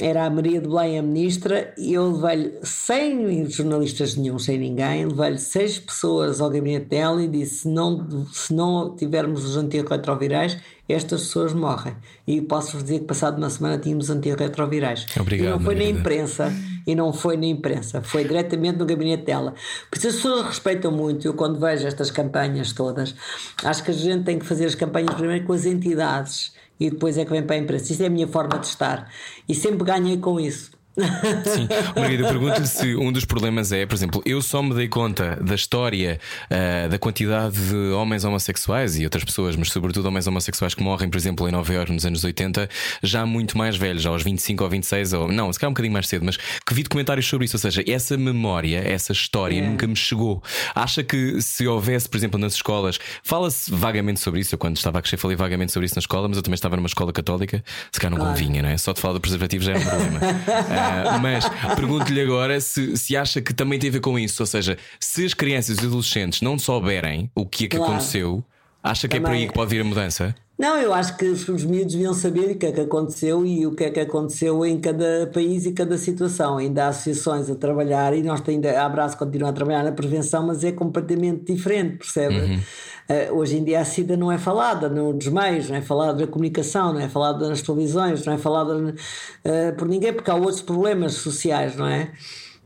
era 0.00 0.24
a 0.24 0.30
Maria 0.30 0.60
de 0.60 0.68
Belém 0.68 0.98
a 0.98 1.02
ministra 1.02 1.74
e 1.76 1.92
eu 1.92 2.12
levei-lhe, 2.12 2.58
sem 2.62 3.48
jornalistas 3.48 4.16
nenhum, 4.16 4.38
sem 4.38 4.58
ninguém, 4.58 5.06
levei-lhe 5.06 5.38
seis 5.38 5.78
pessoas 5.78 6.40
ao 6.40 6.50
gabinete 6.50 6.86
dela 6.86 7.22
e 7.22 7.28
disse: 7.28 7.60
se 7.60 7.68
não, 7.68 8.26
se 8.32 8.54
não 8.54 8.96
tivermos 8.96 9.44
os 9.44 9.56
antirretrovirais, 9.56 10.58
estas 10.88 11.22
pessoas 11.22 11.52
morrem. 11.52 11.94
E 12.26 12.40
posso-vos 12.40 12.84
dizer 12.84 13.00
que 13.00 13.06
passado 13.06 13.38
uma 13.38 13.50
semana 13.50 13.78
tínhamos 13.78 14.10
antirretrovirais. 14.10 15.06
Obrigado, 15.18 15.46
e 15.46 15.50
não 15.50 15.60
foi 15.60 15.74
na 15.74 15.84
imprensa 15.84 16.52
e 16.86 16.94
não 16.94 17.12
foi 17.12 17.36
na 17.36 17.46
imprensa, 17.46 18.02
foi 18.02 18.24
diretamente 18.24 18.78
no 18.78 18.86
gabinete 18.86 19.24
dela. 19.24 19.54
Por 19.90 19.98
isso 19.98 20.08
as 20.08 20.16
pessoas 20.16 20.46
respeitam 20.46 20.90
muito. 20.90 21.26
Eu, 21.26 21.34
quando 21.34 21.58
vejo 21.58 21.86
estas 21.86 22.10
campanhas 22.10 22.72
todas, 22.72 23.14
acho 23.62 23.84
que 23.84 23.90
a 23.90 23.94
gente 23.94 24.24
tem 24.24 24.38
que 24.38 24.46
fazer 24.46 24.66
as 24.66 24.74
campanhas 24.74 25.14
primeiro 25.14 25.44
com 25.44 25.52
as 25.52 25.64
entidades 25.64 26.52
e 26.78 26.90
depois 26.90 27.16
é 27.18 27.24
que 27.24 27.30
vem 27.30 27.42
para 27.42 27.56
a 27.56 27.58
imprensa. 27.58 27.92
Isso 27.92 28.02
é 28.02 28.06
a 28.06 28.10
minha 28.10 28.28
forma 28.28 28.58
de 28.58 28.66
estar 28.66 29.12
e 29.48 29.54
sempre 29.54 29.84
ganhei 29.84 30.18
com 30.18 30.40
isso. 30.40 30.71
Sim, 30.94 31.68
Margarida, 31.96 32.28
pergunto-lhe 32.28 32.66
se 32.66 32.94
um 32.96 33.10
dos 33.10 33.24
problemas 33.24 33.72
é, 33.72 33.86
por 33.86 33.94
exemplo, 33.94 34.22
eu 34.26 34.42
só 34.42 34.62
me 34.62 34.74
dei 34.74 34.88
conta 34.88 35.38
da 35.40 35.54
história, 35.54 36.20
ah, 36.50 36.88
da 36.88 36.98
quantidade 36.98 37.56
de 37.58 37.92
homens 37.92 38.24
homossexuais 38.24 38.98
e 38.98 39.04
outras 39.04 39.24
pessoas, 39.24 39.56
mas 39.56 39.70
sobretudo 39.70 40.06
homens 40.06 40.26
homossexuais 40.26 40.74
que 40.74 40.82
morrem, 40.82 41.08
por 41.08 41.16
exemplo, 41.16 41.48
em 41.48 41.52
Nova 41.52 41.72
Iorque 41.72 41.92
nos 41.92 42.04
anos 42.04 42.22
80, 42.24 42.68
já 43.02 43.24
muito 43.24 43.56
mais 43.56 43.76
velhos, 43.76 44.02
já 44.02 44.10
aos 44.10 44.22
25 44.22 44.64
ou 44.64 44.70
26, 44.70 45.12
ou 45.14 45.32
não, 45.32 45.52
se 45.52 45.58
calhar 45.58 45.70
um 45.70 45.72
bocadinho 45.72 45.92
mais 45.92 46.08
cedo, 46.08 46.24
mas 46.24 46.36
que 46.36 46.74
vi 46.74 46.82
documentários 46.82 47.26
sobre 47.26 47.46
isso. 47.46 47.56
Ou 47.56 47.60
seja, 47.60 47.82
essa 47.86 48.16
memória, 48.16 48.78
essa 48.78 49.12
história 49.12 49.62
nunca 49.66 49.86
me 49.86 49.96
chegou. 49.96 50.42
Acha 50.74 51.02
que 51.02 51.40
se 51.40 51.66
houvesse, 51.66 52.08
por 52.08 52.16
exemplo, 52.16 52.38
nas 52.38 52.54
escolas, 52.54 52.98
fala-se 53.22 53.70
vagamente 53.70 54.20
sobre 54.20 54.40
isso. 54.40 54.54
Eu, 54.54 54.58
quando 54.58 54.76
estava 54.76 54.98
a 54.98 55.02
crescer, 55.02 55.16
falei 55.16 55.36
vagamente 55.36 55.72
sobre 55.72 55.86
isso 55.86 55.94
na 55.94 56.00
escola, 56.00 56.28
mas 56.28 56.36
eu 56.36 56.42
também 56.42 56.54
estava 56.54 56.76
numa 56.76 56.86
escola 56.86 57.12
católica, 57.12 57.64
se 57.90 58.00
calhar 58.00 58.18
não 58.18 58.26
convinha, 58.26 58.62
não 58.62 58.68
é? 58.68 58.76
Só 58.76 58.92
de 58.92 59.00
falar 59.00 59.14
do 59.14 59.20
preservativo 59.20 59.64
já 59.64 59.72
é 59.72 59.78
um 59.78 59.80
problema. 59.80 60.20
Ah, 60.82 61.18
mas 61.18 61.44
pergunto-lhe 61.76 62.20
agora 62.20 62.60
se, 62.60 62.96
se 62.96 63.16
acha 63.16 63.40
que 63.40 63.52
também 63.54 63.78
tem 63.78 63.90
a 63.90 63.92
ver 63.92 64.00
com 64.00 64.18
isso. 64.18 64.42
Ou 64.42 64.46
seja, 64.46 64.76
se 65.00 65.24
as 65.24 65.34
crianças 65.34 65.76
e 65.78 65.80
os 65.80 65.86
adolescentes 65.86 66.40
não 66.42 66.58
souberem 66.58 67.30
o 67.34 67.46
que 67.46 67.64
é 67.64 67.68
que 67.68 67.76
Claro. 67.76 67.92
aconteceu, 67.92 68.44
acha 68.82 69.06
que 69.08 69.16
é 69.16 69.20
por 69.20 69.28
aí 69.30 69.32
Também- 69.34 69.48
que 69.48 69.54
pode 69.54 69.70
vir 69.70 69.80
a 69.80 69.84
mudança? 69.84 70.34
Não, 70.62 70.78
eu 70.78 70.94
acho 70.94 71.16
que 71.16 71.24
os 71.24 71.48
os 71.48 71.64
miúdos 71.64 71.92
deviam 71.92 72.14
saber 72.14 72.52
o 72.52 72.56
que 72.56 72.66
é 72.66 72.70
que 72.70 72.80
aconteceu 72.80 73.44
e 73.44 73.66
o 73.66 73.74
que 73.74 73.82
é 73.82 73.90
que 73.90 73.98
aconteceu 73.98 74.64
em 74.64 74.80
cada 74.80 75.28
país 75.34 75.66
e 75.66 75.72
cada 75.72 75.98
situação. 75.98 76.56
Ainda 76.56 76.84
há 76.84 76.88
associações 76.90 77.50
a 77.50 77.56
trabalhar 77.56 78.14
e 78.16 78.22
nós 78.22 78.40
ainda 78.46 78.70
a 78.80 78.86
Abraço 78.86 79.18
continua 79.18 79.48
a 79.48 79.52
trabalhar 79.52 79.82
na 79.82 79.90
prevenção, 79.90 80.46
mas 80.46 80.62
é 80.62 80.70
completamente 80.70 81.52
diferente, 81.52 81.96
percebe? 81.96 82.62
Eh, 83.08 83.32
hoje 83.32 83.56
em 83.56 83.64
dia 83.64 83.80
a 83.80 83.84
SIDA 83.84 84.16
não 84.16 84.30
é 84.30 84.38
falada 84.38 84.88
nos 84.88 85.26
meios, 85.26 85.68
não 85.68 85.74
é 85.74 85.82
falada 85.82 86.20
na 86.20 86.26
comunicação, 86.28 86.92
não 86.92 87.00
é 87.00 87.08
falada 87.08 87.48
nas 87.48 87.60
televisões, 87.60 88.24
não 88.24 88.32
é 88.32 88.38
falada 88.38 88.94
eh, 89.42 89.72
por 89.72 89.88
ninguém, 89.88 90.12
porque 90.12 90.30
há 90.30 90.36
outros 90.36 90.62
problemas 90.62 91.14
sociais, 91.14 91.74
não 91.74 91.88
é? 91.88 92.12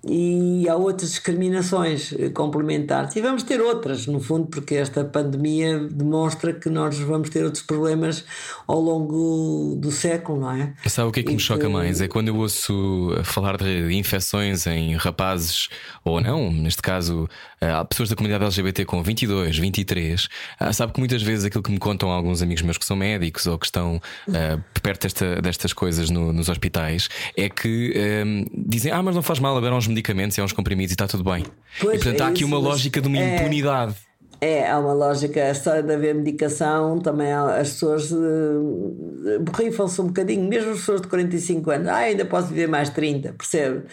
E 0.08 0.68
há 0.68 0.76
outras 0.76 1.10
discriminações 1.10 2.12
eh, 2.18 2.28
complementares. 2.30 3.14
E 3.16 3.20
vamos 3.20 3.42
ter 3.42 3.60
outras, 3.60 4.06
no 4.06 4.20
fundo, 4.20 4.46
porque 4.46 4.74
esta 4.74 5.04
pandemia 5.04 5.78
demonstra 5.78 6.52
que 6.52 6.68
nós 6.68 6.98
vamos 6.98 7.30
ter 7.30 7.44
outros 7.44 7.62
problemas 7.62 8.24
ao 8.66 8.80
longo 8.80 9.76
do 9.80 9.90
século, 9.90 10.40
não 10.40 10.50
é? 10.52 10.72
Sabe 10.86 11.08
o 11.08 11.12
que 11.12 11.20
é 11.20 11.22
que 11.22 11.30
E 11.32 11.34
me 11.34 11.40
choca 11.40 11.68
mais? 11.68 12.00
É 12.00 12.08
quando 12.08 12.28
eu 12.28 12.36
ouço 12.36 13.12
falar 13.24 13.56
de 13.56 13.92
infecções 13.94 14.66
em 14.66 14.94
rapazes, 14.96 15.68
ou 16.04 16.20
não, 16.20 16.52
neste 16.52 16.82
caso, 16.82 17.28
eh, 17.60 17.70
há 17.70 17.84
pessoas 17.84 18.08
da 18.08 18.16
comunidade 18.16 18.44
LGBT 18.44 18.84
com 18.84 19.02
22, 19.02 19.58
23. 19.58 20.28
ah, 20.60 20.72
Sabe 20.72 20.92
que 20.92 20.98
muitas 21.00 21.22
vezes 21.22 21.44
aquilo 21.44 21.62
que 21.62 21.70
me 21.70 21.78
contam 21.78 22.10
alguns 22.10 22.42
amigos 22.42 22.62
meus 22.62 22.78
que 22.78 22.84
são 22.84 22.96
médicos 22.96 23.46
ou 23.46 23.58
que 23.58 23.66
estão 23.66 24.00
ah, 24.32 24.58
perto 24.82 25.02
desta- 25.02 25.40
destas 25.42 25.72
coisas 25.72 26.10
no- 26.10 26.32
nos 26.32 26.48
hospitais 26.48 27.08
é 27.36 27.48
que 27.48 27.92
ehm, 27.94 28.44
dizem: 28.52 28.92
Ah, 28.92 29.02
mas 29.02 29.14
não 29.14 29.22
faz 29.22 29.38
mal, 29.38 29.56
agora 29.56 29.74
uns 29.74 29.86
medicamentos 29.96 30.36
e 30.36 30.40
há 30.40 30.44
uns 30.44 30.52
comprimidos 30.52 30.92
e 30.92 30.94
está 30.94 31.06
tudo 31.08 31.24
bem. 31.24 31.44
Pois, 31.80 31.94
e 32.00 32.02
portanto 32.04 32.20
há 32.20 32.26
é 32.26 32.28
aqui 32.30 32.44
isso, 32.44 32.46
uma 32.52 32.58
lógica 32.58 33.00
de 33.00 33.08
uma 33.08 33.18
é- 33.18 33.36
impunidade. 33.36 33.94
É, 34.38 34.70
há 34.70 34.78
uma 34.78 34.92
lógica, 34.92 35.42
a 35.42 35.50
história 35.50 35.82
de 35.82 35.90
haver 35.90 36.14
medicação, 36.14 36.98
também 37.00 37.32
há- 37.32 37.56
as 37.56 37.70
pessoas 37.70 38.12
eh, 38.12 39.38
borrifam-se 39.38 39.98
um 40.02 40.08
bocadinho, 40.08 40.46
mesmo 40.46 40.72
as 40.72 40.80
pessoas 40.80 41.00
de 41.00 41.08
45 41.08 41.70
anos, 41.70 41.88
ah, 41.88 41.96
ainda 41.96 42.22
posso 42.26 42.48
viver 42.48 42.66
mais 42.68 42.90
30, 42.90 43.32
percebe? 43.32 43.84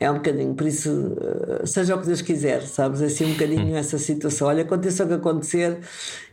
É 0.00 0.10
um 0.10 0.14
bocadinho, 0.14 0.52
por 0.54 0.66
isso, 0.66 1.16
eh, 1.62 1.64
seja 1.66 1.94
o 1.94 2.00
que 2.00 2.06
Deus 2.08 2.22
quiser, 2.22 2.62
sabes? 2.62 3.00
É 3.02 3.06
assim 3.06 3.24
um 3.26 3.32
bocadinho 3.34 3.76
essa 3.76 3.96
situação. 3.96 4.48
Olha, 4.48 4.62
aconteça 4.62 5.04
o 5.04 5.06
que 5.06 5.14
acontecer, 5.14 5.78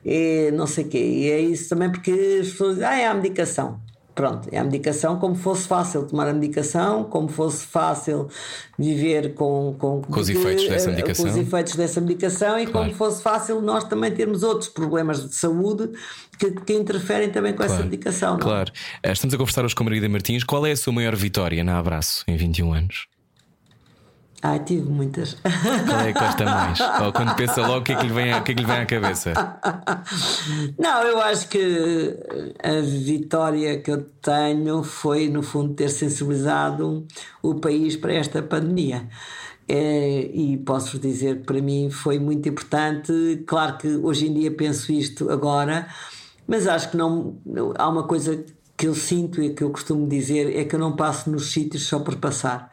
e 0.04 0.50
não 0.56 0.66
sei 0.66 0.86
o 0.86 0.88
quê. 0.88 0.98
E 0.98 1.30
é 1.30 1.40
isso 1.40 1.70
também 1.70 1.92
porque 1.92 2.40
as 2.42 2.48
pessoas 2.50 2.74
dizem, 2.78 2.88
ah, 2.90 3.00
é 3.00 3.06
a 3.06 3.14
medicação. 3.14 3.80
Pronto, 4.14 4.50
é 4.52 4.58
a 4.58 4.64
medicação 4.64 5.18
como 5.18 5.36
fosse 5.36 5.68
fácil 5.68 6.06
tomar 6.06 6.28
a 6.28 6.34
medicação, 6.34 7.06
como 7.06 7.30
fosse 7.30 7.66
fácil 7.66 8.28
viver 8.78 9.34
com, 9.34 9.74
com, 9.80 10.02
Com 10.02 10.20
os 10.20 10.30
efeitos 10.30 10.68
dessa 10.68 10.90
eh, 10.90 10.92
medicação. 10.96 11.26
Com 11.26 11.32
os 11.32 11.38
efeitos 11.38 11.76
dessa 11.76 12.02
medicação 12.02 12.60
e 12.60 12.66
Claro. 12.68 12.88
como 12.88 12.94
fosse 12.98 13.22
fácil 13.24 13.62
nós 13.62 13.84
também 13.86 14.12
termos 14.12 14.44
outros 14.44 14.70
problemas 14.70 15.28
de 15.28 15.34
saúde 15.34 15.90
que, 16.38 16.52
que 16.52 16.74
interferem 16.74 17.30
também 17.30 17.54
com 17.54 17.64
essa 17.64 17.76
Claro. 17.76 17.90
medicação. 17.90 18.32
Não? 18.32 18.40
é? 18.40 18.42
Claro. 18.44 18.72
Eh, 19.02 19.12
Estamos 19.14 19.34
a 19.34 19.38
conversar 19.38 19.64
hoje 19.64 19.76
com 19.76 19.84
a 19.84 19.86
Margarida 19.86 20.10
Martins. 20.10 20.44
Qual 20.44 20.66
é 20.66 20.72
a 20.72 20.78
sua 20.78 20.92
maior 20.92 21.16
vitória 21.16 21.64
na 21.64 21.80
Abraço 21.80 22.24
em 22.28 22.36
21 22.36 22.74
anos? 22.74 23.08
Ai, 24.44 24.60
tive 24.64 24.90
muitas. 24.90 25.38
Qual 25.88 26.00
é 26.00 26.12
que 26.12 26.20
gosta 26.20 26.46
mais? 26.46 26.80
Ou 26.80 27.14
quando 27.14 27.36
pensa 27.36 27.62
logo, 27.62 27.82
o 27.82 27.84
que 27.84 27.92
é 27.92 27.96
que 27.96 28.08
lhe 28.08 28.14
vem, 28.14 28.34
o 28.34 28.44
que 28.44 28.52
é 28.54 28.56
que 28.56 28.62
lhe 28.62 28.68
vem 28.68 28.78
à 28.78 28.86
cabeça? 28.88 29.34
Não, 30.80 31.04
eu 31.04 31.22
acho 31.22 31.48
que 31.48 32.18
a 32.64 32.82
vitória 32.82 33.80
que 33.80 33.92
eu 33.92 34.04
tenho 34.22 34.82
foi, 34.84 35.30
no 35.30 35.44
fundo, 35.44 35.76
ter 35.76 35.90
sensibilizado 35.90 37.06
o 37.44 37.56
país 37.56 37.96
para 37.96 38.14
esta 38.14 38.42
pandemia. 38.42 39.08
É, 39.68 40.30
e 40.34 40.58
posso 40.58 40.98
dizer 40.98 41.38
que 41.38 41.44
para 41.44 41.62
mim 41.62 41.92
foi 41.92 42.18
muito 42.18 42.50
importante. 42.50 43.44
Claro 43.46 43.78
que 43.78 43.88
hoje 43.88 44.28
em 44.28 44.34
dia 44.34 44.52
penso 44.52 44.92
isto 44.92 45.30
agora, 45.30 45.88
mas 46.48 46.68
acho 46.68 46.90
que 46.90 46.98
não. 46.98 47.38
Há 47.78 47.88
uma 47.88 48.04
coisa 48.04 48.44
que 48.82 48.88
eu 48.88 48.96
sinto 48.96 49.44
e 49.44 49.54
que 49.54 49.64
eu 49.64 49.70
costumo 49.70 50.10
dizer 50.10 50.58
é 50.58 50.66
que 50.66 50.74
eu 50.74 50.80
não 50.80 50.96
passo 50.96 51.30
nos 51.30 51.52
sítios 51.52 51.84
só 51.84 52.00
por 52.00 52.16
passar. 52.16 52.72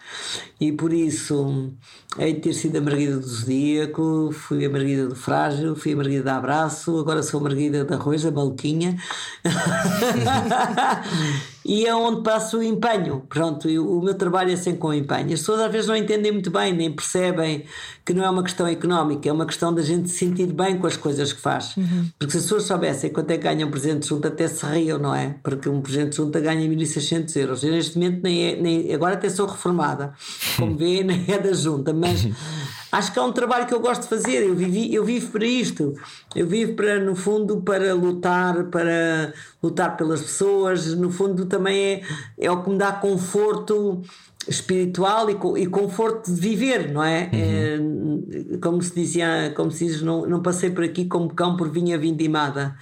E 0.59 0.73
por 0.73 0.91
isso, 0.91 1.71
hei 2.19 2.33
de 2.33 2.41
ter 2.41 2.55
sido 2.55 2.79
a 2.79 2.81
Margarida 2.81 3.19
do 3.19 3.27
Zodíaco, 3.27 4.31
fui 4.33 4.65
a 4.65 4.71
Margarida 4.71 5.07
do 5.07 5.15
Frágil, 5.15 5.77
fui 5.77 5.93
a 5.93 5.97
Margarida 5.97 6.23
da 6.23 6.39
Abraço, 6.39 6.99
agora 6.99 7.23
sou 7.23 7.41
a 7.41 7.43
Margarida 7.43 7.85
da 7.85 7.97
Arroz, 7.97 8.25
a 8.25 8.31
Maluquinha. 8.31 8.97
e 11.69 11.85
é 11.85 11.95
onde 11.95 12.23
passo 12.23 12.59
o 12.59 12.63
empenho. 12.63 13.23
Pronto, 13.29 13.69
o 13.69 14.03
meu 14.03 14.15
trabalho 14.15 14.51
é 14.51 14.57
sempre 14.57 14.81
com 14.81 14.95
empenho. 14.95 15.35
As 15.35 15.41
pessoas 15.41 15.61
às 15.61 15.71
vezes 15.71 15.87
não 15.87 15.95
entendem 15.95 16.33
muito 16.33 16.51
bem, 16.51 16.73
nem 16.73 16.91
percebem 16.91 17.67
que 18.07 18.15
não 18.15 18.25
é 18.25 18.31
uma 18.31 18.43
questão 18.43 18.67
económica, 18.67 19.29
é 19.29 19.33
uma 19.33 19.45
questão 19.45 19.75
da 19.75 19.83
gente 19.83 20.09
se 20.09 20.17
sentir 20.17 20.47
bem 20.47 20.79
com 20.79 20.87
as 20.87 20.97
coisas 20.97 21.31
que 21.31 21.41
faz. 21.43 21.77
Uhum. 21.77 22.09
Porque 22.19 22.33
se 22.33 22.39
as 22.39 22.45
pessoas 22.45 22.63
soubessem 22.63 23.11
quanto 23.11 23.33
é 23.33 23.37
que 23.37 23.45
ganha 23.45 23.67
um 23.67 23.71
presidente 23.71 24.05
de 24.05 24.09
junta, 24.09 24.29
até 24.29 24.49
se 24.49 24.65
riam, 24.65 24.99
não 24.99 25.15
é? 25.15 25.35
Porque 25.43 25.69
um 25.69 25.83
presidente 25.83 26.13
de 26.13 26.17
junta 26.17 26.41
ganha 26.41 26.67
1.600 26.67 27.37
euros. 27.37 27.63
Eu 27.63 27.73
neste 27.73 27.99
momento 27.99 28.23
nem 28.23 28.47
é, 28.47 28.57
nem, 28.57 28.95
agora 28.95 29.13
até 29.13 29.29
sou 29.29 29.47
reformada, 29.47 30.15
como 30.57 30.75
vê, 30.75 31.05
nem 31.05 31.23
é 31.29 31.39
da 31.39 31.53
junta, 31.53 31.93
mas 31.93 32.27
acho 32.91 33.13
que 33.13 33.19
é 33.19 33.23
um 33.23 33.33
trabalho 33.33 33.67
que 33.67 33.75
eu 33.75 33.81
gosto 33.81 34.03
de 34.03 34.09
fazer. 34.09 34.45
Eu, 34.45 34.55
vivi, 34.55 34.95
eu 34.95 35.05
vivo 35.05 35.31
para 35.31 35.47
isto. 35.47 35.95
Eu 36.35 36.47
vivo 36.47 36.75
para, 36.75 37.01
no 37.01 37.15
fundo, 37.15 37.61
para 37.63 37.95
lutar, 37.95 38.65
para 38.65 39.33
lutar 39.63 39.97
pelas 39.97 40.23
pessoas. 40.23 40.95
No 40.95 41.11
fundo, 41.11 41.47
também 41.47 41.79
é, 41.79 42.03
é 42.39 42.51
o 42.51 42.63
que 42.63 42.71
me 42.71 42.79
dá 42.79 42.93
conforto 42.93 44.03
espiritual 44.49 45.29
e, 45.31 45.63
e 45.63 45.67
conforto 45.67 46.33
de 46.33 46.41
viver, 46.41 46.91
não 46.91 47.05
é? 47.05 47.31
Uhum. 47.33 48.25
é? 48.53 48.59
Como 48.59 48.83
se 48.83 48.95
dizia, 48.95 49.53
como 49.55 49.71
se 49.71 49.87
diz, 49.87 50.03
não, 50.03 50.27
não 50.27 50.43
passei 50.43 50.71
por 50.71 50.85
aqui 50.85 51.05
como 51.05 51.33
cão 51.35 51.57
por 51.57 51.71
vinha 51.71 51.99
vindimada. 51.99 52.75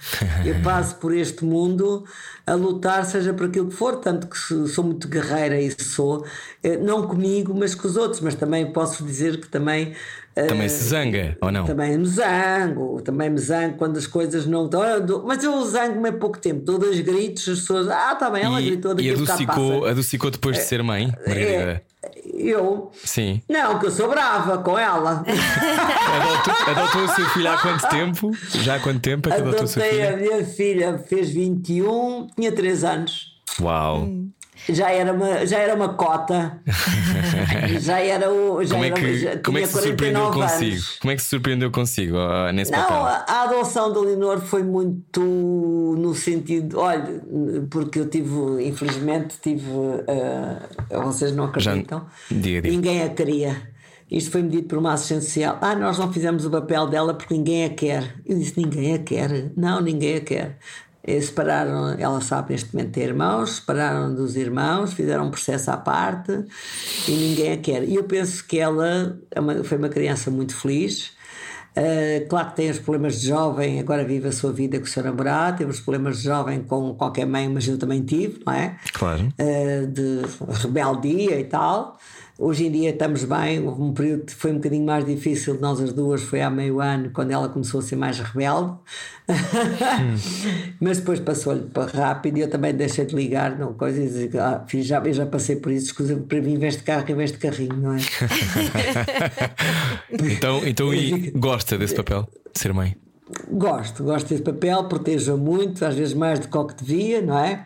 Eu 0.45 0.55
passo 0.63 0.95
por 0.95 1.13
este 1.13 1.43
mundo 1.43 2.05
a 2.45 2.53
lutar, 2.53 3.05
seja 3.05 3.33
por 3.33 3.47
aquilo 3.47 3.67
que 3.67 3.75
for, 3.75 3.97
tanto 3.97 4.27
que 4.27 4.37
sou 4.67 4.83
muito 4.83 5.07
guerreira 5.07 5.59
e 5.59 5.71
sou, 5.81 6.25
eh, 6.63 6.77
não 6.77 7.05
comigo, 7.05 7.53
mas 7.53 7.75
com 7.75 7.87
os 7.87 7.97
outros, 7.97 8.21
mas 8.21 8.35
também 8.35 8.71
posso 8.71 9.03
dizer 9.03 9.39
que 9.41 9.49
também 9.49 9.93
também 10.45 10.69
se 10.69 10.83
zanga, 10.83 11.37
ou 11.41 11.51
não? 11.51 11.65
Também 11.65 11.97
me 11.97 12.05
zango, 12.05 13.01
também 13.01 13.29
me 13.29 13.39
zango 13.39 13.77
quando 13.77 13.97
as 13.97 14.05
coisas 14.05 14.45
não 14.45 14.65
estão. 14.65 14.81
Mas 15.25 15.43
eu 15.43 15.63
zango-me 15.65 16.09
há 16.09 16.13
pouco 16.13 16.37
tempo, 16.37 16.61
dou 16.61 16.77
dois 16.77 16.99
gritos, 16.99 17.47
as 17.47 17.59
pessoas. 17.59 17.87
Ah, 17.87 18.13
está 18.13 18.29
bem, 18.29 18.43
ela 18.43 18.61
e, 18.61 18.65
gritou 18.65 18.93
daqui 18.93 19.07
E 19.07 19.11
adocicou, 19.11 19.85
adocicou 19.85 20.31
depois 20.31 20.57
de 20.57 20.63
ser 20.63 20.83
mãe, 20.83 21.13
é, 21.25 21.27
Margarida? 21.27 21.61
É, 21.61 21.81
eu? 22.33 22.91
Sim. 23.03 23.41
Não, 23.49 23.79
que 23.79 23.87
eu 23.87 23.91
sou 23.91 24.09
brava 24.09 24.59
com 24.59 24.77
ela. 24.77 25.23
adotou, 25.25 26.53
adotou 26.67 27.03
o 27.03 27.07
seu 27.07 27.25
filho 27.29 27.51
há 27.51 27.57
quanto 27.57 27.89
tempo? 27.89 28.31
Já 28.61 28.75
há 28.75 28.79
quanto 28.79 28.99
tempo 28.99 29.29
é 29.29 29.35
que 29.35 29.41
adotou 29.41 29.63
o 29.63 29.67
seu 29.67 29.81
filho? 29.81 30.13
a 30.13 30.17
minha 30.17 30.45
filha, 30.45 30.97
fez 30.99 31.29
21, 31.29 32.27
tinha 32.35 32.51
3 32.51 32.83
anos. 32.83 33.37
Uau! 33.59 34.07
Já 34.69 34.91
era 34.91 35.13
uma, 35.13 35.45
já 35.45 35.59
era 35.59 35.75
uma 35.75 35.93
cota. 35.93 36.59
já 37.79 37.99
era 37.99 38.29
o. 38.29 38.63
Já 38.63 38.75
como 38.75 38.85
é 38.85 38.91
que, 38.91 39.25
era, 39.25 39.39
como 39.39 39.57
é 39.57 39.61
que 39.61 39.67
se 39.67 39.81
surpreendeu 39.81 40.31
consigo? 40.31 40.71
Anos. 40.71 40.99
Como 40.99 41.11
é 41.11 41.15
que 41.15 41.21
se 41.21 41.29
surpreendeu 41.29 41.71
consigo 41.71 42.17
uh, 42.17 42.51
nesse 42.53 42.71
Não, 42.71 42.79
papel? 42.79 42.97
a 42.97 43.43
adoção 43.43 43.91
do 43.91 44.01
Leonor 44.01 44.39
foi 44.41 44.63
muito 44.63 45.21
no 45.21 46.13
sentido. 46.13 46.79
Olha, 46.79 47.21
porque 47.69 47.99
eu 47.99 48.09
tive, 48.09 48.67
infelizmente, 48.67 49.35
tive. 49.41 49.67
Uh, 49.69 51.03
vocês 51.03 51.35
não 51.35 51.45
acreditam. 51.45 51.99
Já, 51.99 52.37
diga, 52.37 52.61
diga. 52.61 52.69
Ninguém 52.69 53.03
a 53.03 53.09
queria. 53.09 53.77
Isto 54.09 54.31
foi 54.31 54.41
medido 54.41 54.67
por 54.67 54.77
uma 54.77 54.93
assistente 54.93 55.25
social. 55.25 55.57
Ah, 55.61 55.75
nós 55.75 55.97
não 55.97 56.11
fizemos 56.11 56.45
o 56.45 56.49
papel 56.49 56.87
dela 56.87 57.13
porque 57.13 57.33
ninguém 57.33 57.65
a 57.65 57.69
quer. 57.69 58.15
Eu 58.25 58.37
disse: 58.37 58.53
ninguém 58.57 58.93
a 58.93 58.99
quer. 58.99 59.51
Não, 59.55 59.81
ninguém 59.81 60.15
a 60.15 60.21
quer. 60.21 60.57
Separaram, 61.21 61.95
ela 61.97 62.19
sabe 62.19 62.51
neste 62.51 62.75
momento 62.75 62.91
ter 62.91 63.03
irmãos, 63.03 63.55
separaram 63.55 64.13
dos 64.13 64.35
irmãos, 64.35 64.93
fizeram 64.93 65.27
um 65.27 65.31
processo 65.31 65.71
à 65.71 65.77
parte 65.77 66.43
e 67.07 67.11
ninguém 67.11 67.53
a 67.53 67.57
quer. 67.57 67.83
E 67.83 67.95
eu 67.95 68.03
penso 68.03 68.45
que 68.45 68.59
ela 68.59 69.17
é 69.31 69.39
uma, 69.39 69.63
foi 69.63 69.77
uma 69.77 69.87
criança 69.87 70.29
muito 70.29 70.53
feliz. 70.55 71.15
Uh, 71.77 72.27
claro 72.27 72.49
que 72.49 72.55
tem 72.55 72.71
os 72.71 72.79
problemas 72.79 73.21
de 73.21 73.27
jovem, 73.27 73.79
agora 73.79 74.03
vive 74.03 74.27
a 74.27 74.31
sua 74.31 74.51
vida 74.51 74.79
com 74.79 74.85
o 74.85 74.87
seu 74.87 75.03
namorado, 75.03 75.59
temos 75.59 75.79
problemas 75.79 76.17
de 76.17 76.23
jovem 76.23 76.63
com 76.63 76.95
qualquer 76.95 77.27
mãe, 77.27 77.47
mas 77.47 77.67
eu 77.67 77.77
também 77.77 78.01
tive, 78.01 78.41
não 78.43 78.51
é? 78.51 78.77
Claro. 78.93 79.27
Uh, 79.39 79.87
de 79.87 80.21
rebeldia 80.59 81.39
e 81.39 81.43
tal. 81.43 81.97
Hoje 82.39 82.67
em 82.67 82.71
dia 82.71 82.91
estamos 82.91 83.23
bem, 83.23 83.65
houve 83.65 83.81
um 83.81 83.91
período 83.93 84.25
que 84.25 84.35
foi 84.35 84.51
um 84.51 84.55
bocadinho 84.55 84.85
mais 84.85 85.03
difícil 85.03 85.55
de 85.55 85.61
nós 85.61 85.81
as 85.81 85.91
duas, 85.91 86.21
foi 86.21 86.39
há 86.41 86.51
meio 86.51 86.79
ano, 86.79 87.09
quando 87.09 87.31
ela 87.31 87.49
começou 87.49 87.79
a 87.79 87.83
ser 87.83 87.95
mais 87.95 88.19
rebelde. 88.19 88.73
Hum. 89.27 90.15
Mas 90.79 90.99
depois 90.99 91.19
passou-lhe 91.19 91.67
rápido 91.95 92.37
e 92.37 92.41
eu 92.41 92.49
também 92.49 92.75
deixei 92.75 93.05
de 93.07 93.15
ligar, 93.15 93.57
não, 93.57 93.73
coisas, 93.73 94.35
ah, 94.35 94.63
fiz, 94.67 94.85
já, 94.85 95.03
já 95.11 95.25
passei 95.25 95.55
por 95.55 95.71
isso, 95.71 95.87
escusa 95.87 96.15
para 96.15 96.39
mim, 96.39 96.59
de 96.59 96.77
carro, 96.83 97.05
em 97.09 97.15
vez 97.15 97.31
de 97.31 97.39
carrinho, 97.39 97.75
não 97.75 97.93
é? 97.93 97.97
então, 100.31 100.61
então 100.63 100.93
e 100.93 101.31
gosta 101.31 101.75
desse 101.75 101.95
papel, 101.95 102.29
de 102.53 102.59
ser 102.59 102.71
mãe? 102.71 102.95
Gosto, 103.51 104.03
gosto 104.03 104.29
desse 104.29 104.41
papel, 104.41 104.85
protejo 104.85 105.37
muito, 105.37 105.83
às 105.83 105.95
vezes 105.95 106.13
mais 106.13 106.39
do 106.39 106.47
que 106.65 106.83
devia, 106.83 107.21
não 107.21 107.37
é? 107.37 107.65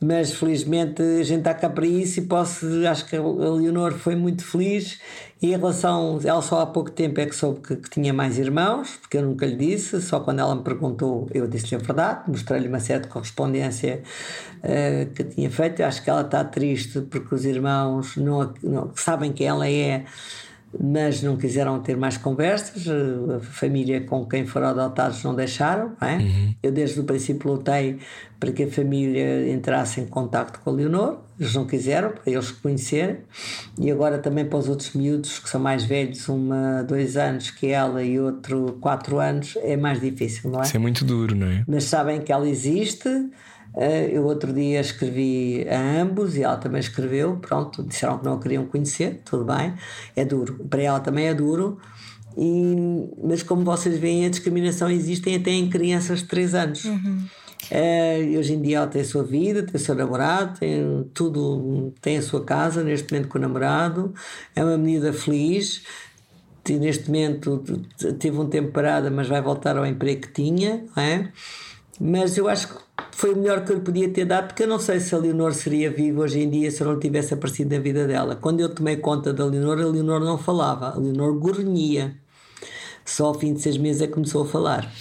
mas 0.00 0.34
felizmente 0.34 1.00
a 1.00 1.22
gente 1.22 1.38
está 1.38 1.54
cá 1.54 1.70
para 1.70 1.86
isso 1.86 2.20
e 2.20 2.22
posso, 2.22 2.66
acho 2.86 3.06
que 3.06 3.16
a 3.16 3.22
Leonor 3.22 3.92
foi 3.92 4.14
muito 4.14 4.44
feliz 4.44 5.00
e 5.40 5.48
em 5.48 5.56
relação, 5.56 6.18
ela 6.22 6.42
só 6.42 6.60
há 6.60 6.66
pouco 6.66 6.90
tempo 6.90 7.18
é 7.20 7.26
que 7.26 7.34
soube 7.34 7.60
que, 7.60 7.76
que 7.76 7.90
tinha 7.90 8.12
mais 8.12 8.38
irmãos, 8.38 8.96
porque 9.00 9.16
eu 9.16 9.22
nunca 9.22 9.46
lhe 9.46 9.56
disse, 9.56 10.00
só 10.02 10.20
quando 10.20 10.40
ela 10.40 10.54
me 10.54 10.62
perguntou 10.62 11.26
eu 11.32 11.46
disse-lhe 11.46 11.76
a 11.76 11.78
verdade, 11.78 12.30
mostrei-lhe 12.30 12.68
uma 12.68 12.80
certa 12.80 13.08
correspondência 13.08 14.02
uh, 14.58 15.10
que 15.14 15.24
tinha 15.24 15.50
feito, 15.50 15.82
acho 15.82 16.04
que 16.04 16.10
ela 16.10 16.22
está 16.22 16.44
triste 16.44 17.00
porque 17.00 17.34
os 17.34 17.44
irmãos 17.46 18.16
não, 18.16 18.52
não 18.62 18.90
sabem 18.94 19.32
que 19.32 19.44
ela 19.44 19.66
é 19.66 20.04
mas 20.78 21.22
não 21.22 21.36
quiseram 21.36 21.80
ter 21.80 21.96
mais 21.96 22.16
conversas. 22.16 22.84
A 22.88 23.40
família 23.40 24.00
com 24.02 24.26
quem 24.26 24.46
foram 24.46 24.68
adotados 24.68 25.22
não 25.22 25.34
deixaram. 25.34 25.92
Não 26.00 26.08
é? 26.08 26.16
uhum. 26.16 26.54
Eu, 26.62 26.72
desde 26.72 27.00
o 27.00 27.04
princípio, 27.04 27.50
lutei 27.50 27.98
para 28.38 28.52
que 28.52 28.64
a 28.64 28.70
família 28.70 29.50
entrasse 29.50 30.00
em 30.00 30.06
contato 30.06 30.60
com 30.60 30.70
a 30.70 30.72
Leonor. 30.72 31.18
Eles 31.38 31.54
não 31.54 31.66
quiseram, 31.66 32.10
para 32.10 32.32
eles 32.32 32.50
conhecerem. 32.50 33.18
E 33.78 33.90
agora 33.90 34.18
também 34.18 34.44
para 34.44 34.58
os 34.58 34.68
outros 34.68 34.92
miúdos, 34.92 35.38
que 35.38 35.48
são 35.48 35.60
mais 35.60 35.84
velhos, 35.84 36.28
uma 36.28 36.82
dois 36.82 37.16
anos 37.16 37.50
que 37.50 37.68
ela 37.68 38.02
e 38.02 38.18
outro 38.18 38.78
quatro 38.80 39.18
anos, 39.18 39.56
é 39.62 39.76
mais 39.76 40.00
difícil, 40.00 40.50
não 40.50 40.60
é? 40.60 40.62
Isso 40.64 40.76
é 40.76 40.80
muito 40.80 41.04
duro, 41.04 41.34
não 41.34 41.46
é? 41.46 41.64
Mas 41.66 41.84
sabem 41.84 42.20
que 42.20 42.32
ela 42.32 42.48
existe 42.48 43.08
eh, 43.08 43.24
eu 44.10 44.24
outro 44.24 44.52
dia 44.52 44.80
escrevi 44.80 45.66
a 45.68 46.00
ambos 46.00 46.36
e 46.36 46.42
ela 46.42 46.56
também 46.56 46.80
escreveu. 46.80 47.36
Pronto, 47.36 47.82
disseram 47.82 48.18
que 48.18 48.24
não 48.24 48.34
a 48.34 48.40
queriam 48.40 48.66
conhecer, 48.66 49.20
tudo 49.24 49.44
bem. 49.44 49.74
É 50.14 50.24
duro. 50.24 50.64
Para 50.70 50.82
ela 50.82 51.00
também 51.00 51.26
é 51.26 51.34
duro. 51.34 51.78
E, 52.36 53.08
mas 53.22 53.42
como 53.42 53.64
vocês 53.64 53.98
veem, 53.98 54.26
a 54.26 54.28
discriminação 54.28 54.90
existe 54.90 55.34
até 55.34 55.50
em 55.50 55.68
crianças 55.68 56.20
de 56.20 56.26
3 56.26 56.54
anos. 56.54 56.84
Uhum. 56.84 57.26
Uh, 57.70 58.38
hoje 58.38 58.54
em 58.54 58.62
dia 58.62 58.78
ela 58.78 58.86
tem 58.86 59.02
a 59.02 59.04
sua 59.04 59.24
vida, 59.24 59.62
tem 59.62 59.74
o 59.74 59.78
seu 59.78 59.94
namorado, 59.94 60.58
tem 60.58 61.10
tudo, 61.12 61.92
tem 62.00 62.18
a 62.18 62.22
sua 62.22 62.44
casa 62.44 62.84
neste 62.84 63.12
momento 63.12 63.28
com 63.28 63.38
o 63.38 63.40
namorado, 63.40 64.14
é 64.54 64.62
uma 64.62 64.78
menina 64.78 65.12
feliz. 65.12 65.82
Neste 66.68 67.06
momento 67.06 67.62
teve 68.18 68.36
um 68.36 68.48
tempo 68.48 68.72
parada, 68.72 69.08
mas 69.08 69.28
vai 69.28 69.40
voltar 69.40 69.76
ao 69.76 69.86
emprego 69.86 70.22
que 70.22 70.32
tinha, 70.32 70.84
não 70.96 71.02
é? 71.02 71.32
Mas 72.00 72.36
eu 72.36 72.48
acho 72.48 72.68
que 72.68 72.74
foi 73.12 73.32
o 73.32 73.36
melhor 73.36 73.64
que 73.64 73.72
eu 73.72 73.76
lhe 73.76 73.82
podia 73.82 74.08
ter 74.08 74.24
dado, 74.24 74.48
porque 74.48 74.62
eu 74.62 74.68
não 74.68 74.78
sei 74.78 75.00
se 75.00 75.14
a 75.14 75.18
Leonor 75.18 75.54
seria 75.54 75.90
viva 75.90 76.22
hoje 76.22 76.40
em 76.40 76.50
dia 76.50 76.70
se 76.70 76.82
eu 76.82 76.86
não 76.86 76.98
tivesse 77.00 77.32
aparecido 77.32 77.74
na 77.74 77.80
vida 77.80 78.06
dela. 78.06 78.36
Quando 78.36 78.60
eu 78.60 78.68
tomei 78.68 78.96
conta 78.96 79.32
da 79.32 79.44
Leonor, 79.44 79.80
a 79.80 79.86
Leonor 79.86 80.20
não 80.20 80.36
falava, 80.36 80.90
a 80.90 80.98
Leonor 80.98 81.38
gornhia. 81.38 82.14
Só 83.04 83.26
ao 83.26 83.34
fim 83.34 83.54
de 83.54 83.62
seis 83.62 83.78
meses 83.78 84.02
é 84.02 84.06
que 84.06 84.12
começou 84.12 84.42
a 84.42 84.46
falar. 84.46 84.92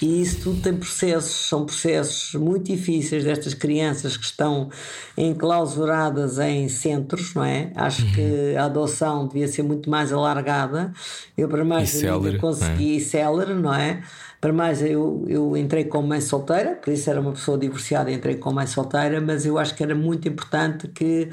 E 0.00 0.22
isso 0.22 0.40
tudo 0.40 0.62
tem 0.62 0.74
processos, 0.74 1.48
são 1.48 1.66
processos 1.66 2.32
muito 2.34 2.72
difíceis 2.72 3.22
destas 3.22 3.52
crianças 3.52 4.16
que 4.16 4.24
estão 4.24 4.70
enclausuradas 5.16 6.38
em 6.38 6.68
centros, 6.70 7.34
não 7.34 7.44
é? 7.44 7.70
Acho 7.74 8.06
uhum. 8.06 8.12
que 8.12 8.56
a 8.56 8.64
adoção 8.64 9.26
devia 9.26 9.46
ser 9.46 9.62
muito 9.62 9.90
mais 9.90 10.10
alargada. 10.10 10.90
Eu, 11.36 11.48
para 11.48 11.64
mais, 11.66 12.00
consegui 12.40 12.96
é? 12.96 13.00
seller, 13.00 13.54
não 13.54 13.74
é? 13.74 14.02
Para 14.40 14.52
mais, 14.54 14.80
eu, 14.82 15.24
eu 15.28 15.54
entrei 15.56 15.84
como 15.84 16.08
mãe 16.08 16.20
solteira, 16.20 16.74
por 16.76 16.90
isso 16.92 17.10
era 17.10 17.20
uma 17.20 17.32
pessoa 17.32 17.58
divorciada, 17.58 18.10
entrei 18.10 18.36
como 18.36 18.56
mãe 18.56 18.66
solteira, 18.66 19.20
mas 19.20 19.44
eu 19.44 19.58
acho 19.58 19.74
que 19.74 19.82
era 19.82 19.94
muito 19.94 20.26
importante 20.28 20.88
que 20.88 21.28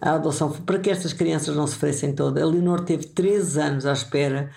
a 0.00 0.14
adoção, 0.14 0.50
para 0.50 0.78
que 0.78 0.90
estas 0.90 1.12
crianças 1.12 1.54
não 1.54 1.66
sofressem 1.66 2.14
toda. 2.14 2.42
A 2.42 2.46
Leonor 2.46 2.82
teve 2.84 3.06
13 3.08 3.60
anos 3.60 3.86
à 3.86 3.92
espera 3.92 4.50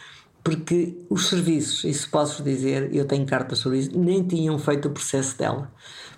porque 0.43 0.97
os 1.09 1.27
serviços, 1.27 1.83
isso 1.83 2.09
posso 2.09 2.41
dizer, 2.43 2.93
eu 2.95 3.05
tenho 3.05 3.25
cartas 3.25 3.59
sobre 3.59 3.79
isso, 3.79 3.97
nem 3.99 4.25
tinham 4.25 4.57
feito 4.57 4.87
o 4.87 4.91
processo 4.91 5.37
dela, 5.37 5.71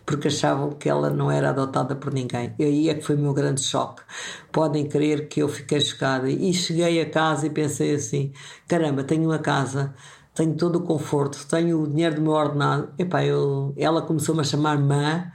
porque 0.06 0.28
achavam 0.28 0.72
que 0.72 0.88
ela 0.88 1.10
não 1.10 1.32
era 1.32 1.50
adotada 1.50 1.96
por 1.96 2.14
ninguém. 2.14 2.54
E 2.60 2.64
aí 2.64 2.90
é 2.90 2.94
que 2.94 3.02
foi 3.02 3.16
o 3.16 3.20
meu 3.20 3.34
grande 3.34 3.62
choque. 3.62 4.04
Podem 4.52 4.88
crer 4.88 5.28
que 5.28 5.42
eu 5.42 5.50
fiquei 5.50 5.82
chocada 5.82 6.30
e 6.30 6.54
cheguei 6.54 7.02
a 7.02 7.10
casa 7.10 7.48
e 7.48 7.50
pensei 7.50 7.96
assim: 7.96 8.32
caramba, 8.68 9.04
tenho 9.04 9.24
uma 9.26 9.40
casa 9.40 9.94
tenho 10.34 10.56
todo 10.56 10.78
o 10.78 10.82
conforto, 10.82 11.46
tenho 11.48 11.82
o 11.82 11.88
dinheiro 11.88 12.16
do 12.16 12.22
meu 12.22 12.32
ordenado. 12.32 12.90
Epá, 12.98 13.24
eu, 13.24 13.74
ela 13.78 14.02
começou-me 14.02 14.42
a 14.42 14.44
chamar 14.44 14.78
mãe, 14.78 15.26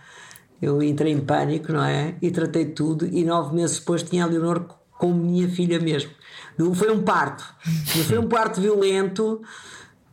eu 0.61 0.82
entrei 0.82 1.12
em 1.12 1.20
pânico, 1.20 1.72
não 1.72 1.84
é? 1.84 2.16
E 2.22 2.30
tratei 2.30 2.66
tudo, 2.66 3.07
e 3.07 3.24
nove 3.24 3.55
meses 3.55 3.78
depois 3.78 4.03
tinha 4.03 4.24
a 4.24 4.26
Leonor 4.26 4.66
com 4.99 5.12
minha 5.12 5.49
filha 5.49 5.78
mesmo. 5.78 6.11
Foi 6.74 6.90
um 6.90 7.03
parto, 7.03 7.44
foi 8.07 8.18
um 8.18 8.28
parto 8.28 8.61
violento, 8.61 9.42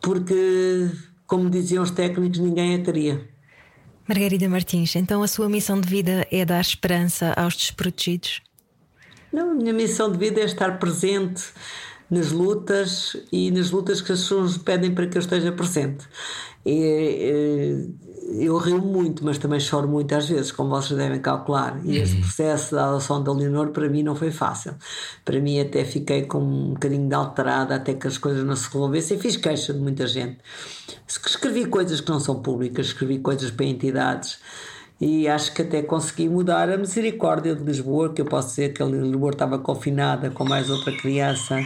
porque, 0.01 0.89
como 1.25 1.49
diziam 1.49 1.84
os 1.84 1.91
técnicos, 1.91 2.39
ninguém 2.39 2.75
a 2.75 2.84
queria. 2.84 3.29
Margarida 4.05 4.49
Martins, 4.49 4.97
então 4.97 5.23
a 5.23 5.27
sua 5.27 5.47
missão 5.47 5.79
de 5.79 5.88
vida 5.88 6.27
é 6.29 6.43
dar 6.43 6.59
esperança 6.59 7.34
aos 7.38 7.55
desprotegidos? 7.55 8.41
Não, 9.31 9.51
a 9.51 9.53
minha 9.53 9.71
missão 9.71 10.11
de 10.11 10.17
vida 10.17 10.41
é 10.41 10.43
estar 10.43 10.77
presente 10.77 11.45
nas 12.14 12.32
lutas 12.32 13.18
e 13.32 13.51
nas 13.51 13.72
lutas 13.72 14.01
que 14.01 14.11
as 14.11 14.20
pessoas 14.20 14.57
pedem 14.57 14.93
para 14.93 15.07
que 15.07 15.18
eu 15.18 15.22
esteja 15.22 15.51
presente. 15.51 16.05
E, 16.66 17.89
eu 18.39 18.57
rio 18.57 18.80
muito, 18.80 19.24
mas 19.24 19.38
também 19.38 19.59
choro 19.59 19.88
muito 19.88 20.14
às 20.16 20.28
vezes, 20.28 20.51
como 20.51 20.70
vocês 20.70 20.97
devem 20.97 21.20
calcular. 21.20 21.80
E 21.84 21.97
este 21.97 22.18
processo 22.22 22.74
da 22.74 22.88
adoção 22.88 23.22
da 23.22 23.32
Leonor 23.34 23.70
para 23.70 23.89
mim 23.89 24.01
não 24.01 24.16
foi 24.16 24.32
fácil. 24.32 24.74
Para 25.26 25.39
mim 25.39 25.59
até 25.59 25.84
fiquei 25.84 26.24
com 26.24 26.39
um 26.39 26.74
bocadinho 26.74 27.07
de 27.07 27.14
alterada 27.14 27.76
até 27.76 27.93
que 27.93 28.07
as 28.07 28.18
coisas 28.18 28.43
não 28.43 28.55
se 28.55 28.68
resolvessem. 28.72 29.20
Fiz 29.20 29.36
queixa 29.36 29.74
de 29.74 29.80
muita 29.80 30.07
gente. 30.07 30.38
Escrevi 31.07 31.66
coisas 31.66 31.99
que 32.01 32.09
não 32.09 32.20
são 32.20 32.41
públicas, 32.41 32.88
escrevi 32.88 33.20
coisas 33.20 33.51
para 33.51 33.66
entidades 33.66 34.39
e 34.99 35.27
acho 35.27 35.53
que 35.53 35.61
até 35.61 35.81
consegui 35.81 36.29
mudar 36.29 36.69
a 36.69 36.77
misericórdia 36.77 37.55
de 37.55 37.63
Lisboa, 37.63 38.13
que 38.13 38.21
eu 38.21 38.25
posso 38.25 38.49
dizer 38.49 38.73
que 38.73 38.81
a 38.81 38.85
Lisboa 38.85 39.31
estava 39.31 39.59
confinada 39.59 40.29
com 40.29 40.45
mais 40.45 40.69
outra 40.69 40.95
criança. 40.95 41.59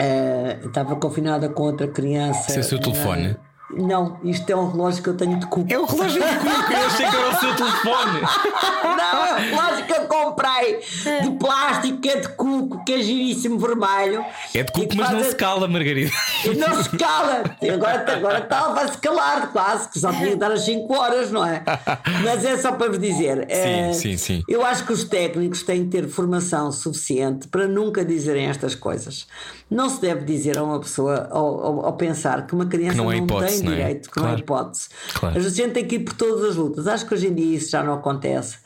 Uh, 0.00 0.66
estava 0.66 0.96
confinada 0.96 1.48
com 1.48 1.64
outra 1.64 1.88
criança. 1.88 2.62
Seu 2.62 2.78
telefone? 2.78 3.36
Não, 3.70 4.18
isto 4.22 4.48
é 4.48 4.54
um 4.54 4.70
relógio 4.70 5.02
que 5.02 5.08
eu 5.08 5.16
tenho 5.16 5.40
de 5.40 5.46
cuco. 5.46 5.72
É 5.72 5.78
o 5.78 5.84
relógio 5.84 6.22
de 6.22 6.36
cuco, 6.36 6.72
eu 6.72 6.86
achei 6.86 7.08
que 7.08 7.16
era 7.16 7.28
o 7.28 7.40
seu 7.40 7.56
telefone. 7.56 8.20
Não, 8.96 9.26
é 9.26 9.32
o 9.32 9.36
relógio 9.36 9.86
que 9.86 9.92
eu 9.92 10.06
comprei 10.06 10.80
de 11.22 11.30
plástico, 11.38 11.98
que 11.98 12.08
é 12.08 12.20
de 12.20 12.28
cuco, 12.28 12.84
que 12.84 12.92
é 12.92 13.02
giríssimo 13.02 13.58
vermelho. 13.58 14.24
É 14.54 14.62
de 14.62 14.72
cuco, 14.72 14.96
mas 14.96 15.10
não 15.12 15.22
se 15.22 15.34
cala, 15.34 15.66
Margarida. 15.68 16.10
Não 16.56 16.82
se 16.82 16.90
cala. 16.96 17.42
Agora, 17.72 18.12
agora 18.12 18.38
está, 18.38 18.68
vai 18.68 18.88
se 18.88 18.98
calar, 18.98 19.52
quase, 19.52 19.88
que 19.88 19.98
só 19.98 20.12
tinha 20.12 20.30
que 20.30 20.36
dar 20.36 20.52
às 20.52 20.64
5 20.64 20.94
horas, 20.94 21.32
não 21.32 21.44
é? 21.44 21.62
Mas 22.22 22.44
é 22.44 22.56
só 22.56 22.72
para 22.72 22.88
vos 22.88 22.98
dizer. 22.98 23.38
Sim, 23.38 23.46
é, 23.48 23.92
sim, 23.92 24.16
sim. 24.16 24.44
Eu 24.48 24.64
acho 24.64 24.84
que 24.84 24.92
os 24.92 25.04
técnicos 25.04 25.62
têm 25.62 25.84
que 25.84 25.90
ter 25.90 26.08
formação 26.08 26.70
suficiente 26.70 27.48
para 27.48 27.66
nunca 27.66 28.04
dizerem 28.04 28.46
estas 28.46 28.74
coisas. 28.74 29.26
Não 29.68 29.90
se 29.90 30.00
deve 30.00 30.24
dizer 30.24 30.56
a 30.58 30.62
uma 30.62 30.78
pessoa, 30.78 31.28
ou, 31.32 31.92
pensar 31.94 32.46
que 32.46 32.54
uma 32.54 32.66
criança 32.66 32.92
que 32.92 32.98
não, 32.98 33.10
é 33.10 33.16
hipótese, 33.16 33.54
tem 33.54 33.55
não 33.62 33.72
é? 33.72 33.76
direito, 33.76 34.08
que 34.08 34.14
claro. 34.14 34.28
não 34.30 34.36
é 34.36 34.40
hipótese. 34.40 34.88
Claro. 35.14 35.38
A 35.38 35.40
gente 35.40 35.72
tem 35.72 35.84
que 35.86 35.96
ir 35.96 36.00
por 36.00 36.14
todas 36.14 36.44
as 36.50 36.56
lutas. 36.56 36.86
Acho 36.86 37.06
que 37.06 37.14
hoje 37.14 37.28
em 37.28 37.34
dia 37.34 37.56
isso 37.56 37.70
já 37.70 37.82
não 37.82 37.94
acontece, 37.94 38.58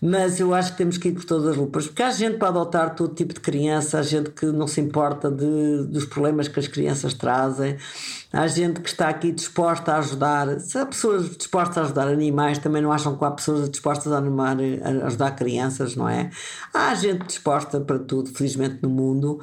mas 0.00 0.40
eu 0.40 0.54
acho 0.54 0.72
que 0.72 0.78
temos 0.78 0.98
que 0.98 1.08
ir 1.08 1.12
por 1.12 1.24
todas 1.24 1.48
as 1.48 1.56
lutas, 1.56 1.86
porque 1.86 2.02
há 2.02 2.10
gente 2.10 2.38
para 2.38 2.48
adotar 2.48 2.94
todo 2.94 3.14
tipo 3.14 3.34
de 3.34 3.40
criança, 3.40 3.98
há 3.98 4.02
gente 4.02 4.30
que 4.30 4.46
não 4.46 4.66
se 4.66 4.80
importa 4.80 5.30
de, 5.30 5.84
dos 5.84 6.04
problemas 6.04 6.48
que 6.48 6.58
as 6.58 6.68
crianças 6.68 7.14
trazem, 7.14 7.76
há 8.34 8.46
gente 8.46 8.80
que 8.80 8.88
está 8.88 9.08
aqui 9.08 9.32
disposta 9.32 9.92
a 9.92 9.98
ajudar. 9.98 10.60
Se 10.60 10.76
há 10.76 10.84
pessoas 10.84 11.36
dispostas 11.36 11.78
a 11.78 11.82
ajudar 11.82 12.08
animais, 12.08 12.58
também 12.58 12.82
não 12.82 12.92
acham 12.92 13.16
que 13.16 13.24
há 13.24 13.30
pessoas 13.30 13.70
dispostas 13.70 14.12
a, 14.12 14.18
animar, 14.18 14.56
a 14.82 15.06
ajudar 15.06 15.30
crianças, 15.32 15.94
não 15.96 16.08
é? 16.08 16.30
Há 16.72 16.94
gente 16.94 17.24
disposta 17.26 17.80
para 17.80 17.98
tudo, 17.98 18.30
felizmente, 18.30 18.78
no 18.82 18.90
mundo. 18.90 19.40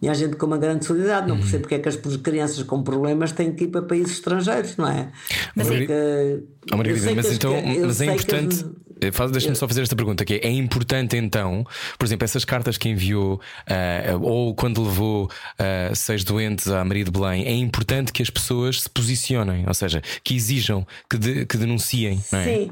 E 0.00 0.08
há 0.08 0.14
gente 0.14 0.36
com 0.36 0.46
uma 0.46 0.58
grande 0.58 0.84
solidariedade. 0.84 1.28
Não 1.28 1.36
uhum. 1.36 1.40
percebo 1.40 1.62
porque 1.62 1.76
é 1.76 1.78
que 1.78 1.88
as 1.88 1.96
crianças 1.96 2.62
com 2.64 2.82
problemas 2.82 3.30
têm 3.32 3.52
que 3.52 3.64
ir 3.64 3.68
para 3.68 3.82
países 3.82 4.14
estrangeiros, 4.14 4.76
não 4.76 4.88
é? 4.88 5.12
Mas, 5.54 5.70
é 5.70 5.86
que, 5.86 6.44
oh, 6.72 6.76
Margarida, 6.76 7.14
mas 7.14 7.32
então 7.32 7.52
mas 7.86 8.00
é 8.00 8.06
importante. 8.06 8.64
As... 8.64 8.82
Deixa-me 9.30 9.56
só 9.56 9.66
fazer 9.66 9.82
esta 9.82 9.96
pergunta: 9.96 10.24
que 10.24 10.34
é, 10.34 10.46
é, 10.46 10.50
importante 10.50 11.16
então, 11.16 11.66
por 11.98 12.04
exemplo, 12.04 12.24
essas 12.24 12.44
cartas 12.44 12.76
que 12.76 12.88
enviou, 12.88 13.34
uh, 13.34 14.22
ou 14.22 14.54
quando 14.54 14.82
levou 14.82 15.24
uh, 15.24 15.94
seis 15.94 16.24
doentes 16.24 16.68
à 16.68 16.84
Maria 16.84 17.04
de 17.04 17.10
Belém, 17.10 17.44
é 17.44 17.52
importante 17.52 18.12
que 18.12 18.22
as 18.22 18.30
pessoas 18.30 18.82
se 18.82 18.90
posicionem, 18.90 19.64
ou 19.66 19.74
seja, 19.74 20.02
que 20.22 20.34
exijam, 20.34 20.86
que, 21.08 21.18
de, 21.18 21.46
que 21.46 21.56
denunciem. 21.56 22.22
É? 22.32 22.44
Sim, 22.44 22.70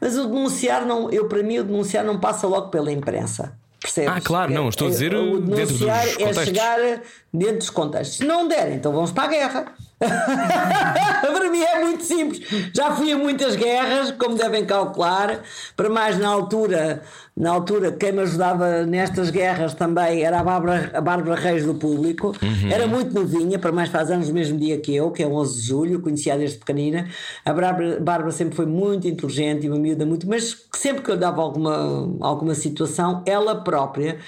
mas 0.00 0.16
o 0.16 0.26
denunciar 0.26 0.84
não, 0.84 1.10
eu 1.10 1.26
para 1.28 1.42
mim 1.42 1.58
o 1.58 1.64
denunciar 1.64 2.04
não 2.04 2.18
passa 2.18 2.46
logo 2.46 2.68
pela 2.68 2.92
imprensa. 2.92 3.58
Percebes? 3.80 4.10
Ah, 4.14 4.20
claro, 4.20 4.52
não, 4.52 4.68
estou 4.68 4.88
a 4.88 4.90
dizer 4.90 5.14
o 5.14 5.40
dos 5.40 5.80
é 5.82 6.14
contextos. 6.14 6.36
é 6.38 6.44
chegar 6.44 6.78
dentro 7.32 7.58
dos 7.58 7.70
contextos. 7.70 8.18
Se 8.18 8.24
não 8.24 8.46
der, 8.46 8.72
então 8.72 8.92
vamos 8.92 9.10
para 9.10 9.24
a 9.24 9.28
guerra. 9.28 9.74
para 11.20 11.50
mim 11.50 11.62
é 11.62 11.80
muito 11.80 12.02
simples. 12.04 12.40
Já 12.74 12.90
fui 12.92 13.12
a 13.12 13.18
muitas 13.18 13.54
guerras, 13.54 14.12
como 14.12 14.34
devem 14.34 14.64
calcular. 14.64 15.42
Para 15.76 15.90
mais 15.90 16.18
na 16.18 16.28
altura, 16.28 17.02
na 17.36 17.50
altura 17.50 17.92
quem 17.92 18.12
me 18.12 18.20
ajudava 18.20 18.86
nestas 18.86 19.30
guerras 19.30 19.74
também 19.74 20.22
era 20.22 20.40
a 20.40 20.44
Bárbara, 20.44 20.90
a 20.94 21.00
Bárbara 21.00 21.38
Reis 21.38 21.66
do 21.66 21.74
Público. 21.74 22.34
Uhum. 22.42 22.70
Era 22.72 22.86
muito 22.86 23.12
novinha, 23.12 23.58
para 23.58 23.72
mais 23.72 23.90
faz 23.90 24.10
anos 24.10 24.30
o 24.30 24.32
mesmo 24.32 24.58
dia 24.58 24.78
que 24.80 24.94
eu, 24.94 25.10
que 25.10 25.22
é 25.22 25.26
11 25.26 25.60
de 25.60 25.66
julho, 25.66 26.00
conhecia 26.00 26.36
desde 26.38 26.58
pequenina. 26.58 27.06
A 27.44 27.52
Bárbara, 27.52 28.00
Bárbara 28.00 28.32
sempre 28.32 28.56
foi 28.56 28.66
muito 28.66 29.06
inteligente 29.06 29.66
e 29.66 29.68
uma 29.68 29.78
miúda 29.78 30.06
muito, 30.06 30.26
mas 30.26 30.64
sempre 30.74 31.02
que 31.02 31.10
eu 31.10 31.16
dava 31.16 31.42
alguma, 31.42 32.10
alguma 32.20 32.54
situação, 32.54 33.22
ela 33.26 33.54
própria 33.54 34.18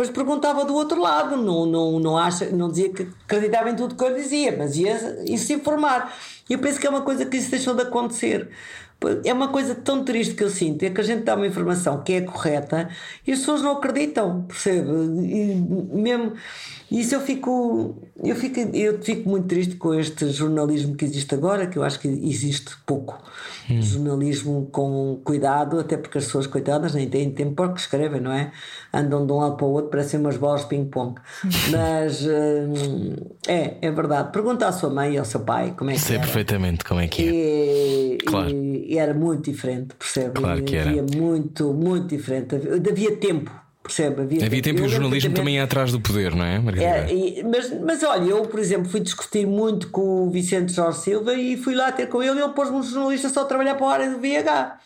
depois 0.00 0.10
perguntava 0.10 0.64
do 0.64 0.74
outro 0.74 0.98
lado, 0.98 1.36
não, 1.36 1.66
não, 1.66 2.00
não, 2.00 2.16
acha, 2.16 2.46
não 2.46 2.70
dizia 2.70 2.88
que 2.88 3.06
acreditava 3.24 3.68
em 3.68 3.76
tudo 3.76 3.94
que 3.94 4.02
eu 4.02 4.14
dizia, 4.14 4.56
mas 4.56 4.74
ia, 4.76 5.22
ia 5.26 5.36
se 5.36 5.52
informar. 5.52 6.16
E 6.48 6.54
eu 6.54 6.58
penso 6.58 6.80
que 6.80 6.86
é 6.86 6.90
uma 6.90 7.02
coisa 7.02 7.26
que 7.26 7.36
isso 7.36 7.50
deixou 7.50 7.74
de 7.74 7.82
acontecer. 7.82 8.48
É 9.24 9.32
uma 9.32 9.48
coisa 9.48 9.74
tão 9.74 10.04
triste 10.04 10.34
que 10.34 10.44
eu 10.44 10.50
sinto, 10.50 10.82
é 10.82 10.90
que 10.90 11.00
a 11.00 11.04
gente 11.04 11.24
dá 11.24 11.34
uma 11.34 11.46
informação 11.46 12.02
que 12.02 12.12
é 12.12 12.20
correta 12.20 12.88
e 13.26 13.32
as 13.32 13.38
pessoas 13.40 13.62
não 13.62 13.72
acreditam, 13.72 14.42
percebe? 14.42 14.88
E 15.24 15.54
mesmo 15.54 16.34
isso 16.90 17.14
eu 17.14 17.20
fico, 17.20 17.96
eu 18.22 18.36
fico, 18.36 18.58
eu 18.74 19.00
fico 19.00 19.28
muito 19.28 19.46
triste 19.46 19.76
com 19.76 19.94
este 19.94 20.28
jornalismo 20.30 20.96
que 20.96 21.04
existe 21.04 21.34
agora, 21.34 21.66
que 21.66 21.78
eu 21.78 21.82
acho 21.82 22.00
que 22.00 22.08
existe 22.08 22.76
pouco. 22.84 23.16
Hum. 23.70 23.80
Jornalismo 23.80 24.68
com 24.72 25.20
cuidado, 25.24 25.78
até 25.78 25.96
porque 25.96 26.18
as 26.18 26.24
pessoas 26.24 26.46
coitadas 26.46 26.92
nem 26.92 27.08
têm 27.08 27.30
tempo 27.30 27.54
para 27.54 27.72
que 27.72 27.80
escrevem, 27.80 28.20
não 28.20 28.32
é? 28.32 28.50
Andam 28.92 29.24
de 29.24 29.32
um 29.32 29.36
lado 29.36 29.56
para 29.56 29.66
o 29.66 29.70
outro, 29.70 29.90
parecem 29.90 30.18
umas 30.18 30.36
bolas 30.36 30.62
de 30.62 30.68
ping-pong. 30.68 31.20
Mas 31.70 32.26
hum, 32.26 33.14
é, 33.46 33.76
é 33.80 33.90
verdade. 33.90 34.32
Pergunta 34.32 34.66
à 34.66 34.72
sua 34.72 34.90
mãe 34.90 35.14
e 35.14 35.18
ao 35.18 35.24
seu 35.24 35.40
pai 35.40 35.74
como 35.76 35.90
é 35.90 35.94
que 35.94 36.00
Sei 36.00 36.16
era. 36.16 36.24
perfeitamente 36.24 36.84
como 36.84 37.00
é 37.00 37.06
que 37.06 37.22
é. 37.22 37.32
E, 37.32 38.18
claro. 38.26 38.50
E, 38.50 38.94
e 38.94 38.98
era 38.98 39.14
muito 39.14 39.50
diferente, 39.50 39.94
percebe? 39.96 40.34
Claro 40.34 40.62
que 40.62 40.76
era. 40.76 40.90
Havia 40.90 41.04
muito, 41.16 41.72
muito 41.72 42.08
diferente. 42.08 42.56
Havia 42.56 43.16
tempo. 43.16 43.50
Percebe? 43.82 44.22
Havia, 44.22 44.44
havia 44.44 44.62
tempo 44.62 44.80
e 44.80 44.82
o 44.84 44.88
jornalismo 44.88 45.34
também 45.34 45.56
ia 45.56 45.64
atrás 45.64 45.90
do 45.90 46.00
poder, 46.00 46.34
não 46.34 46.44
é, 46.44 46.58
Margarida? 46.58 47.10
É, 47.10 47.14
e, 47.14 47.42
mas, 47.42 47.72
mas 47.80 48.02
olha, 48.02 48.28
eu, 48.28 48.42
por 48.42 48.60
exemplo, 48.60 48.90
fui 48.90 49.00
discutir 49.00 49.46
muito 49.46 49.88
com 49.88 50.26
o 50.26 50.30
Vicente 50.30 50.72
Jorge 50.72 50.98
Silva 50.98 51.34
e 51.34 51.56
fui 51.56 51.74
lá 51.74 51.90
ter 51.90 52.06
com 52.06 52.22
ele 52.22 52.38
e 52.38 52.42
ele 52.42 52.52
pôs-me 52.52 52.76
um 52.76 52.82
jornalista 52.82 53.30
só 53.30 53.40
a 53.40 53.44
trabalhar 53.46 53.76
para 53.76 53.86
a 53.86 53.92
área 53.92 54.10
do 54.10 54.18
VH. 54.18 54.78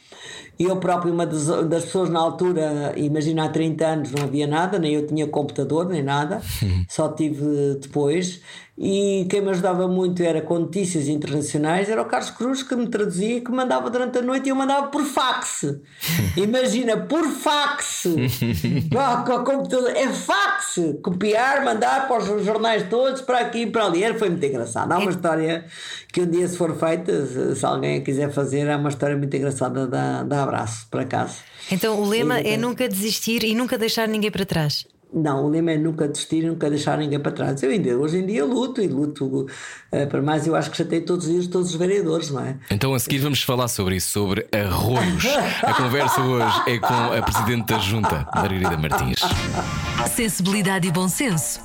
E 0.58 0.64
eu 0.64 0.76
próprio, 0.76 1.12
uma 1.12 1.26
das, 1.26 1.46
das, 1.46 1.84
pessoas 1.84 2.08
na 2.08 2.20
altura, 2.20 2.94
imagina 2.96 3.44
há 3.44 3.48
30 3.48 3.86
anos, 3.86 4.12
não 4.12 4.24
havia 4.24 4.46
nada, 4.46 4.78
nem 4.78 4.94
eu 4.94 5.06
tinha 5.06 5.26
computador, 5.26 5.88
nem 5.88 6.02
nada, 6.02 6.40
só 6.88 7.08
tive 7.08 7.74
depois. 7.80 8.40
E 8.76 9.24
quem 9.30 9.40
me 9.40 9.50
ajudava 9.50 9.86
muito 9.86 10.20
era 10.20 10.42
com 10.42 10.58
notícias 10.58 11.06
internacionais, 11.06 11.88
era 11.88 12.02
o 12.02 12.06
Carlos 12.06 12.30
Cruz 12.30 12.62
que 12.64 12.74
me 12.74 12.88
traduzia 12.88 13.36
e 13.36 13.40
que 13.40 13.52
mandava 13.52 13.88
durante 13.88 14.18
a 14.18 14.22
noite 14.22 14.46
e 14.46 14.48
eu 14.48 14.56
mandava 14.56 14.88
por 14.88 15.04
fax. 15.04 15.76
Imagina, 16.36 16.96
por 16.96 17.24
fax! 17.24 18.02
com 19.24 19.32
o 19.32 19.44
computador, 19.44 19.90
é 19.90 20.08
fax! 20.08 20.80
Copiar, 21.02 21.64
mandar 21.64 22.08
para 22.08 22.18
os 22.18 22.44
jornais 22.44 22.88
todos, 22.88 23.20
para 23.20 23.38
aqui 23.40 23.58
e 23.58 23.66
para 23.70 23.86
ali. 23.86 24.02
Era, 24.02 24.18
foi 24.18 24.28
muito 24.28 24.44
engraçado. 24.44 24.90
Há 24.90 24.98
uma 24.98 25.10
história 25.10 25.64
que 26.12 26.22
um 26.22 26.26
dia, 26.26 26.48
se 26.48 26.56
for 26.56 26.76
feita, 26.76 27.54
se 27.54 27.64
alguém 27.64 27.98
a 27.98 28.00
quiser 28.00 28.32
fazer, 28.32 28.68
há 28.68 28.76
uma 28.76 28.88
história 28.88 29.16
muito 29.16 29.36
engraçada 29.36 29.86
da, 29.86 30.24
da 30.24 30.42
abraço, 30.42 30.88
por 30.90 31.00
acaso. 31.00 31.36
Então 31.70 32.00
o 32.00 32.08
lema 32.08 32.40
e, 32.40 32.48
é 32.48 32.56
nunca 32.56 32.88
desistir 32.88 33.44
e 33.44 33.54
nunca 33.54 33.78
deixar 33.78 34.08
ninguém 34.08 34.32
para 34.32 34.44
trás. 34.44 34.84
Não, 35.14 35.44
o 35.44 35.48
lema 35.48 35.70
é 35.70 35.78
nunca 35.78 36.08
desistir 36.08 36.42
e 36.42 36.46
nunca 36.48 36.68
deixar 36.68 36.98
ninguém 36.98 37.20
para 37.20 37.30
trás. 37.30 37.62
Eu 37.62 37.70
ainda, 37.70 37.96
hoje 37.96 38.18
em 38.18 38.26
dia 38.26 38.44
luto 38.44 38.80
e 38.80 38.88
luto 38.88 39.46
uh, 39.46 40.06
para 40.08 40.20
mais. 40.20 40.44
Eu 40.44 40.56
acho 40.56 40.70
que 40.72 40.78
já 40.78 40.84
tenho 40.84 41.04
todos 41.04 41.26
os 41.26 41.32
dias 41.32 41.46
todos 41.46 41.70
os 41.70 41.76
vereadores, 41.76 42.30
não 42.30 42.44
é? 42.44 42.56
Então 42.68 42.92
a 42.92 42.98
seguir 42.98 43.18
vamos 43.18 43.40
falar 43.40 43.68
sobre 43.68 43.94
isso, 43.94 44.10
sobre 44.10 44.46
arroios. 44.52 45.24
A 45.62 45.72
conversa 45.74 46.20
hoje 46.20 46.62
é 46.66 46.78
com 46.78 46.94
a 46.94 47.22
Presidente 47.22 47.66
da 47.66 47.78
Junta, 47.78 48.26
Margarida 48.34 48.76
Martins. 48.76 49.20
Sensibilidade 50.10 50.88
e 50.88 50.90
bom 50.90 51.08
senso. 51.08 51.60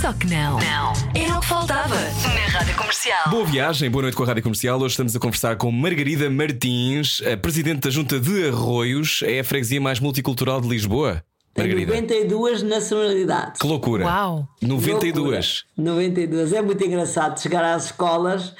Só 0.00 0.12
que 0.12 0.28
não. 0.28 0.58
Não. 0.58 0.92
Era 1.14 1.36
o 1.36 1.40
que 1.40 1.46
faltava 1.46 1.94
na 1.94 2.58
Rádio 2.58 2.74
Comercial. 2.76 3.28
Boa 3.28 3.44
viagem, 3.44 3.90
boa 3.90 4.02
noite 4.02 4.16
com 4.16 4.22
a 4.22 4.26
Rádio 4.26 4.44
Comercial. 4.44 4.78
Hoje 4.78 4.92
estamos 4.92 5.14
a 5.14 5.18
conversar 5.18 5.56
com 5.56 5.70
Margarida 5.72 6.30
Martins, 6.30 7.20
a 7.30 7.36
Presidente 7.36 7.80
da 7.80 7.90
Junta 7.90 8.20
de 8.20 8.48
Arroios. 8.48 9.22
É 9.24 9.40
a 9.40 9.44
freguesia 9.44 9.80
mais 9.80 9.98
multicultural 9.98 10.60
de 10.60 10.68
Lisboa. 10.68 11.22
Tem 11.54 11.66
Margarida. 11.66 11.92
92 11.94 12.62
nacionalidades. 12.62 13.60
Que 13.60 13.66
loucura! 13.66 14.04
Uau. 14.04 14.48
92. 14.62 15.16
Loucura. 15.16 15.40
92. 15.76 16.52
É 16.52 16.62
muito 16.62 16.84
engraçado 16.84 17.40
chegar 17.40 17.64
às 17.64 17.86
escolas 17.86 18.54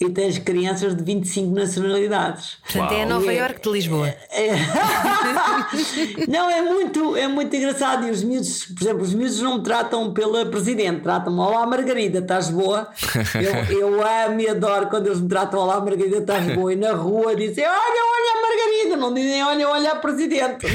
e 0.00 0.08
tens 0.10 0.38
crianças 0.38 0.94
de 0.96 1.02
25 1.02 1.52
nacionalidades. 1.54 2.58
Portanto, 2.62 2.92
é 2.92 3.02
a 3.02 3.06
Nova 3.06 3.32
Iorque 3.32 3.60
de 3.62 3.70
Lisboa. 3.70 4.14
Não, 6.28 6.48
é 6.50 6.62
muito, 6.62 7.16
é 7.16 7.26
muito 7.26 7.54
engraçado. 7.54 8.06
E 8.06 8.10
os 8.10 8.22
miúdos, 8.22 8.66
por 8.66 8.82
exemplo, 8.82 9.02
os 9.02 9.12
miúdos 9.12 9.40
não 9.40 9.58
me 9.58 9.64
tratam 9.64 10.12
pela 10.12 10.46
presidente, 10.46 11.00
tratam-me 11.02 11.40
Olá 11.40 11.66
Margarida, 11.66 12.20
estás 12.20 12.48
boa? 12.50 12.88
Eu, 13.34 13.78
eu 13.78 14.06
amo 14.06 14.40
e 14.40 14.48
adoro 14.48 14.86
quando 14.88 15.06
eles 15.06 15.20
me 15.20 15.28
tratam 15.28 15.60
Olá 15.60 15.80
Margarida, 15.80 16.18
estás 16.18 16.54
boa? 16.54 16.72
E 16.72 16.76
na 16.76 16.92
rua 16.92 17.34
dizem 17.34 17.64
Olha, 17.64 17.72
olha 17.74 18.32
a 18.32 18.42
Margarida, 18.42 18.96
não 18.96 19.14
dizem 19.14 19.42
Olha, 19.42 19.68
olha 19.68 19.92
a 19.92 19.96
presidente. 19.96 20.66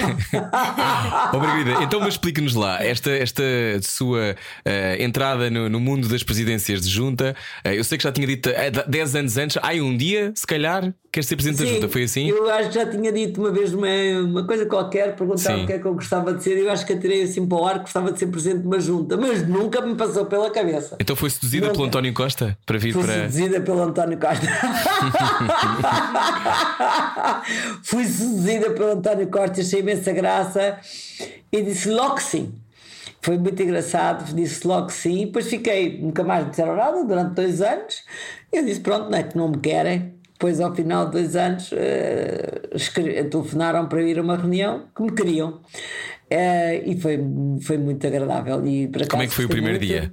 Ó 1.33 1.37
Margarida, 1.37 1.83
então 1.83 1.99
mas 1.99 2.15
explique-nos 2.15 2.55
lá 2.55 2.83
esta, 2.83 3.11
esta 3.11 3.43
sua 3.81 4.35
eh, 4.65 4.97
entrada 5.03 5.49
no, 5.49 5.69
no 5.69 5.79
mundo 5.79 6.07
das 6.07 6.23
presidências 6.23 6.81
de 6.81 6.89
junta. 6.89 7.35
eh, 7.63 7.77
eu 7.77 7.83
sei 7.83 7.97
que 7.97 8.03
já 8.03 8.11
tinha 8.11 8.27
dito 8.27 8.49
eh, 8.49 8.71
10 8.71 9.12
anos 9.15 9.37
antes, 9.37 9.57
ai 9.61 9.81
um 9.81 9.95
dia, 9.95 10.31
se 10.35 10.45
calhar, 10.45 10.93
queres 11.11 11.27
ser 11.27 11.35
presidente 11.35 11.59
da 11.59 11.65
Sim, 11.67 11.75
junta? 11.75 11.89
Foi 11.89 12.03
assim? 12.03 12.29
Eu 12.29 12.49
acho 12.49 12.69
que 12.69 12.75
já 12.75 12.85
tinha 12.89 13.11
dito 13.11 13.39
uma 13.41 13.51
vez 13.51 13.73
uma, 13.73 13.87
uma 14.25 14.45
coisa 14.45 14.65
qualquer, 14.65 15.15
perguntaram 15.15 15.57
Sim. 15.57 15.63
o 15.63 15.67
que 15.67 15.73
é 15.73 15.79
que 15.79 15.85
eu 15.85 15.93
gostava 15.93 16.33
de 16.33 16.43
ser. 16.43 16.57
Eu 16.57 16.71
acho 16.71 16.85
que 16.85 16.93
atirei 16.93 17.23
assim 17.23 17.45
para 17.45 17.57
o 17.57 17.65
ar 17.65 17.73
que 17.75 17.81
gostava 17.81 18.11
de 18.11 18.19
ser 18.19 18.27
presidente 18.27 18.61
de 18.61 18.67
uma 18.67 18.79
junta, 18.79 19.17
mas 19.17 19.47
nunca 19.47 19.81
me 19.81 19.95
passou 19.95 20.25
pela 20.25 20.49
cabeça. 20.49 20.95
Então 20.99 21.15
foi 21.15 21.29
seduzida 21.29 21.67
Não. 21.67 21.73
pelo 21.73 21.85
António 21.85 22.13
Costa 22.13 22.57
para 22.65 22.77
vir 22.77 22.93
Fui 22.93 23.03
para. 23.03 23.13
seduzida 23.13 23.61
pelo 23.61 23.83
António 23.83 24.17
Costa. 24.17 24.47
Fui 27.83 28.05
seduzida 28.05 28.71
pelo 28.71 28.91
António 28.93 29.27
Costa, 29.27 29.61
achei 29.61 29.79
imensa 29.79 30.11
graça 30.11 30.77
e 31.51 31.61
disse 31.61 31.89
logo 31.89 32.15
que 32.15 32.23
sim. 32.23 32.53
Foi 33.21 33.37
muito 33.37 33.61
engraçado, 33.63 34.33
disse 34.35 34.67
logo 34.67 34.87
que 34.87 34.93
sim. 34.93 35.21
E 35.21 35.25
depois 35.27 35.47
fiquei, 35.47 35.97
nunca 36.01 36.25
mais 36.25 36.43
me 36.43 36.49
disseram 36.49 36.75
nada 36.75 37.05
durante 37.05 37.35
dois 37.35 37.61
anos. 37.61 38.03
Eu 38.53 38.63
disse: 38.65 38.79
pronto, 38.81 39.09
não 39.09 39.17
é 39.17 39.23
que 39.23 39.35
não 39.37 39.49
me 39.49 39.57
querem. 39.57 40.13
Depois, 40.33 40.59
ao 40.59 40.75
final 40.75 41.05
de 41.05 41.11
dois 41.13 41.35
anos, 41.35 41.71
escre- 42.73 43.23
telefonaram 43.25 43.87
para 43.87 44.01
ir 44.03 44.19
a 44.19 44.21
uma 44.21 44.35
reunião 44.35 44.87
que 44.95 45.01
me 45.03 45.11
queriam. 45.11 45.61
Eh, 46.29 46.83
e 46.85 46.99
foi, 46.99 47.19
foi 47.61 47.77
muito 47.77 48.05
agradável. 48.05 48.65
E, 48.65 48.89
Como 49.09 49.23
é 49.23 49.27
que 49.27 49.33
foi 49.33 49.45
o 49.45 49.49
primeiro 49.49 49.77
muito. 49.79 49.87
dia? 49.89 50.11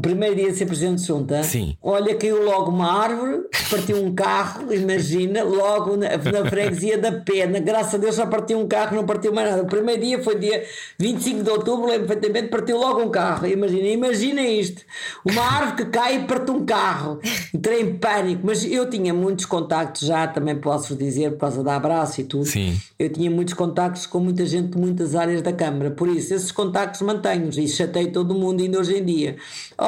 O 0.00 0.02
primeiro 0.02 0.34
dia 0.34 0.50
de 0.50 0.56
ser 0.56 0.64
presidente 0.64 1.02
de 1.02 1.06
junta, 1.08 1.42
Sim. 1.42 1.76
olha, 1.82 2.14
caiu 2.14 2.42
logo 2.42 2.70
uma 2.70 2.90
árvore, 2.90 3.42
partiu 3.70 4.02
um 4.02 4.14
carro, 4.14 4.64
imagina, 4.72 5.44
logo 5.44 5.94
na, 5.94 6.16
na 6.16 6.48
freguesia 6.48 6.96
da 6.96 7.12
Pena. 7.12 7.60
Graças 7.60 7.96
a 7.96 7.98
Deus 7.98 8.14
só 8.14 8.24
partiu 8.24 8.58
um 8.58 8.66
carro, 8.66 8.96
não 8.96 9.04
partiu 9.04 9.30
mais 9.30 9.50
nada. 9.50 9.62
O 9.62 9.66
primeiro 9.66 10.00
dia 10.00 10.22
foi 10.22 10.38
dia 10.38 10.64
25 10.98 11.42
de 11.42 11.50
outubro, 11.50 11.86
lembro 11.86 12.06
perfeitamente, 12.06 12.48
partiu 12.48 12.78
logo 12.78 13.02
um 13.02 13.10
carro. 13.10 13.46
Imagina, 13.46 13.88
imagina 13.88 14.40
isto: 14.40 14.80
uma 15.22 15.42
árvore 15.42 15.84
que 15.84 15.90
cai 15.90 16.16
e 16.16 16.24
parte 16.24 16.50
um 16.50 16.64
carro. 16.64 17.20
Entrei 17.52 17.82
em 17.82 17.98
pânico, 17.98 18.40
mas 18.42 18.64
eu 18.64 18.88
tinha 18.88 19.12
muitos 19.12 19.44
contactos 19.44 20.08
já, 20.08 20.26
também 20.26 20.56
posso 20.56 20.96
dizer, 20.96 21.32
por 21.32 21.40
causa 21.40 21.62
da 21.62 21.76
abraço 21.76 22.22
e 22.22 22.24
tudo. 22.24 22.46
Sim. 22.46 22.80
Eu 22.98 23.12
tinha 23.12 23.30
muitos 23.30 23.52
contactos 23.52 24.06
com 24.06 24.18
muita 24.18 24.46
gente 24.46 24.68
de 24.68 24.78
muitas 24.78 25.14
áreas 25.14 25.42
da 25.42 25.52
Câmara, 25.52 25.90
por 25.90 26.08
isso 26.08 26.32
esses 26.32 26.50
contactos 26.50 27.02
mantenho-os 27.02 27.58
e 27.58 27.68
chatei 27.68 28.06
todo 28.06 28.34
mundo 28.34 28.62
ainda 28.62 28.78
hoje 28.78 28.96
em 28.96 29.04
dia. 29.04 29.36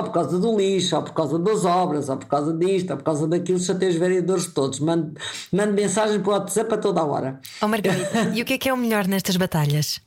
Ou 0.02 0.06
por 0.06 0.12
causa 0.12 0.38
do 0.38 0.56
lixo, 0.56 0.96
ou 0.96 1.02
por 1.02 1.12
causa 1.12 1.38
das 1.38 1.64
obras, 1.64 2.08
ou 2.08 2.16
por 2.16 2.26
causa 2.26 2.52
disto, 2.52 2.90
ou 2.90 2.96
por 2.96 3.04
causa 3.04 3.28
daquilo, 3.28 3.60
chatei 3.60 3.88
os 3.88 3.94
vereadores 3.94 4.46
todos. 4.48 4.80
Mando, 4.80 5.14
mando 5.52 5.72
mensagem 5.72 6.20
para 6.20 6.30
o 6.30 6.32
WhatsApp 6.32 6.74
a 6.74 6.76
toda 6.76 7.00
a 7.00 7.04
hora. 7.04 7.40
Oh, 7.62 7.68
Margarida, 7.68 8.32
e 8.34 8.42
o 8.42 8.44
que 8.44 8.54
é 8.54 8.58
que 8.58 8.68
é 8.68 8.72
o 8.72 8.76
melhor 8.76 9.06
nestas 9.06 9.36
batalhas? 9.36 10.00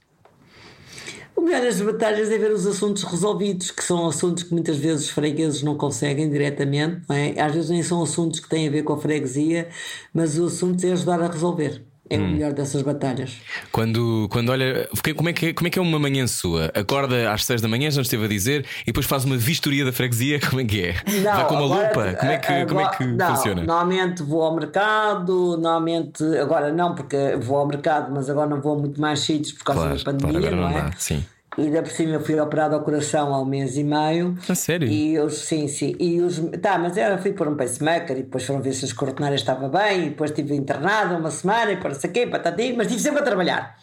O 1.36 1.42
melhor 1.42 1.62
das 1.62 1.82
batalhas 1.82 2.30
é 2.30 2.38
ver 2.38 2.52
os 2.52 2.66
assuntos 2.66 3.04
resolvidos, 3.04 3.72
que 3.72 3.84
são 3.84 4.08
assuntos 4.08 4.44
que 4.44 4.54
muitas 4.54 4.78
vezes 4.78 5.06
os 5.06 5.10
fregueses 5.12 5.64
não 5.64 5.76
conseguem 5.76 6.30
diretamente, 6.30 7.02
não 7.08 7.16
é? 7.16 7.40
às 7.40 7.54
vezes 7.54 7.70
nem 7.70 7.84
são 7.84 8.02
assuntos 8.02 8.40
que 8.40 8.50
têm 8.50 8.68
a 8.68 8.72
ver 8.72 8.84
com 8.84 8.94
a 8.94 8.98
freguesia, 8.98 9.70
mas 10.14 10.38
o 10.38 10.46
assunto 10.46 10.84
é 10.86 10.92
ajudar 10.92 11.22
a 11.22 11.28
resolver. 11.28 11.84
É 12.08 12.18
o 12.18 12.22
melhor 12.22 12.54
dessas 12.54 12.84
batalhas. 12.84 13.38
Quando, 13.72 14.28
quando 14.32 14.50
olha, 14.50 14.88
como 15.16 15.28
é, 15.30 15.34
que, 15.34 15.48
é- 15.48 15.54
como 15.54 15.68
é 15.68 15.72
que 15.72 15.80
é 15.80 15.82
uma 15.82 15.98
manhã 15.98 16.28
sua? 16.28 16.72
Acorda 16.76 17.32
às 17.34 17.44
6 17.46 17.62
da 17.62 17.68
manhã, 17.68 17.90
já 17.90 17.98
nos 17.98 18.06
esteve 18.08 18.26
a 18.26 18.28
dizer, 18.28 18.64
e 18.84 18.86
depois 18.88 19.08
faz 19.08 19.26
uma 19.26 19.36
vistoria 19.38 19.84
da 19.84 19.92
freguesia, 19.92 20.40
como 20.48 20.62
é 20.62 20.66
que 20.66 20.82
é? 20.84 20.94
Vai 21.24 21.48
com 21.48 21.56
uma 21.56 21.66
agora- 21.66 21.88
lupa? 21.88 22.14
Como 22.20 22.32
é 22.32 22.38
que, 22.38 22.66
como 22.66 22.80
é 22.80 22.90
que 22.90 23.04
agora- 23.04 23.08
não, 23.18 23.36
funciona? 23.36 23.64
Normalmente 23.64 24.22
vou 24.24 24.44
ao 24.44 24.56
mercado, 24.56 25.34
normalmente, 25.58 26.24
agora 26.38 26.72
não, 26.72 26.94
porque 26.94 27.38
vou 27.42 27.58
ao 27.58 27.68
mercado, 27.68 28.12
mas 28.14 28.30
agora 28.30 28.50
não 28.50 28.62
vou 28.62 28.78
muito 28.80 29.02
mais 29.02 29.20
sítios 29.22 29.54
por 29.54 29.64
causa 29.64 29.82
Claro, 29.82 29.98
da 29.98 30.04
pandemia, 30.04 30.40
claro, 30.42 30.56
agora 30.58 30.62
não, 30.74 30.80
não 30.82 30.88
é? 30.88 30.92
dá, 30.92 30.98
sim. 30.98 31.26
E 31.58 31.62
ainda 31.62 31.82
por 31.82 31.92
cima 31.92 32.14
eu 32.16 32.20
fui 32.22 32.38
operado 32.40 32.76
ao 32.76 32.82
coração 32.82 33.34
há 33.34 33.42
um 33.42 33.46
mês 33.46 33.78
e 33.78 33.84
meio. 33.84 34.38
A 34.50 34.54
sério? 34.56 34.88
E 34.90 35.18
os, 35.20 35.38
sim, 35.46 35.68
sim. 35.70 35.96
E 36.00 36.20
os, 36.20 36.42
tá, 36.62 36.78
mas 36.78 36.98
eu 36.98 37.18
fui 37.20 37.32
por 37.32 37.48
um 37.48 37.56
pacemaker 37.56 38.18
e 38.18 38.24
depois 38.24 38.44
foram 38.44 38.62
ver 38.62 38.74
se 38.74 38.84
as 38.86 38.92
coronárias 38.92 39.40
estava 39.42 39.70
bem 39.70 40.08
e 40.08 40.10
depois 40.10 40.32
estive 40.32 40.54
internada 40.54 41.16
uma 41.16 41.32
semana 41.32 41.72
e 41.72 41.78
para 41.78 41.90
não 41.92 42.00
sei 42.00 42.10
o 42.10 42.14
quê, 42.14 42.26
mas 42.26 42.88
estive 42.88 43.00
sempre 43.02 43.20
a 43.22 43.24
trabalhar. 43.24 43.78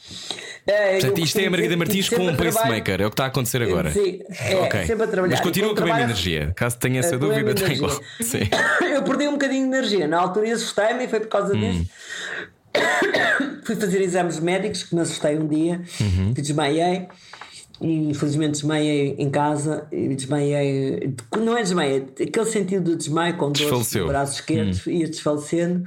Eh, 0.66 0.92
Portanto, 1.00 1.18
eu 1.18 1.24
isto 1.24 1.38
é 1.40 1.46
a 1.46 1.50
Margarida 1.50 1.76
Martins 1.76 2.08
com 2.08 2.22
um 2.28 2.36
pacemaker, 2.36 3.00
é 3.00 3.06
o 3.06 3.10
que 3.10 3.14
está 3.14 3.24
a 3.24 3.28
acontecer 3.28 3.62
agora. 3.62 3.90
Sim, 3.90 4.20
é, 4.28 4.54
Ok. 4.56 4.86
sempre 4.86 5.04
a 5.04 5.08
trabalhar. 5.08 5.32
Mas 5.36 5.40
continua 5.40 5.74
com 5.74 5.80
a 5.82 5.84
mesma 5.86 6.02
energia. 6.02 6.52
Caso 6.54 6.78
tenha 6.78 7.00
essa 7.00 7.16
É, 7.16 7.18
com 7.18 7.24
a 7.24 7.28
dúvida, 7.28 7.50
está 7.52 7.72
igual. 7.72 8.00
Sim. 8.20 8.48
Eu 8.94 9.02
perdi 9.02 9.26
um 9.26 9.32
bocadinho 9.32 9.68
de 9.68 9.76
energia. 9.76 10.06
Na 10.06 10.20
altura 10.20 10.52
assustei-me 10.52 11.04
e 11.04 11.08
foi 11.08 11.20
por 11.20 11.28
causa 11.28 11.56
disso. 11.56 11.86
Fui 13.64 13.76
fazer 13.76 14.00
exames 14.02 14.38
médicos 14.40 14.82
que 14.84 14.94
me 14.94 15.00
assustei 15.02 15.36
um 15.36 15.46
dia, 15.46 15.80
Uhum. 16.00 16.34
que 16.34 16.40
desmaiei. 16.42 17.06
E 17.82 18.10
infelizmente 18.10 18.52
desmaiei 18.52 19.16
em 19.18 19.28
casa 19.28 19.88
e 19.90 20.14
desmaiei. 20.14 21.12
Não 21.36 21.58
é 21.58 21.62
desmaiei, 21.62 22.06
aquele 22.20 22.46
sentido 22.46 22.92
do 22.92 22.96
desmaio 22.96 23.36
com 23.36 23.50
dor 23.50 23.72
no 23.72 24.06
braço 24.06 24.34
esquerdo, 24.34 24.88
ia 24.88 25.08
desfalecendo. 25.08 25.82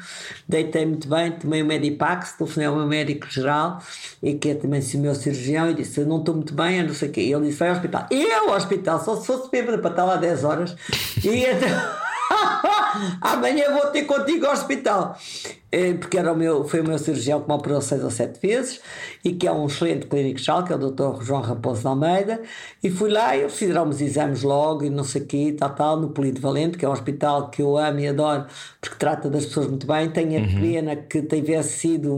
Deitei 0.47 0.85
muito 0.85 1.07
bem, 1.07 1.31
tomei 1.31 1.61
o 1.61 1.65
Medipax, 1.65 2.33
telefonei 2.33 2.67
ao 2.67 2.75
meu 2.75 2.85
médico 2.85 3.29
geral 3.29 3.81
e 4.21 4.33
que 4.33 4.49
é 4.49 4.55
também 4.55 4.81
o 4.81 4.97
meu 4.97 5.15
cirurgião 5.15 5.71
e 5.71 5.73
disse: 5.73 6.01
Eu 6.01 6.05
não 6.05 6.19
estou 6.19 6.35
muito 6.35 6.53
bem, 6.53 6.79
eu 6.79 6.87
não 6.87 6.93
sei 6.93 7.07
o 7.07 7.11
quê. 7.13 7.21
E 7.21 7.33
ele 7.33 7.45
disse: 7.45 7.59
Vai 7.59 7.69
ao 7.69 7.75
hospital. 7.75 8.07
Eu 8.11 8.49
ao 8.49 8.57
hospital, 8.57 9.03
só 9.03 9.15
se 9.15 9.25
fosse 9.25 9.49
bêbada 9.49 9.77
para 9.77 9.91
estar 9.91 10.03
lá 10.03 10.17
10 10.17 10.43
horas. 10.43 10.75
E 11.23 11.29
então. 11.47 12.05
Amanhã 13.21 13.71
vou 13.71 13.87
ter 13.87 14.03
contigo 14.03 14.45
ao 14.45 14.53
hospital. 14.53 15.17
Eh, 15.77 15.93
Porque 15.95 16.17
era 16.17 16.31
o 16.31 16.35
meu, 16.37 16.63
foi 16.63 16.79
o 16.81 16.87
meu 16.87 16.97
cirurgião 16.97 17.41
que 17.41 17.47
me 17.49 17.53
operou 17.55 17.81
seis 17.81 18.03
ou 18.03 18.09
sete 18.09 18.39
vezes 18.39 18.79
e 19.23 19.33
que 19.33 19.45
é 19.47 19.51
um 19.51 19.65
excelente 19.65 20.05
clínico 20.07 20.39
geral, 20.39 20.63
que 20.63 20.71
é 20.71 20.75
o 20.75 20.79
Dr. 20.91 21.21
João 21.23 21.41
Raposo 21.41 21.81
de 21.81 21.87
Almeida. 21.87 22.41
E 22.83 22.89
fui 22.89 23.09
lá 23.09 23.35
e 23.35 23.41
eles 23.41 23.55
fizeram 23.57 23.89
os 23.89 23.99
exames 23.99 24.43
logo 24.43 24.83
e 24.85 24.89
não 24.89 25.03
sei 25.03 25.21
o 25.23 25.25
quê, 25.25 25.55
tal, 25.57 25.71
tal, 25.71 25.99
no 25.99 26.09
Polido 26.09 26.39
Valente, 26.39 26.77
que 26.77 26.85
é 26.85 26.89
um 26.89 26.91
hospital 26.91 27.49
que 27.49 27.61
eu 27.61 27.77
amo 27.77 27.99
e 27.99 28.07
adoro 28.07 28.45
porque 28.79 28.97
trata 28.99 29.29
das 29.29 29.45
pessoas 29.47 29.67
muito 29.67 29.87
bem. 29.87 30.09
Tenho 30.11 30.43
a 30.43 30.59
pena 30.61 30.95
que 30.95 31.21
tivesse 31.23 31.79
sido, 31.79 32.15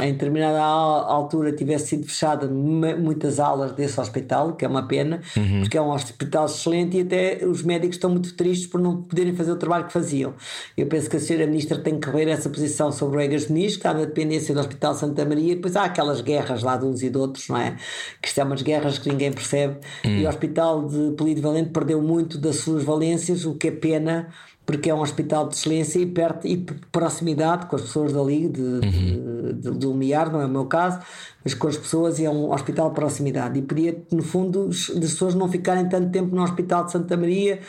em 0.00 0.12
determinada 0.12 0.60
al- 0.60 1.04
altura, 1.10 1.52
tivesse 1.52 1.86
sido 1.88 2.04
fechada 2.06 2.46
mu- 2.48 2.96
muitas 2.98 3.38
aulas 3.38 3.72
desse 3.72 4.00
hospital, 4.00 4.54
que 4.54 4.64
é 4.64 4.68
uma 4.68 4.86
pena, 4.88 5.20
porque 5.60 5.78
é 5.78 5.82
um 5.82 5.90
hospital 5.92 6.46
excelente 6.46 6.96
e 6.98 7.00
até 7.02 7.40
os 7.46 7.62
médicos 7.62 7.96
estão 7.96 8.10
muito 8.10 8.34
tristes 8.34 8.66
por 8.66 8.80
não 8.80 9.00
poderem 9.02 9.34
fazer 9.34 9.52
o 9.52 9.56
trabalho 9.56 9.86
que 9.86 9.92
faziam. 9.92 10.34
Eu 10.76 10.86
penso 10.86 11.08
que 11.08 11.16
a 11.16 11.20
senhora 11.20 11.46
Ministra 11.46 11.78
tem 11.78 11.98
que 12.00 12.06
rever 12.10 12.28
essa 12.28 12.50
posição 12.50 12.81
sobre 12.90 13.18
o 13.18 13.20
Egas 13.20 13.48
Muniz, 13.48 13.72
que 13.72 13.78
está 13.78 13.92
na 13.94 14.00
dependência 14.00 14.54
do 14.54 14.60
Hospital 14.60 14.94
Santa 14.94 15.24
Maria, 15.24 15.52
e 15.52 15.54
depois 15.54 15.76
há 15.76 15.84
aquelas 15.84 16.20
guerras 16.20 16.62
lá 16.62 16.76
de 16.76 16.86
uns 16.86 17.02
e 17.02 17.10
de 17.10 17.18
outros, 17.18 17.48
não 17.48 17.58
é? 17.58 17.76
Que 18.20 18.28
isto 18.28 18.40
é 18.40 18.44
umas 18.44 18.62
guerras 18.62 18.98
que 18.98 19.08
ninguém 19.08 19.30
percebe. 19.30 19.76
E 20.02 20.24
o 20.24 20.28
Hospital 20.28 20.88
de 20.88 21.12
Polido 21.16 21.42
Valente 21.42 21.70
perdeu 21.70 22.02
muito 22.02 22.38
das 22.38 22.56
suas 22.56 22.82
valências, 22.82 23.44
o 23.44 23.54
que 23.54 23.68
é 23.68 23.70
pena 23.70 24.28
porque 24.64 24.88
é 24.88 24.94
um 24.94 25.00
hospital 25.00 25.48
de 25.48 25.56
excelência 25.56 25.98
e 25.98 26.06
perto 26.06 26.46
e 26.46 26.56
proximidade 26.90 27.66
com 27.66 27.76
as 27.76 27.82
pessoas 27.82 28.12
dali 28.12 28.48
de, 28.48 28.80
de, 28.80 29.52
de, 29.54 29.70
de 29.78 29.86
Lumiar, 29.86 30.30
não 30.32 30.40
é 30.40 30.46
o 30.46 30.48
meu 30.48 30.66
caso, 30.66 31.00
mas 31.44 31.52
com 31.52 31.66
as 31.66 31.76
pessoas 31.76 32.18
e 32.18 32.24
é 32.24 32.30
um 32.30 32.52
hospital 32.52 32.88
de 32.90 32.94
proximidade. 32.94 33.58
E 33.58 33.62
podia 33.62 34.02
no 34.12 34.22
fundo 34.22 34.68
as 34.70 34.88
pessoas 34.88 35.34
não 35.34 35.48
ficarem 35.48 35.88
tanto 35.88 36.10
tempo 36.10 36.34
no 36.34 36.42
hospital 36.42 36.84
de 36.84 36.92
Santa 36.92 37.16
Maria 37.16 37.60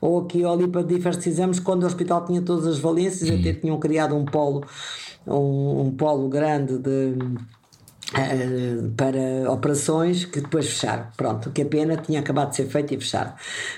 ou 0.00 0.20
aqui 0.20 0.44
ou 0.44 0.52
ali 0.52 0.66
para 0.66 0.82
diversos 0.82 1.26
exames 1.26 1.60
quando 1.60 1.84
o 1.84 1.86
hospital 1.86 2.24
tinha 2.24 2.42
todas 2.42 2.66
as 2.66 2.78
valências 2.78 3.30
até 3.30 3.52
tinham 3.52 3.78
criado 3.78 4.16
um 4.16 4.24
polo 4.24 4.64
um, 5.26 5.82
um 5.82 5.90
polo 5.92 6.28
grande 6.28 6.78
de 6.78 7.14
eh, 8.14 8.76
para 8.96 9.50
operações 9.50 10.24
que 10.24 10.40
depois 10.40 10.66
fecharam. 10.66 11.06
Pronto, 11.16 11.48
o 11.48 11.52
que 11.52 11.62
é 11.62 11.64
pena, 11.64 11.96
tinha 11.96 12.20
acabado 12.20 12.50
de 12.50 12.56
ser 12.56 12.66
feito 12.66 12.94
e 12.94 12.98
fecharam. 12.98 13.32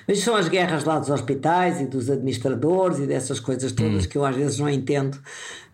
Mas 0.09 0.21
são 0.21 0.35
as 0.35 0.49
guerras 0.49 0.85
lá 0.85 0.99
dos 0.99 1.11
hospitais 1.11 1.81
e 1.81 1.87
dos 1.87 2.09
administradores 2.09 2.99
e 2.99 3.07
dessas 3.07 3.39
coisas 3.41 3.73
todas 3.73 4.07
que 4.07 4.17
eu 4.17 4.25
às 4.25 4.35
vezes 4.35 4.59
não 4.59 4.71
entendo 4.71 5.19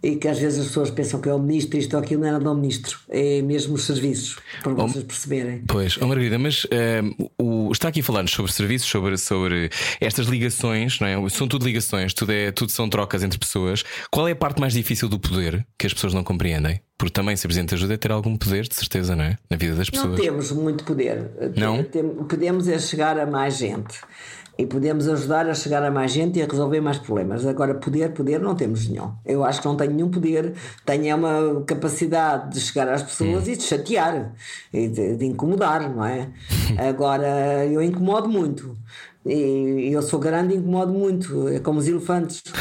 e 0.02 0.16
que 0.16 0.28
às 0.28 0.38
vezes 0.38 0.60
as 0.60 0.66
pessoas 0.68 0.90
pensam 0.90 1.20
que 1.20 1.28
é 1.28 1.34
o 1.34 1.38
ministro, 1.38 1.78
isto 1.78 1.94
ou 1.96 2.02
aquilo 2.02 2.22
não 2.22 2.32
nada 2.32 2.44
do 2.44 2.54
ministro, 2.54 2.98
é 3.08 3.42
mesmo 3.42 3.74
os 3.74 3.84
serviços, 3.84 4.38
para 4.62 4.72
vocês 4.72 5.04
perceberem. 5.04 5.64
Pois, 5.66 5.96
oh 6.00 6.06
Margarida, 6.06 6.38
mas 6.38 6.66
ehm, 6.70 7.10
o, 7.36 7.70
está 7.72 7.88
aqui 7.88 8.00
a 8.00 8.04
falar-nos 8.04 8.30
sobre 8.30 8.52
serviços, 8.52 8.88
sobre, 8.88 9.16
sobre 9.18 9.70
estas 10.00 10.26
ligações, 10.26 11.00
não 11.00 11.08
é? 11.08 11.28
São 11.28 11.48
tudo 11.48 11.64
ligações, 11.64 12.14
tudo, 12.14 12.30
é, 12.30 12.52
tudo 12.52 12.70
são 12.70 12.88
trocas 12.88 13.22
entre 13.22 13.38
pessoas. 13.38 13.84
Qual 14.10 14.28
é 14.28 14.32
a 14.32 14.36
parte 14.36 14.60
mais 14.60 14.72
difícil 14.72 15.08
do 15.08 15.18
poder 15.18 15.66
que 15.76 15.86
as 15.86 15.92
pessoas 15.92 16.14
não 16.14 16.22
compreendem? 16.22 16.80
Porque 16.98 17.12
também 17.12 17.36
ser 17.36 17.46
presidente 17.46 17.74
ajuda 17.74 17.94
a 17.94 17.98
ter 17.98 18.10
algum 18.10 18.36
poder, 18.36 18.66
de 18.66 18.74
certeza, 18.74 19.14
não 19.14 19.22
é? 19.24 19.38
Na 19.48 19.56
vida 19.56 19.76
das 19.76 19.88
Não 19.88 20.02
pessoas. 20.02 20.20
temos 20.20 20.50
muito 20.50 20.82
poder. 20.82 21.30
Não? 21.56 21.84
Podemos 22.24 22.66
é 22.66 22.76
chegar 22.78 23.16
a 23.18 23.24
mais 23.24 23.56
gente. 23.56 24.00
E 24.58 24.66
podemos 24.66 25.06
ajudar 25.08 25.48
a 25.48 25.54
chegar 25.54 25.84
a 25.84 25.90
mais 25.92 26.10
gente 26.10 26.40
e 26.40 26.42
a 26.42 26.46
resolver 26.46 26.80
mais 26.80 26.98
problemas. 26.98 27.46
Agora, 27.46 27.74
poder, 27.76 28.10
poder, 28.10 28.40
não 28.40 28.56
temos 28.56 28.88
nenhum. 28.88 29.12
Eu 29.24 29.44
acho 29.44 29.60
que 29.62 29.68
não 29.68 29.76
tenho 29.76 29.92
nenhum 29.92 30.10
poder. 30.10 30.54
Tenho 30.84 31.06
é 31.06 31.14
uma 31.14 31.62
capacidade 31.64 32.54
de 32.54 32.60
chegar 32.60 32.88
às 32.88 33.04
pessoas 33.04 33.46
Hum. 33.46 33.52
e 33.52 33.56
de 33.56 33.62
chatear, 33.62 34.32
e 34.72 34.88
de, 34.88 35.16
de 35.16 35.24
incomodar, 35.24 35.88
não 35.88 36.04
é? 36.04 36.28
Agora, 36.88 37.64
eu 37.66 37.80
incomodo 37.80 38.28
muito. 38.28 38.76
E 39.24 39.90
eu 39.92 40.02
sou 40.02 40.18
grande 40.18 40.54
e 40.54 40.56
incomodo 40.56 40.92
muito. 40.92 41.46
É 41.46 41.60
como 41.60 41.78
os 41.78 41.86
elefantes. 41.86 42.42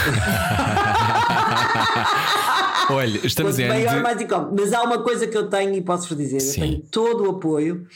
Olha, 2.90 3.20
estamos 3.24 3.56
Quanto 3.56 3.62
em 3.66 3.68
maior, 3.68 3.96
de... 3.96 4.02
mais 4.02 4.22
incómodo. 4.22 4.56
Mas 4.60 4.74
há 4.74 4.82
uma 4.84 5.00
coisa 5.04 5.28
que 5.28 5.38
eu 5.38 5.50
tenho 5.50 5.74
e 5.76 5.82
posso-vos 5.82 6.18
dizer: 6.18 6.40
Sim. 6.40 6.62
eu 6.62 6.68
tenho 6.68 6.82
todo 6.92 7.26
o 7.26 7.32
apoio, 7.32 7.88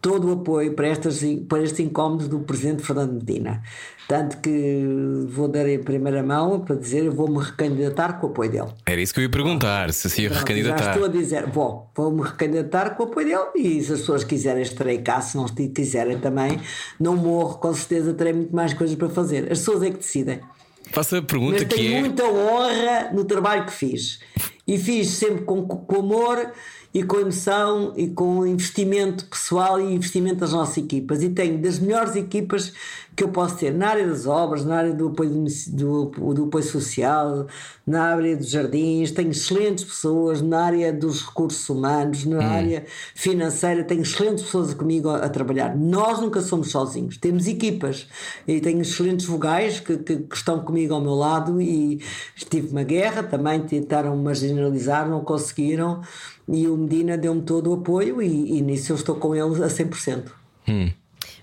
todo 0.00 0.28
o 0.28 0.32
apoio 0.32 0.72
para, 0.74 0.88
estas, 0.88 1.20
para 1.48 1.62
estes 1.62 1.80
incómodos 1.80 2.28
do 2.28 2.40
Presidente 2.40 2.82
Fernando 2.82 3.12
Medina. 3.12 3.62
Tanto 4.06 4.36
que 4.38 4.82
vou 5.28 5.48
dar 5.48 5.66
em 5.66 5.82
primeira 5.82 6.22
mão 6.22 6.60
para 6.60 6.76
dizer: 6.76 7.08
vou-me 7.08 7.42
recandidatar 7.42 8.20
com 8.20 8.26
o 8.26 8.30
apoio 8.30 8.50
dele. 8.50 8.68
Era 8.84 9.00
isso 9.00 9.14
que 9.14 9.20
eu 9.20 9.24
ia 9.24 9.30
perguntar, 9.30 9.90
se 9.94 10.10
se 10.10 10.22
ia 10.22 10.28
Pronto, 10.28 10.40
Já 10.40 10.46
recandidatar. 10.46 10.90
estou 10.92 11.04
a 11.06 11.08
dizer: 11.08 11.46
vou, 11.46 11.90
vou-me 11.96 12.22
recandidatar 12.22 12.96
com 12.96 13.04
o 13.04 13.06
apoio 13.06 13.26
dele 13.26 13.66
e 13.68 13.82
se 13.82 13.94
as 13.94 14.00
pessoas 14.00 14.22
quiserem, 14.22 14.62
estarei 14.62 14.98
cá. 14.98 15.22
Se 15.22 15.36
não 15.38 15.46
quiserem 15.46 16.18
também, 16.18 16.60
não 17.00 17.16
morro, 17.16 17.58
com 17.58 17.72
certeza 17.72 18.12
terei 18.12 18.34
muito 18.34 18.54
mais 18.54 18.74
coisas 18.74 18.94
para 18.94 19.08
fazer. 19.08 19.44
As 19.44 19.60
pessoas 19.60 19.82
é 19.82 19.90
que 19.90 19.96
decidem. 19.96 20.40
Faça 20.90 21.18
a 21.18 21.20
Mas 21.20 21.30
pergunta 21.30 21.64
que 21.64 21.74
tenho 21.74 21.96
é. 21.96 22.00
muita 22.00 22.24
honra 22.24 23.10
no 23.12 23.24
trabalho 23.24 23.66
que 23.66 23.72
fiz. 23.72 24.20
E 24.66 24.78
fiz 24.78 25.08
sempre 25.08 25.44
com, 25.44 25.66
com 25.66 25.96
amor 25.96 26.52
e 26.92 27.02
com 27.02 27.18
emoção 27.18 27.92
e 27.96 28.08
com 28.08 28.46
investimento 28.46 29.26
pessoal 29.26 29.80
e 29.80 29.94
investimento 29.94 30.36
das 30.36 30.52
nossas 30.52 30.78
equipas. 30.78 31.22
E 31.22 31.30
tenho 31.30 31.58
das 31.58 31.78
melhores 31.78 32.14
equipas 32.16 32.72
que 33.16 33.22
eu 33.22 33.28
posso 33.28 33.56
ter 33.58 33.72
na 33.72 33.88
área 33.88 34.06
das 34.06 34.26
obras, 34.26 34.64
na 34.64 34.76
área 34.76 34.92
do 34.92 35.08
apoio, 35.08 35.44
do, 35.68 36.06
do 36.06 36.44
apoio 36.44 36.64
social, 36.64 37.46
na 37.86 38.14
área 38.14 38.36
dos 38.36 38.50
jardins. 38.50 39.12
Tenho 39.12 39.30
excelentes 39.30 39.84
pessoas 39.84 40.42
na 40.42 40.64
área 40.64 40.92
dos 40.92 41.22
recursos 41.22 41.68
humanos, 41.68 42.24
na 42.24 42.44
área 42.44 42.84
financeira. 43.14 43.84
Tenho 43.84 44.02
excelentes 44.02 44.44
pessoas 44.44 44.74
comigo 44.74 45.08
a, 45.08 45.18
a 45.18 45.28
trabalhar. 45.28 45.76
Nós 45.76 46.20
nunca 46.20 46.40
somos 46.40 46.70
sozinhos, 46.70 47.16
temos 47.16 47.46
equipas. 47.46 48.08
E 48.48 48.60
tenho 48.60 48.80
excelentes 48.80 49.26
vogais 49.26 49.78
que, 49.78 49.96
que, 49.98 50.16
que 50.16 50.36
estão 50.36 50.60
comigo 50.60 50.94
ao 50.94 51.00
meu 51.00 51.14
lado. 51.14 51.60
E 51.60 52.00
estive 52.34 52.68
uma 52.68 52.82
guerra, 52.82 53.22
também 53.22 53.60
tentaram 53.60 54.16
marginalizar, 54.16 55.08
não 55.08 55.20
conseguiram. 55.20 56.02
E 56.48 56.66
o 56.66 56.76
Medina 56.76 57.16
deu-me 57.16 57.42
todo 57.42 57.70
o 57.70 57.74
apoio, 57.74 58.20
e, 58.20 58.58
e 58.58 58.60
nisso 58.60 58.92
eu 58.92 58.96
estou 58.96 59.14
com 59.14 59.34
ele 59.34 59.62
a 59.62 59.68
100%. 59.68 60.24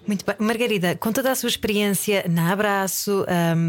Muito 0.08 0.26
bem. 0.26 0.36
Margarida, 0.40 0.96
com 0.96 1.12
toda 1.12 1.32
a 1.32 1.36
sua 1.36 1.48
experiência 1.48 2.26
na 2.28 2.52
Abraço, 2.52 3.24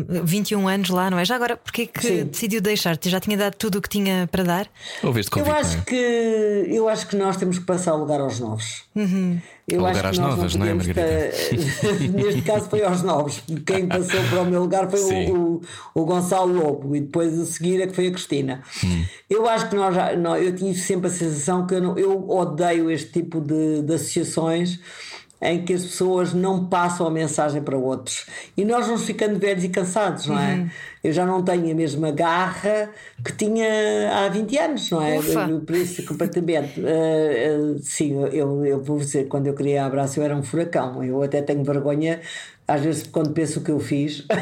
um, 0.09 0.25
21 0.25 0.67
anos 0.67 0.89
lá, 0.89 1.11
não 1.11 1.19
é? 1.19 1.25
Já 1.25 1.37
agora, 1.37 1.57
porquê 1.57 1.87
que 1.87 2.01
Sim. 2.03 2.25
decidiu 2.25 2.61
deixar-te? 2.61 3.09
Já 3.11 3.21
tinha 3.21 3.37
dado 3.37 3.55
tudo 3.55 3.79
o 3.79 3.83
que 3.83 3.89
tinha 3.89 4.29
para 4.33 4.43
dar? 4.43 4.67
Ouve 5.03 5.21
este 5.21 5.31
Eu 5.39 5.45
convite, 5.45 5.61
acho, 5.61 5.75
não 5.77 5.83
é? 5.83 5.85
que, 5.85 5.95
eu 6.75 6.89
acho 6.89 7.07
que 7.07 7.17
nós 7.17 7.37
temos 7.37 7.59
que 7.59 7.65
passar 7.65 7.95
o 7.95 7.99
lugar 7.99 8.21
aos 8.21 8.41
novos. 8.41 8.83
Eu 9.69 9.81
Ao 9.81 9.87
acho 9.87 9.97
lugar 9.99 10.03
que 10.03 10.07
às 10.09 10.19
nós 10.19 10.37
novas, 10.37 10.55
não 10.57 10.67
é, 10.67 10.71
podemos 10.75 10.87
Margarida? 10.87 11.33
ter- 11.33 12.09
Neste 12.25 12.43
caso 12.43 12.69
foi 12.69 12.83
aos 12.83 13.03
novos. 13.03 13.43
Quem 13.65 13.87
passou 13.87 14.21
para 14.31 14.41
o 14.43 14.47
meu 14.47 14.63
lugar 14.63 14.91
foi 14.91 15.01
o, 15.01 15.35
o, 15.37 15.61
o 15.95 16.05
Gonçalo 16.05 16.53
Lobo 16.53 16.97
e 16.97 17.01
depois 17.01 17.39
a 17.39 17.45
seguir 17.45 17.81
é 17.81 17.87
que 17.87 17.95
foi 17.95 18.09
a 18.09 18.11
Cristina. 18.11 18.63
Hum. 18.83 19.05
Eu 19.31 19.49
acho 19.49 19.69
que 19.69 19.77
nós, 19.77 19.95
já- 19.95 20.17
não, 20.17 20.37
eu 20.37 20.55
tive 20.57 20.75
sempre 20.79 21.07
a 21.09 21.11
sensação 21.11 21.67
que 21.67 21.75
eu, 21.75 21.81
não- 21.81 21.99
eu 21.99 22.29
odeio 22.29 22.91
este 22.91 23.13
tipo 23.13 23.41
de, 23.41 23.83
de 23.83 23.95
associações 23.95 24.81
em 25.43 25.65
que 25.65 25.75
as 25.75 25.83
pessoas 25.83 26.33
não 26.33 26.67
passam 26.67 27.05
a 27.07 27.11
mensagem 27.11 27.61
para 27.61 27.77
outros 27.77 28.27
e 28.57 28.65
nós 28.65 28.87
vamos 28.87 29.05
ficando 29.05 29.39
velhos 29.41 29.65
e 29.65 29.69
cansados, 29.69 30.27
não 30.27 30.39
é? 30.39 30.71
Eu 31.03 31.13
já 31.13 31.27
não 31.27 31.43
tenho 31.43 31.69
a 31.73 31.75
mesma 31.75 32.13
garra 32.13 32.89
que 33.25 33.33
tinha 33.33 33.67
há 34.25 34.29
20 34.29 34.59
anos, 34.59 34.89
não 34.91 35.03
é? 35.03 35.19
Ufa. 35.19 35.41
Eu- 35.51 35.61
por 35.61 35.75
isso, 35.75 36.05
completamente. 36.05 36.79
Uh, 36.81 37.75
uh, 37.75 37.79
sim, 37.83 38.13
eu, 38.33 38.65
eu 38.65 38.81
vou 38.81 38.99
dizer, 38.99 39.27
quando 39.27 39.49
eu 39.49 39.55
queria 39.55 39.85
abraço, 39.85 40.21
eu 40.21 40.25
era 40.25 40.37
um 40.37 40.45
furacão. 40.45 41.03
Eu 41.03 41.21
até 41.23 41.43
tenho 41.43 41.65
vergonha, 41.65 42.21
às 42.69 42.81
vezes, 42.83 43.03
quando 43.05 43.31
penso 43.33 43.59
o 43.59 43.65
que 43.65 43.73
eu 43.73 43.81
fiz. 43.81 44.25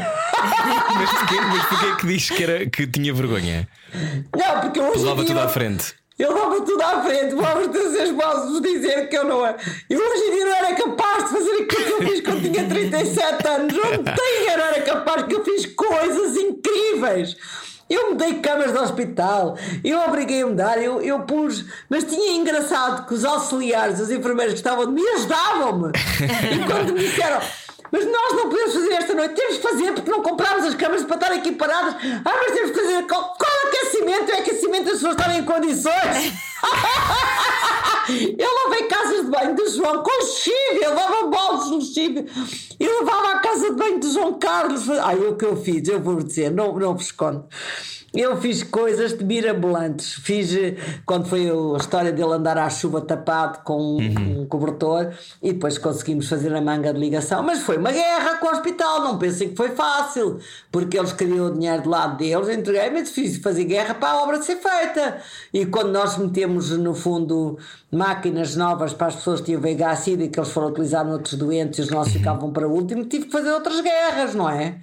Mas 0.95 1.11
porquê, 1.11 1.41
mas 1.41 1.65
porquê 1.67 1.97
que 2.01 2.07
diz 2.07 2.31
que, 2.31 2.43
era, 2.43 2.67
que 2.69 2.87
tinha 2.87 3.13
vergonha? 3.15 3.69
não, 4.37 4.61
porque 4.61 4.81
hoje. 4.81 5.03
dia- 5.05 5.25
tudo 5.25 5.41
à 5.41 5.49
frente. 5.49 5.95
Eu 6.21 6.35
dava 6.35 6.61
tudo 6.61 6.83
à 6.83 7.03
frente, 7.03 7.35
vamos 7.35 7.69
vocês 7.69 8.13
posso 8.13 8.61
dizer 8.61 9.09
que 9.09 9.17
eu 9.17 9.25
não 9.25 9.47
é. 9.47 9.57
Eu 9.89 9.99
hoje 9.99 10.23
em 10.25 10.35
dia 10.35 10.45
não 10.45 10.55
era 10.55 10.75
capaz 10.75 11.25
de 11.25 11.31
fazer 11.31 11.51
aquilo 11.63 11.85
que 11.85 11.93
eu 11.93 12.09
fiz 12.09 12.21
quando 12.21 12.43
tinha 12.43 12.69
37 12.69 13.49
anos. 13.49 13.73
Não 13.75 14.05
tenho, 14.05 14.59
não 14.59 14.65
era 14.67 14.83
capaz, 14.83 15.23
que 15.23 15.35
eu 15.35 15.43
fiz 15.43 15.65
coisas 15.65 16.37
incríveis. 16.37 17.37
Eu 17.89 18.11
mudei 18.11 18.35
camas 18.35 18.71
de 18.71 18.79
hospital, 18.79 19.57
eu 19.83 19.99
obriguei 19.99 20.43
a 20.43 20.47
mudar, 20.47 20.81
eu, 20.81 21.01
eu 21.01 21.21
pus. 21.21 21.65
Mas 21.89 22.05
tinha 22.05 22.33
engraçado 22.33 23.07
que 23.07 23.15
os 23.15 23.25
auxiliares, 23.25 23.99
os 23.99 24.11
enfermeiros 24.11 24.53
que 24.53 24.61
estavam 24.61 24.87
de 24.87 24.93
mim 24.93 25.09
ajudavam-me. 25.17 25.89
E 25.89 26.67
quando 26.67 26.93
me 26.93 27.01
disseram. 27.01 27.41
Mas 27.91 28.05
nós 28.07 28.33
não 28.33 28.49
podemos 28.49 28.75
fazer 28.75 28.93
esta 28.93 29.15
noite, 29.15 29.35
temos 29.35 29.57
de 29.57 29.63
fazer 29.63 29.93
porque 29.93 30.11
não 30.11 30.23
comprámos 30.23 30.65
as 30.65 30.75
câmaras 30.75 31.05
para 31.05 31.17
estar 31.17 31.33
aqui 31.33 31.53
paradas. 31.53 31.95
Ah, 32.25 32.39
mas 32.43 32.53
temos 32.53 32.73
de 32.73 32.81
fazer. 32.81 33.07
Qual, 33.07 33.35
qual 33.39 33.67
aquecimento? 33.67 34.31
É 34.31 34.39
aquecimento 34.39 34.85
das 34.85 34.95
pessoas 34.95 35.13
estarem 35.13 35.39
em 35.39 35.45
condições? 35.45 36.33
Eu 38.39 38.49
lavei 38.65 38.85
casas 38.89 39.25
de 39.25 39.31
banho 39.31 39.55
de 39.55 39.69
João 39.69 40.03
com 40.03 40.11
lexívia, 40.11 40.85
eu 40.85 40.91
levava 40.91 41.27
baldes 41.29 41.69
de 41.69 41.75
lexívia. 41.77 42.27
Eu 42.81 43.01
levava 43.01 43.33
a 43.33 43.39
casa 43.39 43.71
de 43.71 43.77
banho 43.77 44.01
de 44.01 44.11
João 44.11 44.35
Carlos. 44.35 44.91
Ai, 44.91 45.17
o 45.17 45.37
que 45.37 45.45
eu 45.45 45.57
fiz, 45.57 45.87
eu 45.87 46.01
vou 46.01 46.17
dizer, 46.17 46.51
não, 46.51 46.77
não 46.77 46.97
vos 46.97 47.13
conto. 47.13 47.47
Eu 48.13 48.41
fiz 48.41 48.65
coisas 48.65 49.17
de 49.17 49.25
mirabolantes. 49.25 50.15
Fiz 50.15 50.53
eh, 50.55 50.75
quando 51.07 51.27
foi 51.27 51.49
a 51.49 51.77
história 51.77 52.11
dele 52.11 52.33
andar 52.33 52.59
à 52.59 52.69
chuva 52.69 53.01
tapado 53.01 53.61
com 53.63 53.81
um, 53.81 54.41
um 54.41 54.47
cobertor 54.47 55.13
e 55.41 55.53
depois 55.53 55.79
conseguimos 55.79 56.29
fazer 56.29 56.53
a 56.53 56.61
manga 56.61 56.93
de 56.93 56.99
ligação. 56.99 57.43
Mas 57.43 57.61
foi 57.61 57.77
uma 57.77 57.93
guerra 57.93 58.39
com 58.39 58.47
o 58.47 58.51
hospital, 58.51 59.03
não 59.03 59.17
pensem 59.17 59.51
que 59.51 59.57
foi 59.57 59.71
fácil, 59.71 60.41
porque 60.73 60.99
eles 60.99 61.13
queriam 61.13 61.47
o 61.47 61.55
dinheiro 61.55 61.83
do 61.83 61.91
lado 61.91 62.17
deles. 62.17 62.49
Entreguei, 62.49 62.91
mas 62.91 63.11
fiz 63.11 63.37
fazer 63.37 63.65
guerra 63.65 63.95
para 63.95 64.11
a 64.11 64.23
obra 64.23 64.43
ser 64.43 64.57
feita. 64.57 65.19
E 65.53 65.65
quando 65.67 65.93
nós 65.93 66.19
metemos, 66.19 66.71
no 66.71 66.95
fundo, 66.95 67.59
máquinas 67.93 68.57
novas 68.57 68.93
para 68.93 69.09
as 69.09 69.17
pessoas 69.17 69.41
que 69.41 69.47
tinham 69.47 69.61
VIH-Sida 69.61 70.25
e 70.25 70.29
que 70.29 70.39
eles 70.39 70.51
foram 70.51 70.69
utilizar 70.69 71.05
noutros 71.05 71.35
doentes 71.35 71.79
e 71.79 71.83
os 71.83 71.91
nossos 71.91 72.13
ficavam 72.13 72.53
para 72.53 72.67
o 72.67 72.73
último, 72.73 73.05
tive 73.05 73.27
que 73.27 73.33
fazer 73.33 73.53
outras 73.53 73.81
guerras, 73.81 74.35
não 74.35 74.49
é? 74.49 74.77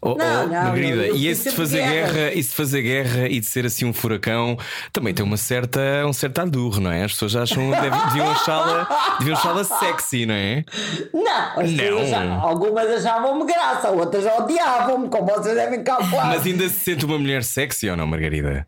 Oh, 0.00 0.12
oh, 0.12 0.16
Não, 0.16 0.46
não, 0.46 0.76
eu 0.76 1.16
e 1.16 1.28
esse 1.28 1.50
de 1.50 1.56
fazer 1.56 1.78
guerra, 1.78 2.30
de 2.34 2.42
fazer 2.42 2.73
guerra 2.80 3.28
e 3.28 3.40
de 3.40 3.46
ser 3.46 3.66
assim 3.66 3.84
um 3.84 3.92
furacão 3.92 4.56
também 4.92 5.12
tem 5.14 5.24
uma 5.24 5.36
certa, 5.36 5.80
um 6.06 6.12
certo 6.12 6.38
ardurro, 6.40 6.80
não 6.80 6.90
é? 6.90 7.04
As 7.04 7.12
pessoas 7.12 7.36
acham 7.36 7.70
deviam 7.70 8.30
achá-la 8.30 9.16
deviam 9.18 9.36
achá-la 9.36 9.64
sexy, 9.64 10.26
não 10.26 10.34
é? 10.34 10.64
Não, 11.12 11.60
as 11.60 11.70
Não. 12.10 12.40
algumas 12.40 12.86
achavam-me 12.88 13.44
graça, 13.46 13.90
outras 13.90 14.24
odiavam-me, 14.26 15.08
como 15.08 15.26
vocês 15.26 15.54
devem 15.54 15.82
calcular. 15.82 16.26
Mas 16.26 16.46
ainda 16.46 16.68
se 16.68 16.76
sente 16.80 17.04
uma 17.04 17.18
mulher 17.18 17.42
sexy 17.44 17.88
ou 17.88 17.96
não, 17.96 18.06
Margarida? 18.06 18.66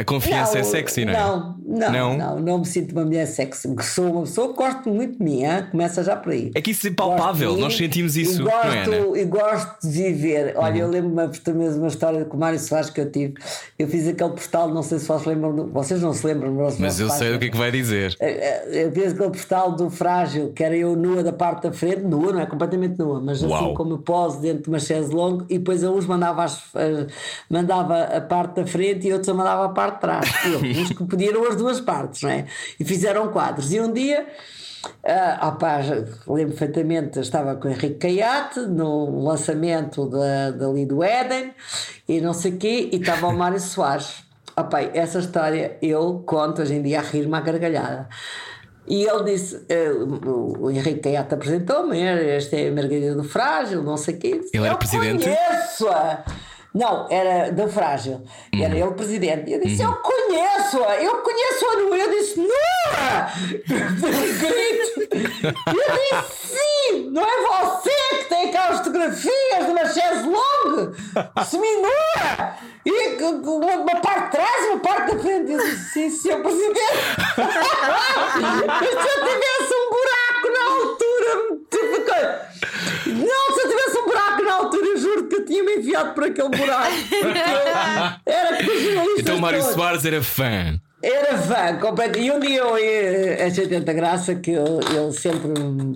A 0.00 0.04
confiança 0.04 0.58
é 0.58 0.62
sexy, 0.62 1.04
não 1.04 1.12
é? 1.12 1.16
Não, 1.16 1.56
não, 1.66 1.90
Não? 1.92 2.16
não, 2.16 2.40
não, 2.40 2.58
me 2.60 2.66
sinto 2.66 2.92
uma 2.92 3.04
mulher 3.04 3.26
sexy. 3.26 3.68
Sou 3.82 4.10
uma 4.12 4.22
pessoa 4.22 4.48
que 4.48 4.54
gosto 4.54 4.88
muito 4.90 5.18
de 5.18 5.24
mim, 5.24 5.44
hein? 5.44 5.64
começa 5.70 6.02
já 6.02 6.14
por 6.16 6.32
aí. 6.32 6.50
É 6.54 6.60
que 6.60 6.70
isso 6.70 6.86
é 6.86 6.90
palpável, 6.90 7.50
Gosto 7.50 7.60
nós 7.62 7.76
sentimos 7.76 8.16
e 8.16 8.22
isso, 8.22 8.42
gosto, 8.42 8.66
não 8.66 8.72
é, 8.72 8.82
Ana? 8.84 8.96
Uhum. 9.06 9.16
E 9.16 9.24
gosto 9.24 9.76
de 9.82 9.88
viver. 9.90 10.54
Olha, 10.56 10.78
eu 10.78 10.88
lembro-me 10.88 11.28
também 11.40 11.70
de 11.70 11.78
uma 11.78 11.88
história 11.88 12.24
com 12.24 12.36
o 12.36 12.40
Mário 12.40 12.58
Soares 12.58 12.90
que 12.90 13.00
eu 13.00 13.10
tive. 13.10 13.34
Eu 13.78 13.88
fiz 13.88 14.06
aquele 14.08 14.30
postal, 14.30 14.68
não 14.68 14.82
sei 14.82 14.98
se 14.98 15.06
vocês 15.06 15.24
lembram, 15.26 15.68
vocês 15.72 16.00
não 16.00 16.12
se 16.12 16.26
lembram, 16.26 16.52
mas, 16.54 16.78
Mas 16.78 17.00
eu 17.00 17.10
sei 17.10 17.34
o 17.34 17.38
que 17.38 17.46
é 17.46 17.48
que 17.50 17.56
vai 17.56 17.70
dizer. 17.72 18.16
eu 18.20 18.92
fiz 18.92 19.12
aquele 19.12 19.30
postal 19.30 19.72
do 19.72 19.90
frágil, 19.90 20.52
que 20.54 20.62
era 20.62 20.76
eu 20.76 20.94
nua 20.96 21.22
da 21.22 21.32
parte 21.32 21.64
da 21.64 21.72
frente, 21.72 22.02
nua, 22.02 22.32
não 22.32 22.40
é 22.40 22.46
completamente 22.46 22.98
nua, 22.98 23.20
mas 23.20 23.42
assim 23.42 23.52
Uau. 23.52 23.74
como 23.74 23.94
eu 23.94 23.98
pose 23.98 24.40
dentro 24.40 24.62
de 24.62 24.68
uma 24.68 24.78
chaise 24.78 25.12
longue, 25.12 25.44
e 25.50 25.58
depois 25.58 25.82
a 25.82 25.90
uns 25.90 26.06
mandava, 26.06 26.44
as- 26.44 26.62
mandava 27.50 28.02
a 28.04 28.20
parte 28.20 28.56
da 28.60 28.66
frente 28.66 29.06
e 29.06 29.12
outros 29.12 29.34
mandava 29.34 29.64
a 29.64 29.68
parte 29.70 29.87
de 29.90 30.00
trás. 30.00 30.30
Uns 30.46 30.90
que 30.96 31.04
pediram 31.04 31.46
as 31.46 31.56
duas 31.56 31.80
partes, 31.80 32.22
não 32.22 32.30
é? 32.30 32.46
E 32.78 32.84
fizeram 32.84 33.28
quadros. 33.28 33.72
E 33.72 33.80
um 33.80 33.92
dia. 33.92 34.26
Ah, 35.04 35.56
já 35.82 35.94
lembro 36.32 36.54
perfeitamente, 36.54 37.18
estava 37.18 37.56
com 37.56 37.66
o 37.66 37.70
Henrique 37.70 37.96
Caiate 37.96 38.60
no 38.60 39.24
lançamento 39.24 40.08
da, 40.08 40.52
dali 40.52 40.86
do 40.86 41.02
Éden 41.02 41.52
e 42.08 42.20
não 42.20 42.32
sei 42.32 42.52
o 42.52 42.56
quê, 42.56 42.88
e 42.92 42.96
estava 42.96 43.26
o 43.26 43.36
Mário 43.36 43.58
Soares. 43.60 44.22
Opá, 44.56 44.82
essa 44.82 45.18
história 45.18 45.76
eu 45.82 46.22
conto 46.24 46.62
hoje 46.62 46.74
em 46.74 46.82
dia 46.82 47.00
a 47.00 47.02
rir-me 47.02 47.36
à 47.36 47.40
gargalhada. 47.40 48.08
E 48.88 49.04
ele 49.04 49.24
disse: 49.24 49.64
eh, 49.68 49.90
o 49.90 50.70
Henrique 50.70 51.00
Caiate 51.00 51.34
apresentou-me, 51.34 52.00
esta 52.00 52.56
é 52.56 52.68
a 52.68 52.72
Margarida 52.72 53.14
do 53.14 53.22
Frágil, 53.22 53.82
não 53.82 53.96
sei 53.96 54.14
o 54.14 54.18
quê. 54.18 54.40
Ele 54.52 54.64
era 54.64 54.74
"Eu 54.74 54.78
presidente?" 54.78 55.24
Conheço-a! 55.24 56.24
Não, 56.78 57.08
era 57.10 57.50
da 57.50 57.66
Frágil. 57.66 58.22
Era 58.52 58.72
ele 58.72 58.92
presidente. 58.92 59.50
Eu 59.50 59.60
disse: 59.60 59.82
Eu 59.82 59.94
conheço-a, 59.94 61.02
eu 61.02 61.22
conheço-a 61.22 61.76
no. 61.76 61.92
Eu 61.92 62.08
disse: 62.08 62.36
grito. 64.38 65.00
Eu 65.10 65.88
disse: 66.22 66.56
Sim, 66.56 67.10
não 67.10 67.24
é 67.24 67.36
você 67.42 67.90
que 68.18 68.24
tem 68.28 68.48
aquelas 68.48 68.78
fotografias 68.78 69.66
de 69.66 69.72
uma 69.72 69.86
chaise 69.86 70.22
longue, 70.22 70.96
seminua, 71.44 72.54
e 72.86 73.22
uma 73.24 74.00
parte 74.00 74.26
de 74.26 74.30
trás 74.30 74.64
e 74.64 74.68
uma 74.68 74.78
parte 74.78 75.14
da 75.16 75.20
frente. 75.20 75.50
Eu 75.50 75.58
disse: 75.58 75.92
Sim, 75.92 76.10
senhor 76.10 76.42
presidente. 76.42 76.78
Mas 78.68 78.88
se 78.88 78.94
eu 78.94 79.24
tivesse 79.26 79.74
um 79.74 79.90
buraco 79.90 80.46
na 80.54 80.62
altura, 80.76 81.30
tipo. 81.72 81.88
Não, 83.08 83.54
se 83.54 83.60
eu 83.62 83.68
tivesse 83.68 83.98
um 83.98 84.04
buraco 84.04 84.27
na 84.48 84.54
altura, 84.54 84.86
eu 84.86 84.96
juro 84.96 85.28
que 85.28 85.36
eu 85.36 85.44
tinha 85.44 85.62
me 85.62 85.76
enfiado 85.76 86.14
por 86.14 86.24
aquele 86.24 86.48
buraco. 86.48 86.92
Era 88.26 88.64
com 88.64 88.70
os 88.70 88.82
jornalistas 88.82 89.18
Então 89.20 89.36
o 89.36 89.40
Mário 89.40 89.60
todos. 89.60 89.74
Soares 89.74 90.04
era 90.04 90.22
fã. 90.22 90.80
Era 91.00 91.38
fã, 91.38 91.76
completo. 91.78 92.18
E 92.18 92.28
um 92.30 92.40
dia 92.40 92.58
eu 92.58 92.74
achei 93.46 93.68
tanta 93.68 93.92
graça 93.92 94.34
que 94.34 94.50
eu, 94.50 94.80
ele 94.80 95.12
sempre 95.12 95.52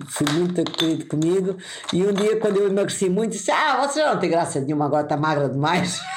foi 0.07 0.27
muito 0.33 0.63
querido 0.63 1.05
comigo. 1.07 1.57
E 1.91 2.03
um 2.03 2.13
dia, 2.13 2.37
quando 2.37 2.57
eu 2.57 2.67
emagreci 2.67 3.09
muito, 3.09 3.31
disse: 3.33 3.51
Ah, 3.51 3.85
você 3.85 3.99
já 3.99 4.13
não 4.13 4.19
tem 4.19 4.29
graça 4.29 4.61
nenhuma, 4.61 4.85
agora 4.85 5.03
está 5.03 5.17
magra 5.17 5.49
demais. 5.49 5.99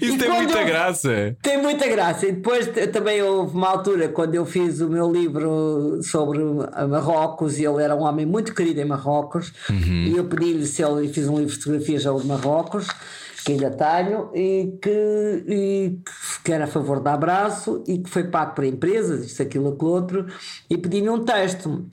Isso 0.00 0.14
E 0.14 0.18
tem 0.18 0.28
muita 0.30 0.58
eu- 0.60 0.66
graça. 0.66 1.36
Tem 1.42 1.62
muita 1.62 1.86
graça. 1.88 2.26
E 2.26 2.32
depois 2.32 2.68
também 2.92 3.22
houve 3.22 3.54
uma 3.56 3.68
altura 3.68 4.08
quando 4.08 4.34
eu 4.34 4.44
fiz 4.44 4.80
o 4.80 4.88
meu 4.88 5.10
livro 5.10 6.00
sobre 6.02 6.38
Marrocos 6.88 7.58
e 7.58 7.64
ele 7.64 7.82
era 7.82 7.94
um 7.94 8.02
homem 8.02 8.26
muito 8.26 8.54
querido 8.54 8.80
em 8.80 8.84
Marrocos. 8.84 9.52
E 9.70 10.14
eu 10.16 10.24
pedi-lhe 10.24 10.66
se 10.66 10.82
ele 10.82 11.08
fiz 11.08 11.28
um 11.28 11.38
livro 11.38 11.52
de 11.54 11.58
fotografias 11.62 12.02
sobre 12.02 12.26
Marrocos, 12.26 12.88
tenho, 13.70 14.30
e 14.34 14.78
que, 14.80 15.44
e 15.48 15.98
que 16.44 16.52
era 16.52 16.64
a 16.64 16.68
favor 16.68 17.00
da 17.00 17.14
abraço 17.14 17.82
e 17.86 17.98
que 17.98 18.10
foi 18.10 18.24
pago 18.24 18.54
por 18.54 18.64
empresas, 18.64 19.24
isto, 19.24 19.42
aquilo, 19.42 19.72
aquilo 19.72 19.90
outro, 19.90 20.26
e 20.68 20.76
pedi-lhe 20.76 21.08
um 21.08 21.24
texto. 21.24 21.86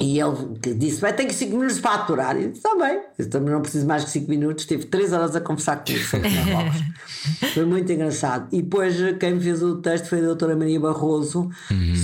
E 0.00 0.18
ele 0.18 0.74
disse: 0.76 1.00
ter 1.12 1.24
que 1.24 1.32
5 1.34 1.52
minutos 1.56 1.78
para 1.78 1.94
aturar. 1.94 2.36
E 2.36 2.42
eu 2.44 2.48
disse: 2.50 2.66
Está 2.66 2.74
bem, 2.76 3.00
eu 3.16 3.30
também 3.30 3.52
não 3.54 3.60
preciso 3.62 3.86
mais 3.86 4.02
que 4.04 4.10
5 4.10 4.28
minutos. 4.28 4.66
Tive 4.66 4.86
3 4.86 5.12
horas 5.12 5.36
a 5.36 5.40
conversar 5.40 5.84
comigo 5.84 6.04
sobre 6.04 6.28
Marrocos. 6.30 6.80
foi 7.54 7.64
muito 7.64 7.92
engraçado. 7.92 8.48
E 8.50 8.60
depois 8.60 8.96
quem 9.20 9.34
me 9.34 9.40
fez 9.40 9.62
o 9.62 9.76
texto 9.76 10.06
foi 10.08 10.18
a 10.18 10.22
doutora 10.22 10.56
Maria 10.56 10.80
Barroso 10.80 11.48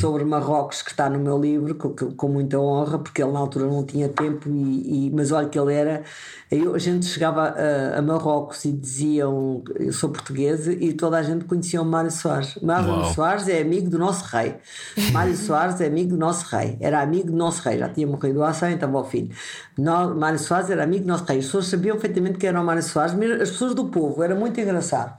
sobre 0.00 0.24
Marrocos, 0.24 0.82
que 0.82 0.90
está 0.92 1.10
no 1.10 1.18
meu 1.18 1.36
livro, 1.36 1.74
com, 1.74 1.90
com- 1.90 2.12
com 2.12 2.28
muita 2.28 2.60
honra, 2.60 2.96
porque 2.98 3.20
ele 3.22 3.32
na 3.32 3.40
altura 3.40 3.66
não 3.66 3.84
tinha 3.84 4.08
tempo. 4.08 4.48
E, 4.48 5.06
e- 5.08 5.10
mas 5.12 5.32
olha 5.32 5.48
que 5.48 5.58
ele 5.58 5.74
era. 5.74 6.04
Eu, 6.48 6.74
a 6.74 6.78
gente 6.78 7.06
chegava 7.06 7.42
a, 7.56 7.98
a 7.98 8.02
Marrocos 8.02 8.64
e 8.66 8.72
diziam: 8.72 9.64
Eu 9.80 9.92
sou 9.92 10.10
portuguesa, 10.10 10.72
e 10.72 10.92
toda 10.92 11.18
a 11.18 11.22
gente 11.24 11.44
conhecia 11.44 11.82
o 11.82 11.84
Mário 11.84 12.10
Soares. 12.12 12.56
Mário. 12.62 13.04
Soares 13.14 13.48
é 13.48 13.60
amigo 13.60 13.90
do 13.90 13.98
nosso 13.98 14.24
rei. 14.26 14.54
Mário 15.12 15.34
Soares 15.36 15.80
é 15.80 15.86
amigo 15.88 16.10
do 16.10 16.16
nosso 16.16 16.46
rei. 16.54 16.76
Era 16.80 17.00
amigo 17.00 17.26
do 17.32 17.36
nosso 17.36 17.62
rei. 17.68 17.79
Já 17.80 17.88
tinha 17.88 18.06
morrido 18.06 18.42
há 18.44 18.52
100, 18.52 18.74
estava 18.74 18.96
ao 18.98 19.04
filho. 19.08 19.30
No- 19.76 20.14
Mário 20.14 20.38
Soares 20.38 20.70
era 20.70 20.84
amigo 20.84 21.04
do 21.04 21.08
nosso 21.08 21.24
rei. 21.24 21.38
As 21.38 21.46
pessoas 21.46 21.66
sabiam 21.66 21.96
perfeitamente 21.96 22.38
que 22.38 22.46
era 22.46 22.60
o 22.60 22.64
Mário 22.64 22.82
Soares, 22.82 23.14
mesmo 23.14 23.42
as 23.42 23.50
pessoas 23.50 23.74
do 23.74 23.86
povo. 23.86 24.22
Era 24.22 24.34
muito 24.34 24.60
engraçado. 24.60 25.16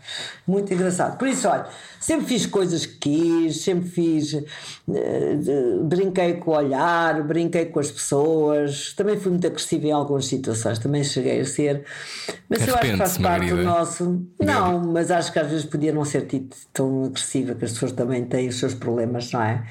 Muito 0.47 0.73
engraçado. 0.73 1.17
Por 1.17 1.27
isso, 1.27 1.47
olha, 1.47 1.65
sempre 1.99 2.25
fiz 2.27 2.45
coisas 2.45 2.85
que 2.85 2.97
quis, 2.97 3.61
sempre 3.63 3.89
fiz. 3.89 4.33
eh, 4.35 5.35
brinquei 5.83 6.33
com 6.35 6.51
o 6.51 6.55
olhar, 6.55 7.23
brinquei 7.23 7.65
com 7.65 7.79
as 7.79 7.89
pessoas. 7.91 8.93
Também 8.93 9.17
fui 9.19 9.31
muito 9.31 9.47
agressiva 9.47 9.87
em 9.87 9.91
algumas 9.91 10.25
situações. 10.25 10.79
Também 10.79 11.03
cheguei 11.03 11.41
a 11.41 11.45
ser. 11.45 11.83
Mas 12.49 12.67
eu 12.67 12.75
acho 12.75 12.81
que 12.91 12.97
faz 12.97 13.17
parte 13.23 13.45
do 13.49 13.63
nosso. 13.63 14.25
Não, 14.39 14.79
mas 14.91 15.09
acho 15.11 15.31
que 15.31 15.39
às 15.39 15.47
vezes 15.49 15.65
podia 15.65 15.91
não 15.91 16.05
ser 16.05 16.27
tão 16.73 17.05
agressiva, 17.05 17.55
que 17.55 17.65
as 17.65 17.71
pessoas 17.71 17.91
também 17.93 18.23
têm 18.25 18.47
os 18.47 18.55
seus 18.59 18.73
problemas, 18.73 19.31
não 19.31 19.41
é? 19.41 19.63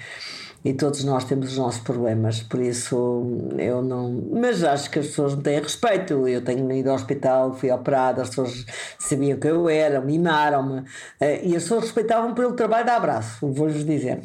E 0.62 0.74
todos 0.74 1.02
nós 1.04 1.24
temos 1.24 1.52
os 1.52 1.56
nossos 1.56 1.80
problemas, 1.80 2.42
por 2.42 2.60
isso 2.60 3.24
eu 3.56 3.80
não. 3.82 4.22
Mas 4.30 4.62
acho 4.62 4.90
que 4.90 4.98
as 4.98 5.06
pessoas 5.06 5.34
me 5.34 5.42
têm 5.42 5.58
respeito. 5.58 6.28
Eu 6.28 6.42
tenho 6.44 6.70
ido 6.72 6.90
ao 6.90 6.96
hospital, 6.96 7.54
fui 7.54 7.70
operada, 7.70 8.20
as 8.20 8.28
pessoas 8.28 8.66
sabiam 8.98 9.38
que 9.38 9.46
eu 9.48 9.70
era, 9.70 10.02
mimaram-me 10.02 10.82
eh, 11.18 11.40
e 11.44 11.56
as 11.56 11.62
pessoas 11.62 11.84
respeitavam 11.84 12.34
pelo 12.34 12.52
trabalho 12.52 12.84
de 12.84 12.90
abraço, 12.90 13.38
vou-vos 13.40 13.86
dizer. 13.86 14.20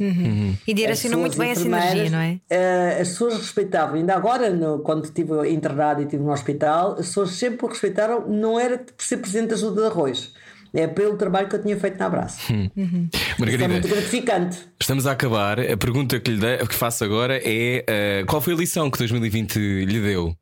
E 0.67 0.73
direcionam 0.73 1.19
As 1.19 1.21
muito 1.21 1.37
bem 1.37 1.51
energia, 1.51 1.69
enfermeiras, 1.77 2.11
não 2.11 2.19
é? 2.19 2.39
eh, 2.49 2.97
as 3.01 3.07
pessoas 3.07 3.35
respeitavam, 3.37 3.95
ainda 3.95 4.13
agora, 4.13 4.49
no- 4.49 4.79
quando 4.79 5.05
estive 5.05 5.49
internado 5.49 6.01
e 6.01 6.03
estive 6.03 6.21
no 6.21 6.33
hospital, 6.33 6.91
as 6.99 7.07
pessoas 7.07 7.29
sempre 7.31 7.65
o 7.65 7.69
respeitaram, 7.69 8.27
não 8.27 8.59
era 8.59 8.77
por 8.77 9.03
ser 9.03 9.17
presidente 9.17 9.51
da 9.51 9.55
ajuda 9.55 9.81
de 9.83 9.87
arroz, 9.87 10.33
é 10.75 10.87
pelo 10.87 11.15
trabalho 11.17 11.47
que 11.49 11.55
eu 11.55 11.61
tinha 11.61 11.77
feito 11.79 11.97
no 11.97 12.05
abraço. 12.05 12.37
Isso 12.41 12.71
é 12.75 13.39
Margarida, 13.39 13.67
muito 13.69 13.87
gratificante. 13.87 14.57
estamos 14.79 15.07
a 15.07 15.11
acabar. 15.13 15.59
A 15.59 15.77
pergunta 15.77 16.19
que 16.19 16.31
lhe 16.31 16.37
dei- 16.39 16.57
que 16.67 16.75
faço 16.75 17.03
agora 17.03 17.37
é: 17.43 17.83
eh, 17.87 18.23
qual 18.27 18.41
foi 18.41 18.53
a 18.53 18.57
lição 18.57 18.89
que 18.91 18.97
2020 18.99 19.57
lhe 19.57 20.01
deu? 20.01 20.35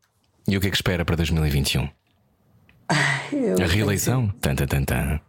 E 0.47 0.57
o 0.57 0.59
que 0.61 0.67
é 0.67 0.69
que 0.69 0.75
espera 0.75 1.05
para 1.05 1.15
2021? 1.15 1.87
Eu- 3.31 3.63
A 3.63 3.67
reeleição? 3.67 4.27
Tan, 4.41 4.55
tan, 4.55 4.67
tan, 4.67 4.83
tan. 4.83 5.19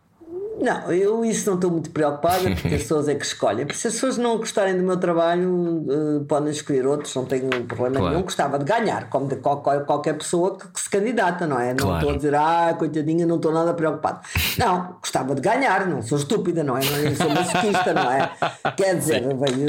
Não, 0.64 0.90
eu 0.90 1.22
isso 1.24 1.46
não 1.48 1.56
estou 1.56 1.70
muito 1.70 1.90
preocupada 1.90 2.38
porque 2.50 2.74
as 2.74 2.80
pessoas 2.82 3.06
é 3.06 3.14
que 3.14 3.24
escolhem. 3.26 3.66
Se 3.72 3.88
as 3.88 3.94
pessoas 3.94 4.16
não 4.16 4.38
gostarem 4.38 4.76
do 4.78 4.82
meu 4.82 4.96
trabalho, 4.96 5.84
eh, 5.90 6.24
podem 6.26 6.50
escolher 6.50 6.86
outros, 6.86 7.14
não 7.14 7.26
tenho 7.26 7.50
problema 7.64 7.96
Claro. 7.96 8.08
nenhum. 8.10 8.22
Gostava 8.22 8.58
de 8.58 8.64
ganhar, 8.64 9.10
como 9.10 9.28
de 9.28 9.36
qualquer, 9.36 9.84
qualquer 9.84 10.14
pessoa 10.14 10.56
que, 10.56 10.66
que 10.68 10.80
se 10.80 10.88
candidata, 10.88 11.46
não 11.46 11.60
é? 11.60 11.74
Não 11.74 11.94
estou 11.96 12.10
a 12.10 12.16
dizer, 12.16 12.34
ah, 12.34 12.74
coitadinha, 12.78 13.26
não 13.26 13.36
estou 13.36 13.52
nada 13.52 13.74
preocupado. 13.74 14.20
Não, 14.56 14.96
gostava 15.00 15.34
de 15.34 15.42
ganhar, 15.42 15.86
não 15.86 16.00
sou 16.00 16.16
estúpida, 16.16 16.64
não 16.64 16.78
é? 16.78 16.80
Não 16.80 17.14
sou 17.14 17.28
masoquista, 17.28 17.92
não 17.92 18.10
é? 18.10 18.30
Quer 18.76 18.96
dizer, 18.96 19.22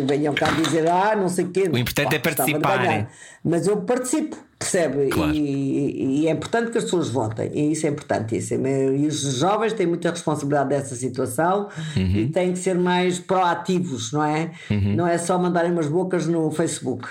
venham, 0.06 0.34
cá 0.34 0.48
dizer, 0.52 0.90
ah, 0.90 1.14
não 1.16 1.28
sei 1.28 1.44
o 1.46 1.50
quê. 1.50 1.70
O 1.72 1.78
importante 1.78 2.16
é 2.16 2.20
gostava 2.20 2.48
de 2.48 2.60
participar. 2.60 3.08
Mas 3.48 3.68
eu 3.68 3.78
participo, 3.78 4.36
percebe? 4.58 5.10
Claro. 5.10 5.32
E, 5.32 6.22
e 6.22 6.28
é 6.28 6.32
importante 6.32 6.72
que 6.72 6.80
as 6.80 6.86
pessoas 6.86 7.10
votem, 7.10 7.52
e 7.54 7.72
isso 7.72 7.86
é 7.86 7.90
importantíssimo. 7.92 8.68
E 8.68 9.06
os 9.06 9.22
jovens 9.38 9.74
têm 9.74 9.86
muita 9.86 10.10
responsabilidade 10.10 10.70
dessa 10.70 10.96
situação 10.96 11.70
e 11.96 12.26
têm 12.28 12.54
que 12.54 12.60
ser 12.60 12.74
mais 12.74 13.20
proativos, 13.20 14.12
não 14.12 14.24
é? 14.24 14.50
Não 14.96 15.08
é 15.08 15.20
só 15.20 15.38
mandarem 15.38 15.72
umas 15.72 15.88
bocas 15.88 16.26
no 16.26 16.50
Facebook. 16.50 17.08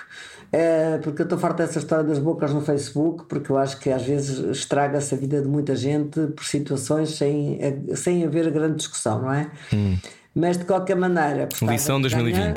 É, 0.51 0.99
porque 0.99 1.23
eu 1.23 1.25
estou 1.25 1.39
farta 1.39 1.67
dessa 1.67 1.79
história 1.79 2.05
das 2.05 2.19
bocas 2.19 2.53
no 2.53 2.61
Facebook, 2.61 3.25
porque 3.29 3.51
eu 3.51 3.59
acho 3.59 3.79
que 3.79 3.91
às 3.91 4.03
vezes 4.03 4.39
estraga-se 4.57 5.15
a 5.15 5.19
vida 5.19 5.41
de 5.41 5.49
muita 5.49 5.75
gente 5.75 6.29
por 6.29 6.45
situações 6.45 7.11
sem, 7.11 7.59
sem 7.95 8.25
haver 8.25 8.51
grande 8.51 8.77
discussão, 8.77 9.23
não 9.23 9.33
é? 9.33 9.51
Mas 10.35 10.57
de 10.59 10.65
qualquer 10.65 10.97
maneira. 10.97 11.49
Lição 11.63 12.01
de 12.01 12.09
ganhar. 12.09 12.55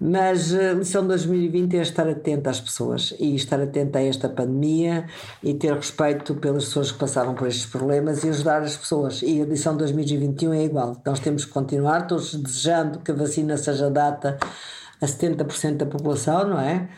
2020. 0.00 0.02
Mas 0.02 0.54
a 0.54 0.72
lição 0.72 1.02
de 1.02 1.08
2020 1.08 1.76
é 1.76 1.82
estar 1.82 2.08
atento 2.08 2.48
às 2.48 2.58
pessoas 2.58 3.14
e 3.18 3.34
estar 3.34 3.60
atento 3.60 3.98
a 3.98 4.02
esta 4.02 4.28
pandemia 4.28 5.04
e 5.42 5.52
ter 5.52 5.74
respeito 5.74 6.34
pelas 6.34 6.64
pessoas 6.64 6.90
que 6.90 6.98
passaram 6.98 7.34
por 7.34 7.46
estes 7.46 7.66
problemas 7.66 8.24
e 8.24 8.30
ajudar 8.30 8.62
as 8.62 8.76
pessoas. 8.76 9.20
E 9.22 9.40
a 9.42 9.44
lição 9.44 9.74
de 9.74 9.80
2021 9.80 10.54
é 10.54 10.64
igual. 10.64 11.00
Nós 11.04 11.20
temos 11.20 11.44
que 11.44 11.50
continuar, 11.50 12.06
todos 12.06 12.34
desejando 12.34 13.00
que 13.00 13.10
a 13.10 13.14
vacina 13.14 13.56
seja 13.56 13.90
data 13.90 14.38
a 15.00 15.06
70% 15.06 15.76
da 15.76 15.86
população, 15.86 16.48
não 16.48 16.60
é? 16.60 16.88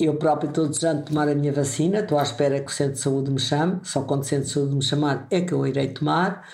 Eu 0.00 0.14
próprio 0.16 0.48
estou 0.48 0.66
desejando 0.66 1.02
tomar 1.02 1.28
a 1.28 1.34
minha 1.34 1.52
vacina, 1.52 2.00
estou 2.00 2.18
à 2.18 2.22
espera 2.22 2.60
que 2.60 2.70
o 2.70 2.74
Centro 2.74 2.94
de 2.94 3.00
Saúde 3.00 3.30
me 3.30 3.38
chame, 3.38 3.80
só 3.82 4.02
quando 4.02 4.22
o 4.22 4.24
Centro 4.24 4.46
de 4.46 4.52
Saúde 4.52 4.74
me 4.74 4.82
chamar 4.82 5.26
é 5.30 5.40
que 5.40 5.52
eu 5.52 5.66
irei 5.66 5.88
tomar. 5.88 6.46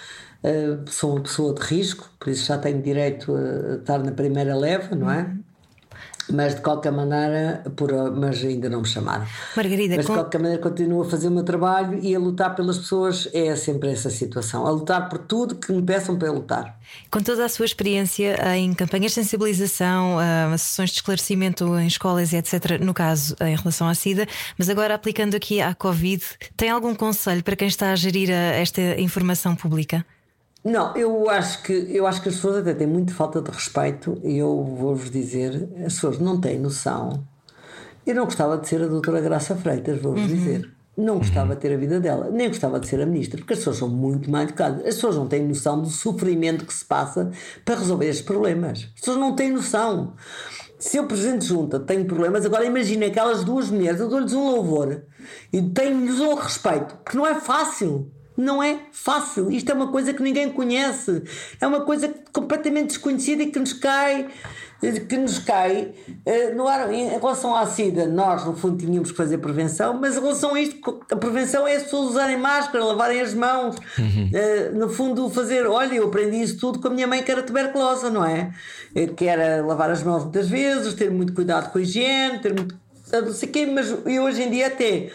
Uh, 0.42 0.88
sou 0.88 1.12
uma 1.12 1.22
pessoa 1.22 1.52
de 1.52 1.62
risco, 1.62 2.08
por 2.18 2.30
isso 2.30 2.46
já 2.46 2.58
tenho 2.58 2.80
direito 2.80 3.34
a 3.34 3.76
estar 3.76 3.98
na 3.98 4.12
primeira 4.12 4.56
leva, 4.56 4.94
não 4.94 5.10
é? 5.10 5.34
Mas 6.30 6.54
de 6.54 6.60
qualquer 6.60 6.92
maneira, 6.92 7.62
por, 7.76 7.90
mas 8.12 8.44
ainda 8.44 8.68
não 8.68 8.80
me 8.82 8.86
chamaram. 8.86 9.26
Margarida, 9.56 9.96
mas 9.96 10.04
de 10.04 10.12
com- 10.12 10.18
qualquer 10.18 10.38
maneira 10.38 10.62
continuo 10.62 11.02
a 11.02 11.04
fazer 11.08 11.28
o 11.28 11.30
meu 11.30 11.42
trabalho 11.42 11.98
e 12.02 12.14
a 12.14 12.18
lutar 12.18 12.54
pelas 12.54 12.76
pessoas 12.78 13.28
é 13.32 13.56
sempre 13.56 13.90
essa 13.90 14.10
situação. 14.10 14.66
A 14.66 14.70
lutar 14.70 15.08
por 15.08 15.18
tudo 15.18 15.54
que 15.56 15.72
me 15.72 15.82
peçam 15.82 16.16
para 16.18 16.30
lutar. 16.30 16.78
Com 17.10 17.20
toda 17.20 17.44
a 17.44 17.48
sua 17.48 17.64
experiência 17.66 18.36
em 18.56 18.74
campanhas 18.74 19.12
de 19.12 19.16
sensibilização, 19.16 20.18
ah, 20.18 20.56
sessões 20.58 20.90
de 20.90 20.96
esclarecimento 20.96 21.78
em 21.78 21.86
escolas 21.86 22.32
etc., 22.32 22.78
no 22.80 22.92
caso 22.94 23.34
em 23.40 23.56
relação 23.56 23.88
à 23.88 23.94
SIDA, 23.94 24.26
mas 24.58 24.68
agora 24.68 24.94
aplicando 24.94 25.34
aqui 25.34 25.60
à 25.60 25.74
Covid, 25.74 26.22
tem 26.56 26.68
algum 26.70 26.94
conselho 26.94 27.42
para 27.42 27.56
quem 27.56 27.68
está 27.68 27.92
a 27.92 27.96
gerir 27.96 28.30
esta 28.30 28.80
informação 29.00 29.54
pública? 29.56 30.04
Não, 30.68 30.94
eu 30.94 31.30
acho 31.30 31.62
que 31.62 31.72
eu 31.72 32.06
acho 32.06 32.20
que 32.20 32.28
as 32.28 32.34
pessoas 32.34 32.58
até 32.58 32.74
têm 32.74 32.86
muito 32.86 33.14
falta 33.14 33.40
de 33.40 33.50
respeito 33.50 34.20
e 34.22 34.36
eu 34.36 34.62
vou-vos 34.62 35.10
dizer, 35.10 35.66
as 35.78 35.94
pessoas 35.94 36.18
não 36.18 36.38
têm 36.38 36.58
noção. 36.58 37.24
Eu 38.06 38.14
não 38.14 38.24
gostava 38.24 38.58
de 38.58 38.68
ser 38.68 38.82
a 38.82 38.86
doutora 38.86 39.18
Graça 39.22 39.56
Freitas, 39.56 39.98
vou-vos 39.98 40.26
dizer. 40.28 40.70
Não 40.94 41.18
gostava 41.18 41.54
de 41.54 41.60
ter 41.62 41.72
a 41.72 41.76
vida 41.78 41.98
dela, 41.98 42.28
nem 42.30 42.48
gostava 42.48 42.78
de 42.78 42.86
ser 42.86 43.00
a 43.00 43.06
ministra, 43.06 43.38
porque 43.38 43.54
as 43.54 43.60
pessoas 43.60 43.76
são 43.76 43.88
muito 43.88 44.30
mal 44.30 44.42
educadas. 44.42 44.80
As 44.80 44.96
pessoas 44.96 45.16
não 45.16 45.26
têm 45.26 45.46
noção 45.46 45.80
do 45.80 45.88
sofrimento 45.88 46.66
que 46.66 46.74
se 46.74 46.84
passa 46.84 47.30
para 47.64 47.76
resolver 47.76 48.06
estes 48.06 48.26
problemas. 48.26 48.90
As 48.94 49.00
pessoas 49.00 49.16
não 49.16 49.34
têm 49.34 49.50
noção. 49.50 50.14
se 50.78 50.98
eu, 50.98 51.06
Presidente 51.06 51.42
de 51.42 51.46
Junta, 51.46 51.80
tenho 51.80 52.04
problemas, 52.04 52.44
agora 52.44 52.66
imagina 52.66 53.06
aquelas 53.06 53.42
duas 53.42 53.70
mulheres, 53.70 54.00
eu 54.00 54.08
dou-lhes 54.08 54.34
um 54.34 54.50
louvor 54.50 55.02
e 55.50 55.62
tenho-lhes 55.62 56.20
um 56.20 56.34
respeito, 56.34 56.96
porque 56.96 57.16
não 57.16 57.26
é 57.26 57.36
fácil. 57.36 58.10
Não 58.38 58.62
é 58.62 58.78
fácil. 58.92 59.50
Isto 59.50 59.72
é 59.72 59.74
uma 59.74 59.88
coisa 59.88 60.14
que 60.14 60.22
ninguém 60.22 60.48
conhece. 60.48 61.24
É 61.60 61.66
uma 61.66 61.80
coisa 61.80 62.14
completamente 62.32 62.90
desconhecida 62.90 63.42
e 63.42 63.50
que 63.50 63.58
nos 63.58 63.72
cai 63.72 64.28
que 65.08 65.16
nos 65.16 65.40
cai 65.40 65.92
uh, 66.06 66.54
no 66.54 66.68
ar, 66.68 66.92
em 66.94 67.08
relação 67.08 67.52
à 67.52 67.66
SIDA, 67.66 68.06
nós 68.06 68.44
no 68.44 68.54
fundo 68.54 68.76
tínhamos 68.76 69.10
que 69.10 69.16
fazer 69.16 69.38
prevenção, 69.38 69.98
mas 70.00 70.16
em 70.16 70.20
relação 70.20 70.54
a 70.54 70.60
isto, 70.60 71.00
a 71.10 71.16
prevenção 71.16 71.66
é 71.66 71.74
as 71.74 71.82
pessoas 71.82 72.10
usarem 72.10 72.36
máscara, 72.36 72.84
lavarem 72.84 73.20
as 73.20 73.34
mãos, 73.34 73.74
uhum. 73.98 74.30
uh, 74.30 74.78
no 74.78 74.88
fundo 74.88 75.28
fazer, 75.30 75.66
olha, 75.66 75.96
eu 75.96 76.04
aprendi 76.04 76.40
isso 76.40 76.58
tudo 76.58 76.78
com 76.78 76.86
a 76.86 76.90
minha 76.92 77.08
mãe 77.08 77.24
que 77.24 77.30
era 77.32 77.42
tuberculosa, 77.42 78.08
não 78.08 78.24
é? 78.24 78.52
Eh, 78.94 79.08
que 79.08 79.24
era 79.24 79.66
lavar 79.66 79.90
as 79.90 80.04
mãos 80.04 80.22
muitas 80.22 80.48
vezes, 80.48 80.94
ter 80.94 81.10
muito 81.10 81.32
cuidado 81.32 81.72
com 81.72 81.78
a 81.78 81.82
higiene, 81.82 82.38
ter 82.38 82.54
muito. 82.54 82.78
Não 83.10 83.32
sei 83.32 83.48
quê, 83.48 83.66
mas 83.66 83.90
eu 84.06 84.22
hoje 84.22 84.42
em 84.42 84.50
dia 84.50 84.68
até 84.68 85.10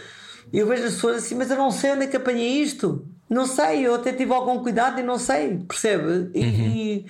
eu 0.53 0.67
vejo 0.67 0.83
as 0.83 0.93
pessoas 0.93 1.17
assim, 1.17 1.33
mas 1.33 1.49
eu 1.49 1.57
não 1.57 1.71
sei 1.71 1.91
onde 1.91 2.03
é 2.03 2.07
que 2.07 2.15
apanhei 2.15 2.61
isto. 2.61 3.03
Não 3.29 3.45
sei, 3.45 3.87
eu 3.87 3.95
até 3.95 4.13
tive 4.13 4.31
algum 4.33 4.61
cuidado 4.61 4.99
e 4.99 5.03
não 5.03 5.17
sei, 5.17 5.57
percebe? 5.67 6.29
E, 6.33 6.43
uhum. 6.43 6.67
e, 6.75 7.05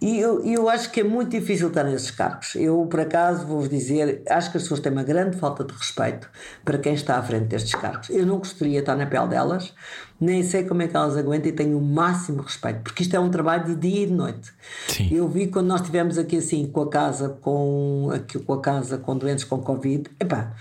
e 0.00 0.18
eu, 0.18 0.44
eu 0.44 0.68
acho 0.68 0.90
que 0.90 1.00
é 1.00 1.04
muito 1.04 1.30
difícil 1.30 1.68
estar 1.68 1.84
nesses 1.84 2.10
cargos. 2.10 2.54
Eu, 2.54 2.86
por 2.86 3.00
acaso, 3.00 3.46
vou-vos 3.46 3.68
dizer, 3.68 4.22
acho 4.28 4.50
que 4.50 4.56
as 4.56 4.62
pessoas 4.64 4.80
têm 4.80 4.92
uma 4.92 5.02
grande 5.02 5.36
falta 5.36 5.64
de 5.64 5.72
respeito 5.72 6.28
para 6.64 6.78
quem 6.78 6.94
está 6.94 7.16
à 7.16 7.22
frente 7.22 7.44
destes 7.44 7.74
cargos. 7.74 8.10
Eu 8.10 8.26
não 8.26 8.38
gostaria 8.38 8.74
de 8.74 8.78
estar 8.78 8.96
na 8.96 9.06
pele 9.06 9.28
delas, 9.28 9.72
nem 10.20 10.42
sei 10.42 10.64
como 10.64 10.80
é 10.82 10.88
que 10.88 10.96
elas 10.96 11.16
aguentam 11.16 11.48
e 11.48 11.52
tenho 11.52 11.76
o 11.76 11.82
máximo 11.82 12.42
respeito, 12.42 12.80
porque 12.80 13.02
isto 13.02 13.14
é 13.14 13.20
um 13.20 13.30
trabalho 13.30 13.64
de 13.64 13.74
dia 13.74 14.04
e 14.04 14.06
de 14.06 14.12
noite. 14.12 14.52
Sim. 14.88 15.08
Eu 15.12 15.28
vi 15.28 15.48
quando 15.48 15.66
nós 15.66 15.80
estivemos 15.80 16.16
aqui 16.18 16.36
assim 16.38 16.66
com 16.66 16.82
a 16.82 16.88
casa, 16.88 17.30
com, 17.40 18.10
aqui, 18.14 18.38
com 18.38 18.52
a 18.52 18.60
casa 18.60 18.96
com 18.96 19.16
doentes 19.16 19.44
com 19.44 19.58
Covid, 19.58 20.08
epá, 20.20 20.52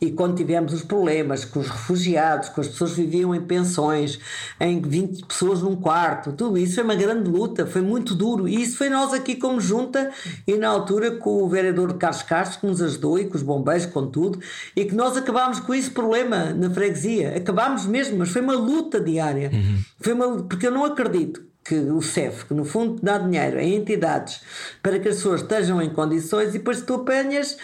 e 0.00 0.10
quando 0.10 0.36
tivemos 0.36 0.72
os 0.72 0.82
problemas 0.82 1.44
com 1.44 1.60
os 1.60 1.68
refugiados, 1.68 2.48
com 2.48 2.60
as 2.60 2.68
pessoas 2.68 2.94
que 2.94 3.02
viviam 3.02 3.34
em 3.34 3.42
pensões, 3.42 4.18
em 4.58 4.80
20 4.80 5.26
pessoas 5.26 5.62
num 5.62 5.76
quarto, 5.76 6.32
tudo 6.32 6.56
isso 6.56 6.76
foi 6.76 6.84
uma 6.84 6.94
grande 6.94 7.30
luta, 7.30 7.66
foi 7.66 7.82
muito 7.82 8.14
duro, 8.14 8.48
e 8.48 8.62
isso 8.74 8.78
foi 8.78 8.90
nós 8.90 9.12
aqui 9.12 9.36
como 9.36 9.60
junta, 9.60 10.10
e 10.46 10.56
na 10.56 10.68
altura 10.68 11.12
com 11.12 11.42
o 11.42 11.48
vereador 11.48 11.94
Carlos 11.94 12.22
Castro 12.22 12.60
que 12.60 12.66
nos 12.66 12.82
ajudou 12.82 13.18
e 13.18 13.26
com 13.26 13.36
os 13.36 13.42
bombeiros, 13.42 13.86
com 13.86 14.08
tudo, 14.08 14.40
e 14.74 14.84
que 14.84 14.94
nós 14.94 15.16
acabámos 15.16 15.60
com 15.60 15.72
esse 15.72 15.90
problema 15.90 16.52
na 16.52 16.68
freguesia, 16.68 17.36
acabámos 17.36 17.86
mesmo, 17.86 18.18
mas 18.18 18.30
foi 18.30 18.42
uma 18.42 18.56
luta 18.56 19.00
diária. 19.00 19.50
Uhum. 19.52 19.78
Foi 20.00 20.12
uma, 20.12 20.42
porque 20.42 20.66
eu 20.66 20.72
não 20.72 20.84
acredito 20.84 21.42
que 21.64 21.76
o 21.76 22.02
CEF, 22.02 22.44
que 22.46 22.52
no 22.52 22.64
fundo 22.64 23.00
dá 23.02 23.16
dinheiro 23.16 23.58
a 23.58 23.64
entidades 23.64 24.42
para 24.82 24.98
que 24.98 25.08
as 25.08 25.16
pessoas 25.16 25.40
estejam 25.40 25.80
em 25.80 25.88
condições 25.88 26.50
e 26.50 26.58
depois 26.58 26.82
tu 26.82 26.94
apanhas 26.94 27.56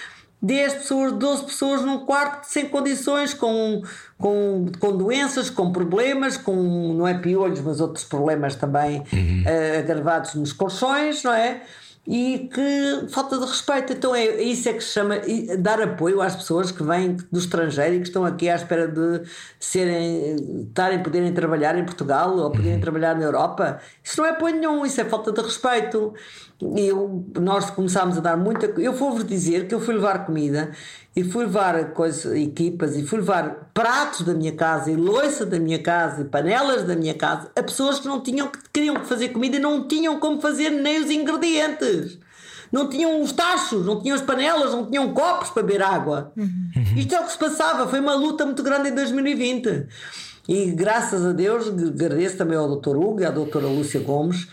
10 0.42 0.74
pessoas, 0.74 1.12
12 1.12 1.44
pessoas 1.44 1.82
num 1.82 1.98
quarto 2.06 2.44
sem 2.44 2.68
condições, 2.68 3.34
com, 3.34 3.82
com, 4.18 4.66
com 4.78 4.96
doenças, 4.96 5.50
com 5.50 5.70
problemas, 5.70 6.36
com 6.36 6.94
não 6.94 7.06
é 7.06 7.14
piolhos, 7.14 7.60
mas 7.60 7.80
outros 7.80 8.04
problemas 8.04 8.54
também 8.54 9.02
uhum. 9.12 9.44
uh, 9.44 9.78
agravados 9.78 10.34
nos 10.34 10.52
colchões, 10.52 11.22
não 11.22 11.32
é? 11.32 11.62
e 12.06 12.50
que 12.52 13.06
falta 13.12 13.38
de 13.38 13.44
respeito. 13.44 13.92
Então 13.92 14.14
é 14.14 14.42
isso 14.42 14.68
é 14.68 14.72
que 14.72 14.82
se 14.82 14.90
chama 14.90 15.16
dar 15.58 15.80
apoio 15.80 16.20
às 16.20 16.34
pessoas 16.34 16.70
que 16.70 16.82
vêm 16.82 17.16
do 17.30 17.38
estrangeiro 17.38 17.94
e 17.94 18.00
que 18.00 18.06
estão 18.06 18.24
aqui 18.24 18.48
à 18.48 18.56
espera 18.56 18.88
de 18.88 19.22
serem, 19.58 20.64
estarem, 20.68 21.02
poderem 21.02 21.32
trabalhar 21.32 21.78
em 21.78 21.84
Portugal 21.84 22.36
ou 22.36 22.50
poderem 22.50 22.74
uhum. 22.74 22.80
trabalhar 22.80 23.14
na 23.14 23.24
Europa. 23.24 23.80
Isso 24.02 24.20
não 24.20 24.26
é 24.26 24.30
apoio 24.30 24.56
nenhum, 24.56 24.84
isso 24.84 25.00
é 25.00 25.04
falta 25.04 25.30
de 25.30 25.40
respeito. 25.40 26.14
Eu, 26.62 27.24
nós 27.38 27.70
começámos 27.70 28.18
a 28.18 28.20
dar 28.20 28.36
muita. 28.36 28.66
Eu 28.80 28.92
vou-vos 28.92 29.24
dizer 29.24 29.66
que 29.66 29.74
eu 29.74 29.80
fui 29.80 29.94
levar 29.94 30.26
comida 30.26 30.72
e 31.16 31.24
fui 31.24 31.44
levar 31.44 31.92
coisas, 31.92 32.36
equipas 32.36 32.96
e 32.96 33.02
fui 33.02 33.18
levar 33.18 33.70
pratos 33.72 34.22
da 34.22 34.34
minha 34.34 34.52
casa 34.52 34.90
e 34.90 34.96
louça 34.96 35.46
da 35.46 35.58
minha 35.58 35.78
casa 35.78 36.20
e 36.20 36.24
panelas 36.24 36.84
da 36.84 36.94
minha 36.94 37.14
casa 37.14 37.50
a 37.56 37.62
pessoas 37.62 37.98
que 37.98 38.06
não 38.06 38.20
tinham 38.20 38.48
que 38.48 38.58
queriam 38.72 38.96
fazer 39.04 39.30
comida 39.30 39.56
e 39.56 39.60
não 39.60 39.88
tinham 39.88 40.20
como 40.20 40.40
fazer 40.40 40.70
nem 40.70 41.02
os 41.02 41.10
ingredientes. 41.10 42.18
Não 42.70 42.88
tinham 42.88 43.20
os 43.20 43.32
tachos, 43.32 43.84
não 43.84 44.00
tinham 44.00 44.14
as 44.14 44.22
panelas, 44.22 44.72
não 44.72 44.86
tinham 44.86 45.12
copos 45.12 45.50
para 45.50 45.62
beber 45.62 45.82
água. 45.82 46.32
Uhum. 46.36 46.70
Isto 46.96 47.14
é 47.16 47.20
o 47.20 47.24
que 47.24 47.32
se 47.32 47.38
passava. 47.38 47.88
Foi 47.88 47.98
uma 47.98 48.14
luta 48.14 48.46
muito 48.46 48.62
grande 48.62 48.90
em 48.90 48.94
2020. 48.94 49.88
E 50.48 50.70
graças 50.70 51.24
a 51.24 51.32
Deus 51.32 51.68
agradeço 51.68 52.36
também 52.36 52.56
ao 52.56 52.76
Dr. 52.76 52.96
Hugo 52.96 53.20
e 53.20 53.24
à 53.24 53.30
doutora 53.30 53.66
Lúcia 53.66 54.00
Gomes 54.00 54.48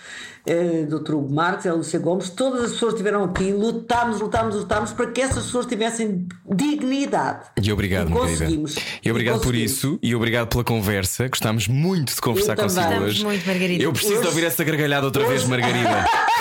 Dr. 0.87 1.15
Hugo 1.15 1.33
Marques, 1.33 1.65
a 1.65 1.73
Lúcia 1.73 1.99
Gomes, 1.99 2.29
todas 2.29 2.63
as 2.63 2.71
pessoas 2.71 2.93
que 2.93 2.99
estiveram 2.99 3.23
aqui, 3.23 3.51
lutámos, 3.51 4.21
lutámos, 4.21 4.55
lutámos 4.55 4.93
para 4.93 5.07
que 5.07 5.21
essas 5.21 5.45
pessoas 5.45 5.65
tivessem 5.65 6.27
dignidade. 6.49 7.47
E 7.61 7.71
obrigado, 7.71 8.09
e 8.09 8.13
conseguimos. 8.13 8.75
E 9.03 9.11
obrigado 9.11 9.41
e 9.41 9.43
por 9.43 9.55
isso 9.55 9.99
e 10.01 10.15
obrigado 10.15 10.47
pela 10.47 10.63
conversa. 10.63 11.27
Gostámos 11.27 11.67
muito 11.67 12.13
de 12.13 12.21
conversar 12.21 12.55
consigo 12.55 13.03
hoje. 13.03 13.23
Muito, 13.23 13.45
Margarida. 13.45 13.83
Eu 13.83 13.91
preciso 13.91 14.19
hoje... 14.19 14.27
ouvir 14.27 14.45
essa 14.45 14.63
gargalhada 14.63 15.05
outra 15.05 15.23
hoje... 15.23 15.31
vez, 15.31 15.45
Margarida. 15.45 16.05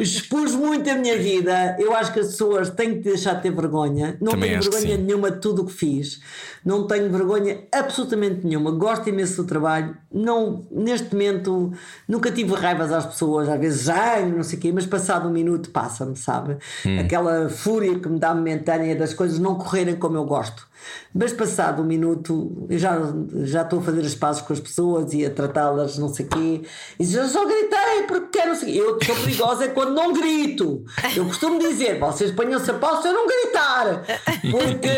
Expus 0.00 0.54
muito 0.54 0.88
a 0.90 0.94
minha 0.94 1.16
vida. 1.18 1.76
Eu 1.78 1.94
acho 1.94 2.12
que 2.12 2.20
as 2.20 2.28
pessoas 2.28 2.70
têm 2.70 2.94
que 2.94 3.00
deixar 3.00 3.34
de 3.34 3.42
ter 3.42 3.50
vergonha. 3.50 4.16
Não 4.20 4.32
Também 4.32 4.50
tenho 4.50 4.62
vergonha 4.62 4.96
nenhuma 4.96 5.30
de 5.30 5.40
tudo 5.40 5.62
o 5.62 5.66
que 5.66 5.72
fiz. 5.72 6.20
Não 6.64 6.86
tenho 6.86 7.10
vergonha 7.10 7.64
absolutamente 7.72 8.46
nenhuma. 8.46 8.70
Gosto 8.70 9.08
imenso 9.08 9.42
do 9.42 9.48
trabalho. 9.48 9.96
Não, 10.12 10.66
neste 10.70 11.12
momento, 11.12 11.72
nunca 12.06 12.30
tive 12.30 12.54
raivas 12.54 12.92
às 12.92 13.06
pessoas. 13.06 13.48
Às 13.48 13.60
vezes 13.60 13.84
já, 13.84 14.20
não 14.20 14.42
sei 14.42 14.58
o 14.58 14.60
quê, 14.60 14.72
mas 14.72 14.86
passado 14.86 15.28
um 15.28 15.32
minuto 15.32 15.70
passa-me, 15.70 16.16
sabe? 16.16 16.56
Hum. 16.84 17.00
Aquela 17.00 17.48
fúria 17.48 17.98
que 17.98 18.08
me 18.08 18.18
dá 18.18 18.34
momentânea 18.34 18.94
das 18.96 19.14
coisas 19.14 19.38
não 19.38 19.56
correrem 19.56 19.96
como 19.96 20.16
eu 20.16 20.24
gosto. 20.24 20.68
Mas 21.14 21.32
passado 21.32 21.82
um 21.82 21.84
minuto, 21.84 22.66
eu 22.68 22.78
já, 22.78 22.96
já 23.42 23.62
estou 23.62 23.80
a 23.80 23.82
fazer 23.82 24.00
as 24.02 24.14
pazes 24.14 24.42
com 24.42 24.52
as 24.52 24.60
pessoas 24.60 25.12
e 25.12 25.24
a 25.24 25.30
tratá-las, 25.30 25.98
não 25.98 26.12
sei 26.12 26.26
o 26.26 26.28
quê. 26.28 26.62
E 26.98 27.04
já 27.04 27.26
só 27.28 27.44
gritei 27.44 28.02
porque 28.06 28.38
quero. 28.38 28.52
Eu 28.66 28.98
sou 29.02 29.16
perigosa 29.16 29.64
é 29.64 29.68
quando 29.68 29.94
não 29.94 30.12
grito. 30.12 30.84
Eu 31.16 31.24
costumo 31.26 31.58
dizer: 31.58 31.98
vocês 31.98 32.30
ponham-se 32.30 32.70
a 32.70 32.74
pau 32.74 33.00
se 33.02 33.08
eu 33.08 33.12
não 33.12 33.26
gritar. 33.26 34.02
Porque 34.50 34.88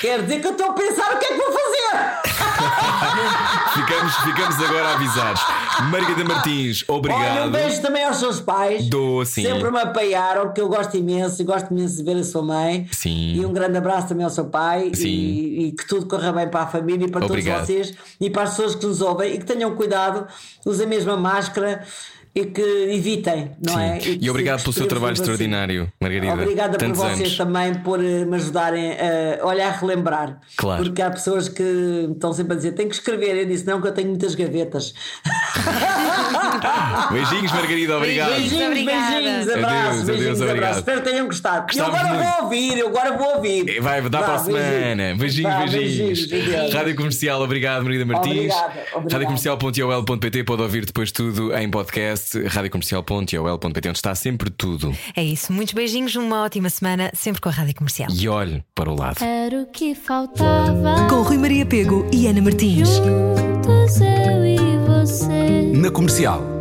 quer 0.00 0.22
dizer 0.22 0.40
que 0.40 0.46
eu 0.46 0.52
estou 0.52 0.70
a 0.70 0.72
pensar 0.72 1.14
o 1.14 1.18
que 1.18 1.26
é 1.26 1.28
que 1.28 1.36
vou 1.36 1.52
fazer. 1.52 1.68
ficamos, 3.74 4.14
ficamos 4.16 4.62
agora 4.62 4.94
avisados. 4.94 5.40
Margarida 6.00 6.24
Martins, 6.28 6.84
obrigado. 6.88 7.38
Olha, 7.38 7.46
um 7.46 7.50
beijo 7.50 7.82
também 7.82 8.04
aos 8.04 8.16
seus 8.16 8.40
pais. 8.40 8.88
Dou, 8.88 9.24
sim. 9.24 9.42
Sempre 9.42 9.70
me 9.70 9.78
apoiaram, 9.78 10.52
que 10.52 10.60
eu 10.60 10.68
gosto 10.68 10.96
imenso, 10.96 11.44
gosto 11.44 11.70
imenso 11.72 11.96
de 11.96 12.02
ver 12.02 12.16
a 12.16 12.24
sua 12.24 12.42
mãe. 12.42 12.86
Sim. 12.92 13.34
E 13.34 13.44
um 13.44 13.52
grande 13.52 13.78
abraço 13.78 14.08
também 14.08 14.24
ao 14.24 14.30
seu 14.30 14.46
pai. 14.46 14.92
Sim. 14.94 15.08
E, 15.08 15.68
e 15.68 15.72
que 15.72 15.86
tudo 15.86 16.06
corra 16.06 16.32
bem 16.32 16.48
para 16.48 16.62
a 16.62 16.66
família 16.66 17.06
e 17.06 17.10
para 17.10 17.24
obrigado. 17.24 17.66
todos 17.66 17.68
vocês 17.68 17.94
e 18.20 18.30
para 18.30 18.42
as 18.42 18.50
pessoas 18.50 18.74
que 18.74 18.86
nos 18.86 19.00
ouvem 19.00 19.34
e 19.34 19.38
que 19.38 19.44
tenham 19.44 19.74
cuidado, 19.74 20.26
usem 20.64 20.86
a 20.86 20.88
mesma 20.88 21.16
máscara 21.16 21.84
e 22.34 22.44
que 22.44 22.62
evitem, 22.90 23.52
não 23.64 23.74
Sim. 23.74 23.80
é? 23.80 23.98
E, 24.02 24.18
e 24.22 24.30
obrigado 24.30 24.60
pelo 24.62 24.72
seu 24.72 24.86
trabalho 24.86 25.14
extraordinário, 25.14 25.90
Margarida. 26.00 26.34
Obrigada 26.34 26.78
Tantos 26.78 26.98
por 26.98 27.08
vocês 27.08 27.20
anos. 27.20 27.36
também 27.36 27.74
por 27.76 28.04
eh, 28.04 28.24
me 28.24 28.36
ajudarem 28.36 28.92
a 29.40 29.46
olhar, 29.46 29.68
a 29.68 29.76
relembrar. 29.76 30.40
Claro. 30.56 30.84
Porque 30.84 31.02
há 31.02 31.10
pessoas 31.10 31.48
que 31.48 32.08
estão 32.12 32.32
sempre 32.32 32.54
a 32.54 32.56
dizer: 32.56 32.72
tem 32.72 32.88
que 32.88 32.94
escrever. 32.94 33.36
Eu 33.36 33.46
disse: 33.46 33.66
não, 33.66 33.80
que 33.80 33.88
eu 33.88 33.92
tenho 33.92 34.08
muitas 34.08 34.34
gavetas. 34.34 34.94
beijinhos, 37.12 37.52
Margarida, 37.52 37.96
obrigado. 37.96 38.30
Beijinhos, 38.30 38.84
beijinhos, 38.84 39.48
abraços, 39.48 40.04
beijinhos, 40.04 40.42
abraços. 40.42 40.78
Espero 40.78 41.02
que 41.02 41.10
tenham 41.10 41.26
gostado. 41.26 41.76
e 41.76 41.80
agora 41.80 42.04
muito. 42.04 42.22
vou 42.22 42.44
ouvir, 42.44 42.78
eu 42.78 42.88
agora 42.88 43.16
vou 43.16 43.36
ouvir. 43.36 43.80
Vai, 43.80 44.02
dá 44.02 44.22
para 44.22 44.34
a 44.34 44.38
semana. 44.38 45.14
Beijinhos, 45.16 45.70
beijinhos. 45.70 46.26
beijinhos. 46.26 46.74
Rádio 46.74 46.96
Comercial, 46.96 47.40
obrigado, 47.40 47.82
Margarida 47.82 48.04
Martins. 48.04 48.54
Radiocomercial.ol.pt 49.10 50.44
pode 50.44 50.62
ouvir 50.62 50.84
depois 50.84 51.12
tudo 51.12 51.56
em 51.56 51.68
podcast 51.70 52.17
podcast 52.18 52.38
radiocomercial.ol.pt, 52.46 53.88
onde 53.88 53.98
está 53.98 54.14
sempre 54.14 54.50
tudo. 54.50 54.94
É 55.14 55.22
isso. 55.22 55.52
Muitos 55.52 55.74
beijinhos, 55.74 56.14
uma 56.16 56.42
ótima 56.42 56.68
semana, 56.68 57.10
sempre 57.14 57.40
com 57.40 57.48
a 57.48 57.52
Rádio 57.52 57.74
Comercial. 57.76 58.08
E 58.12 58.28
olhe 58.28 58.64
para 58.74 58.90
o 58.90 58.98
lado. 58.98 59.22
Era 59.22 59.62
o 59.62 59.66
que 59.66 59.94
faltava. 59.94 61.06
Com 61.08 61.22
Rui 61.22 61.38
Maria 61.38 61.64
Pego 61.64 62.06
e 62.12 62.26
Ana 62.26 62.42
Martins. 62.42 62.88
Juntos 62.88 64.00
eu 64.00 64.44
e 64.44 64.58
você. 64.86 65.72
Na 65.74 65.90
comercial. 65.90 66.57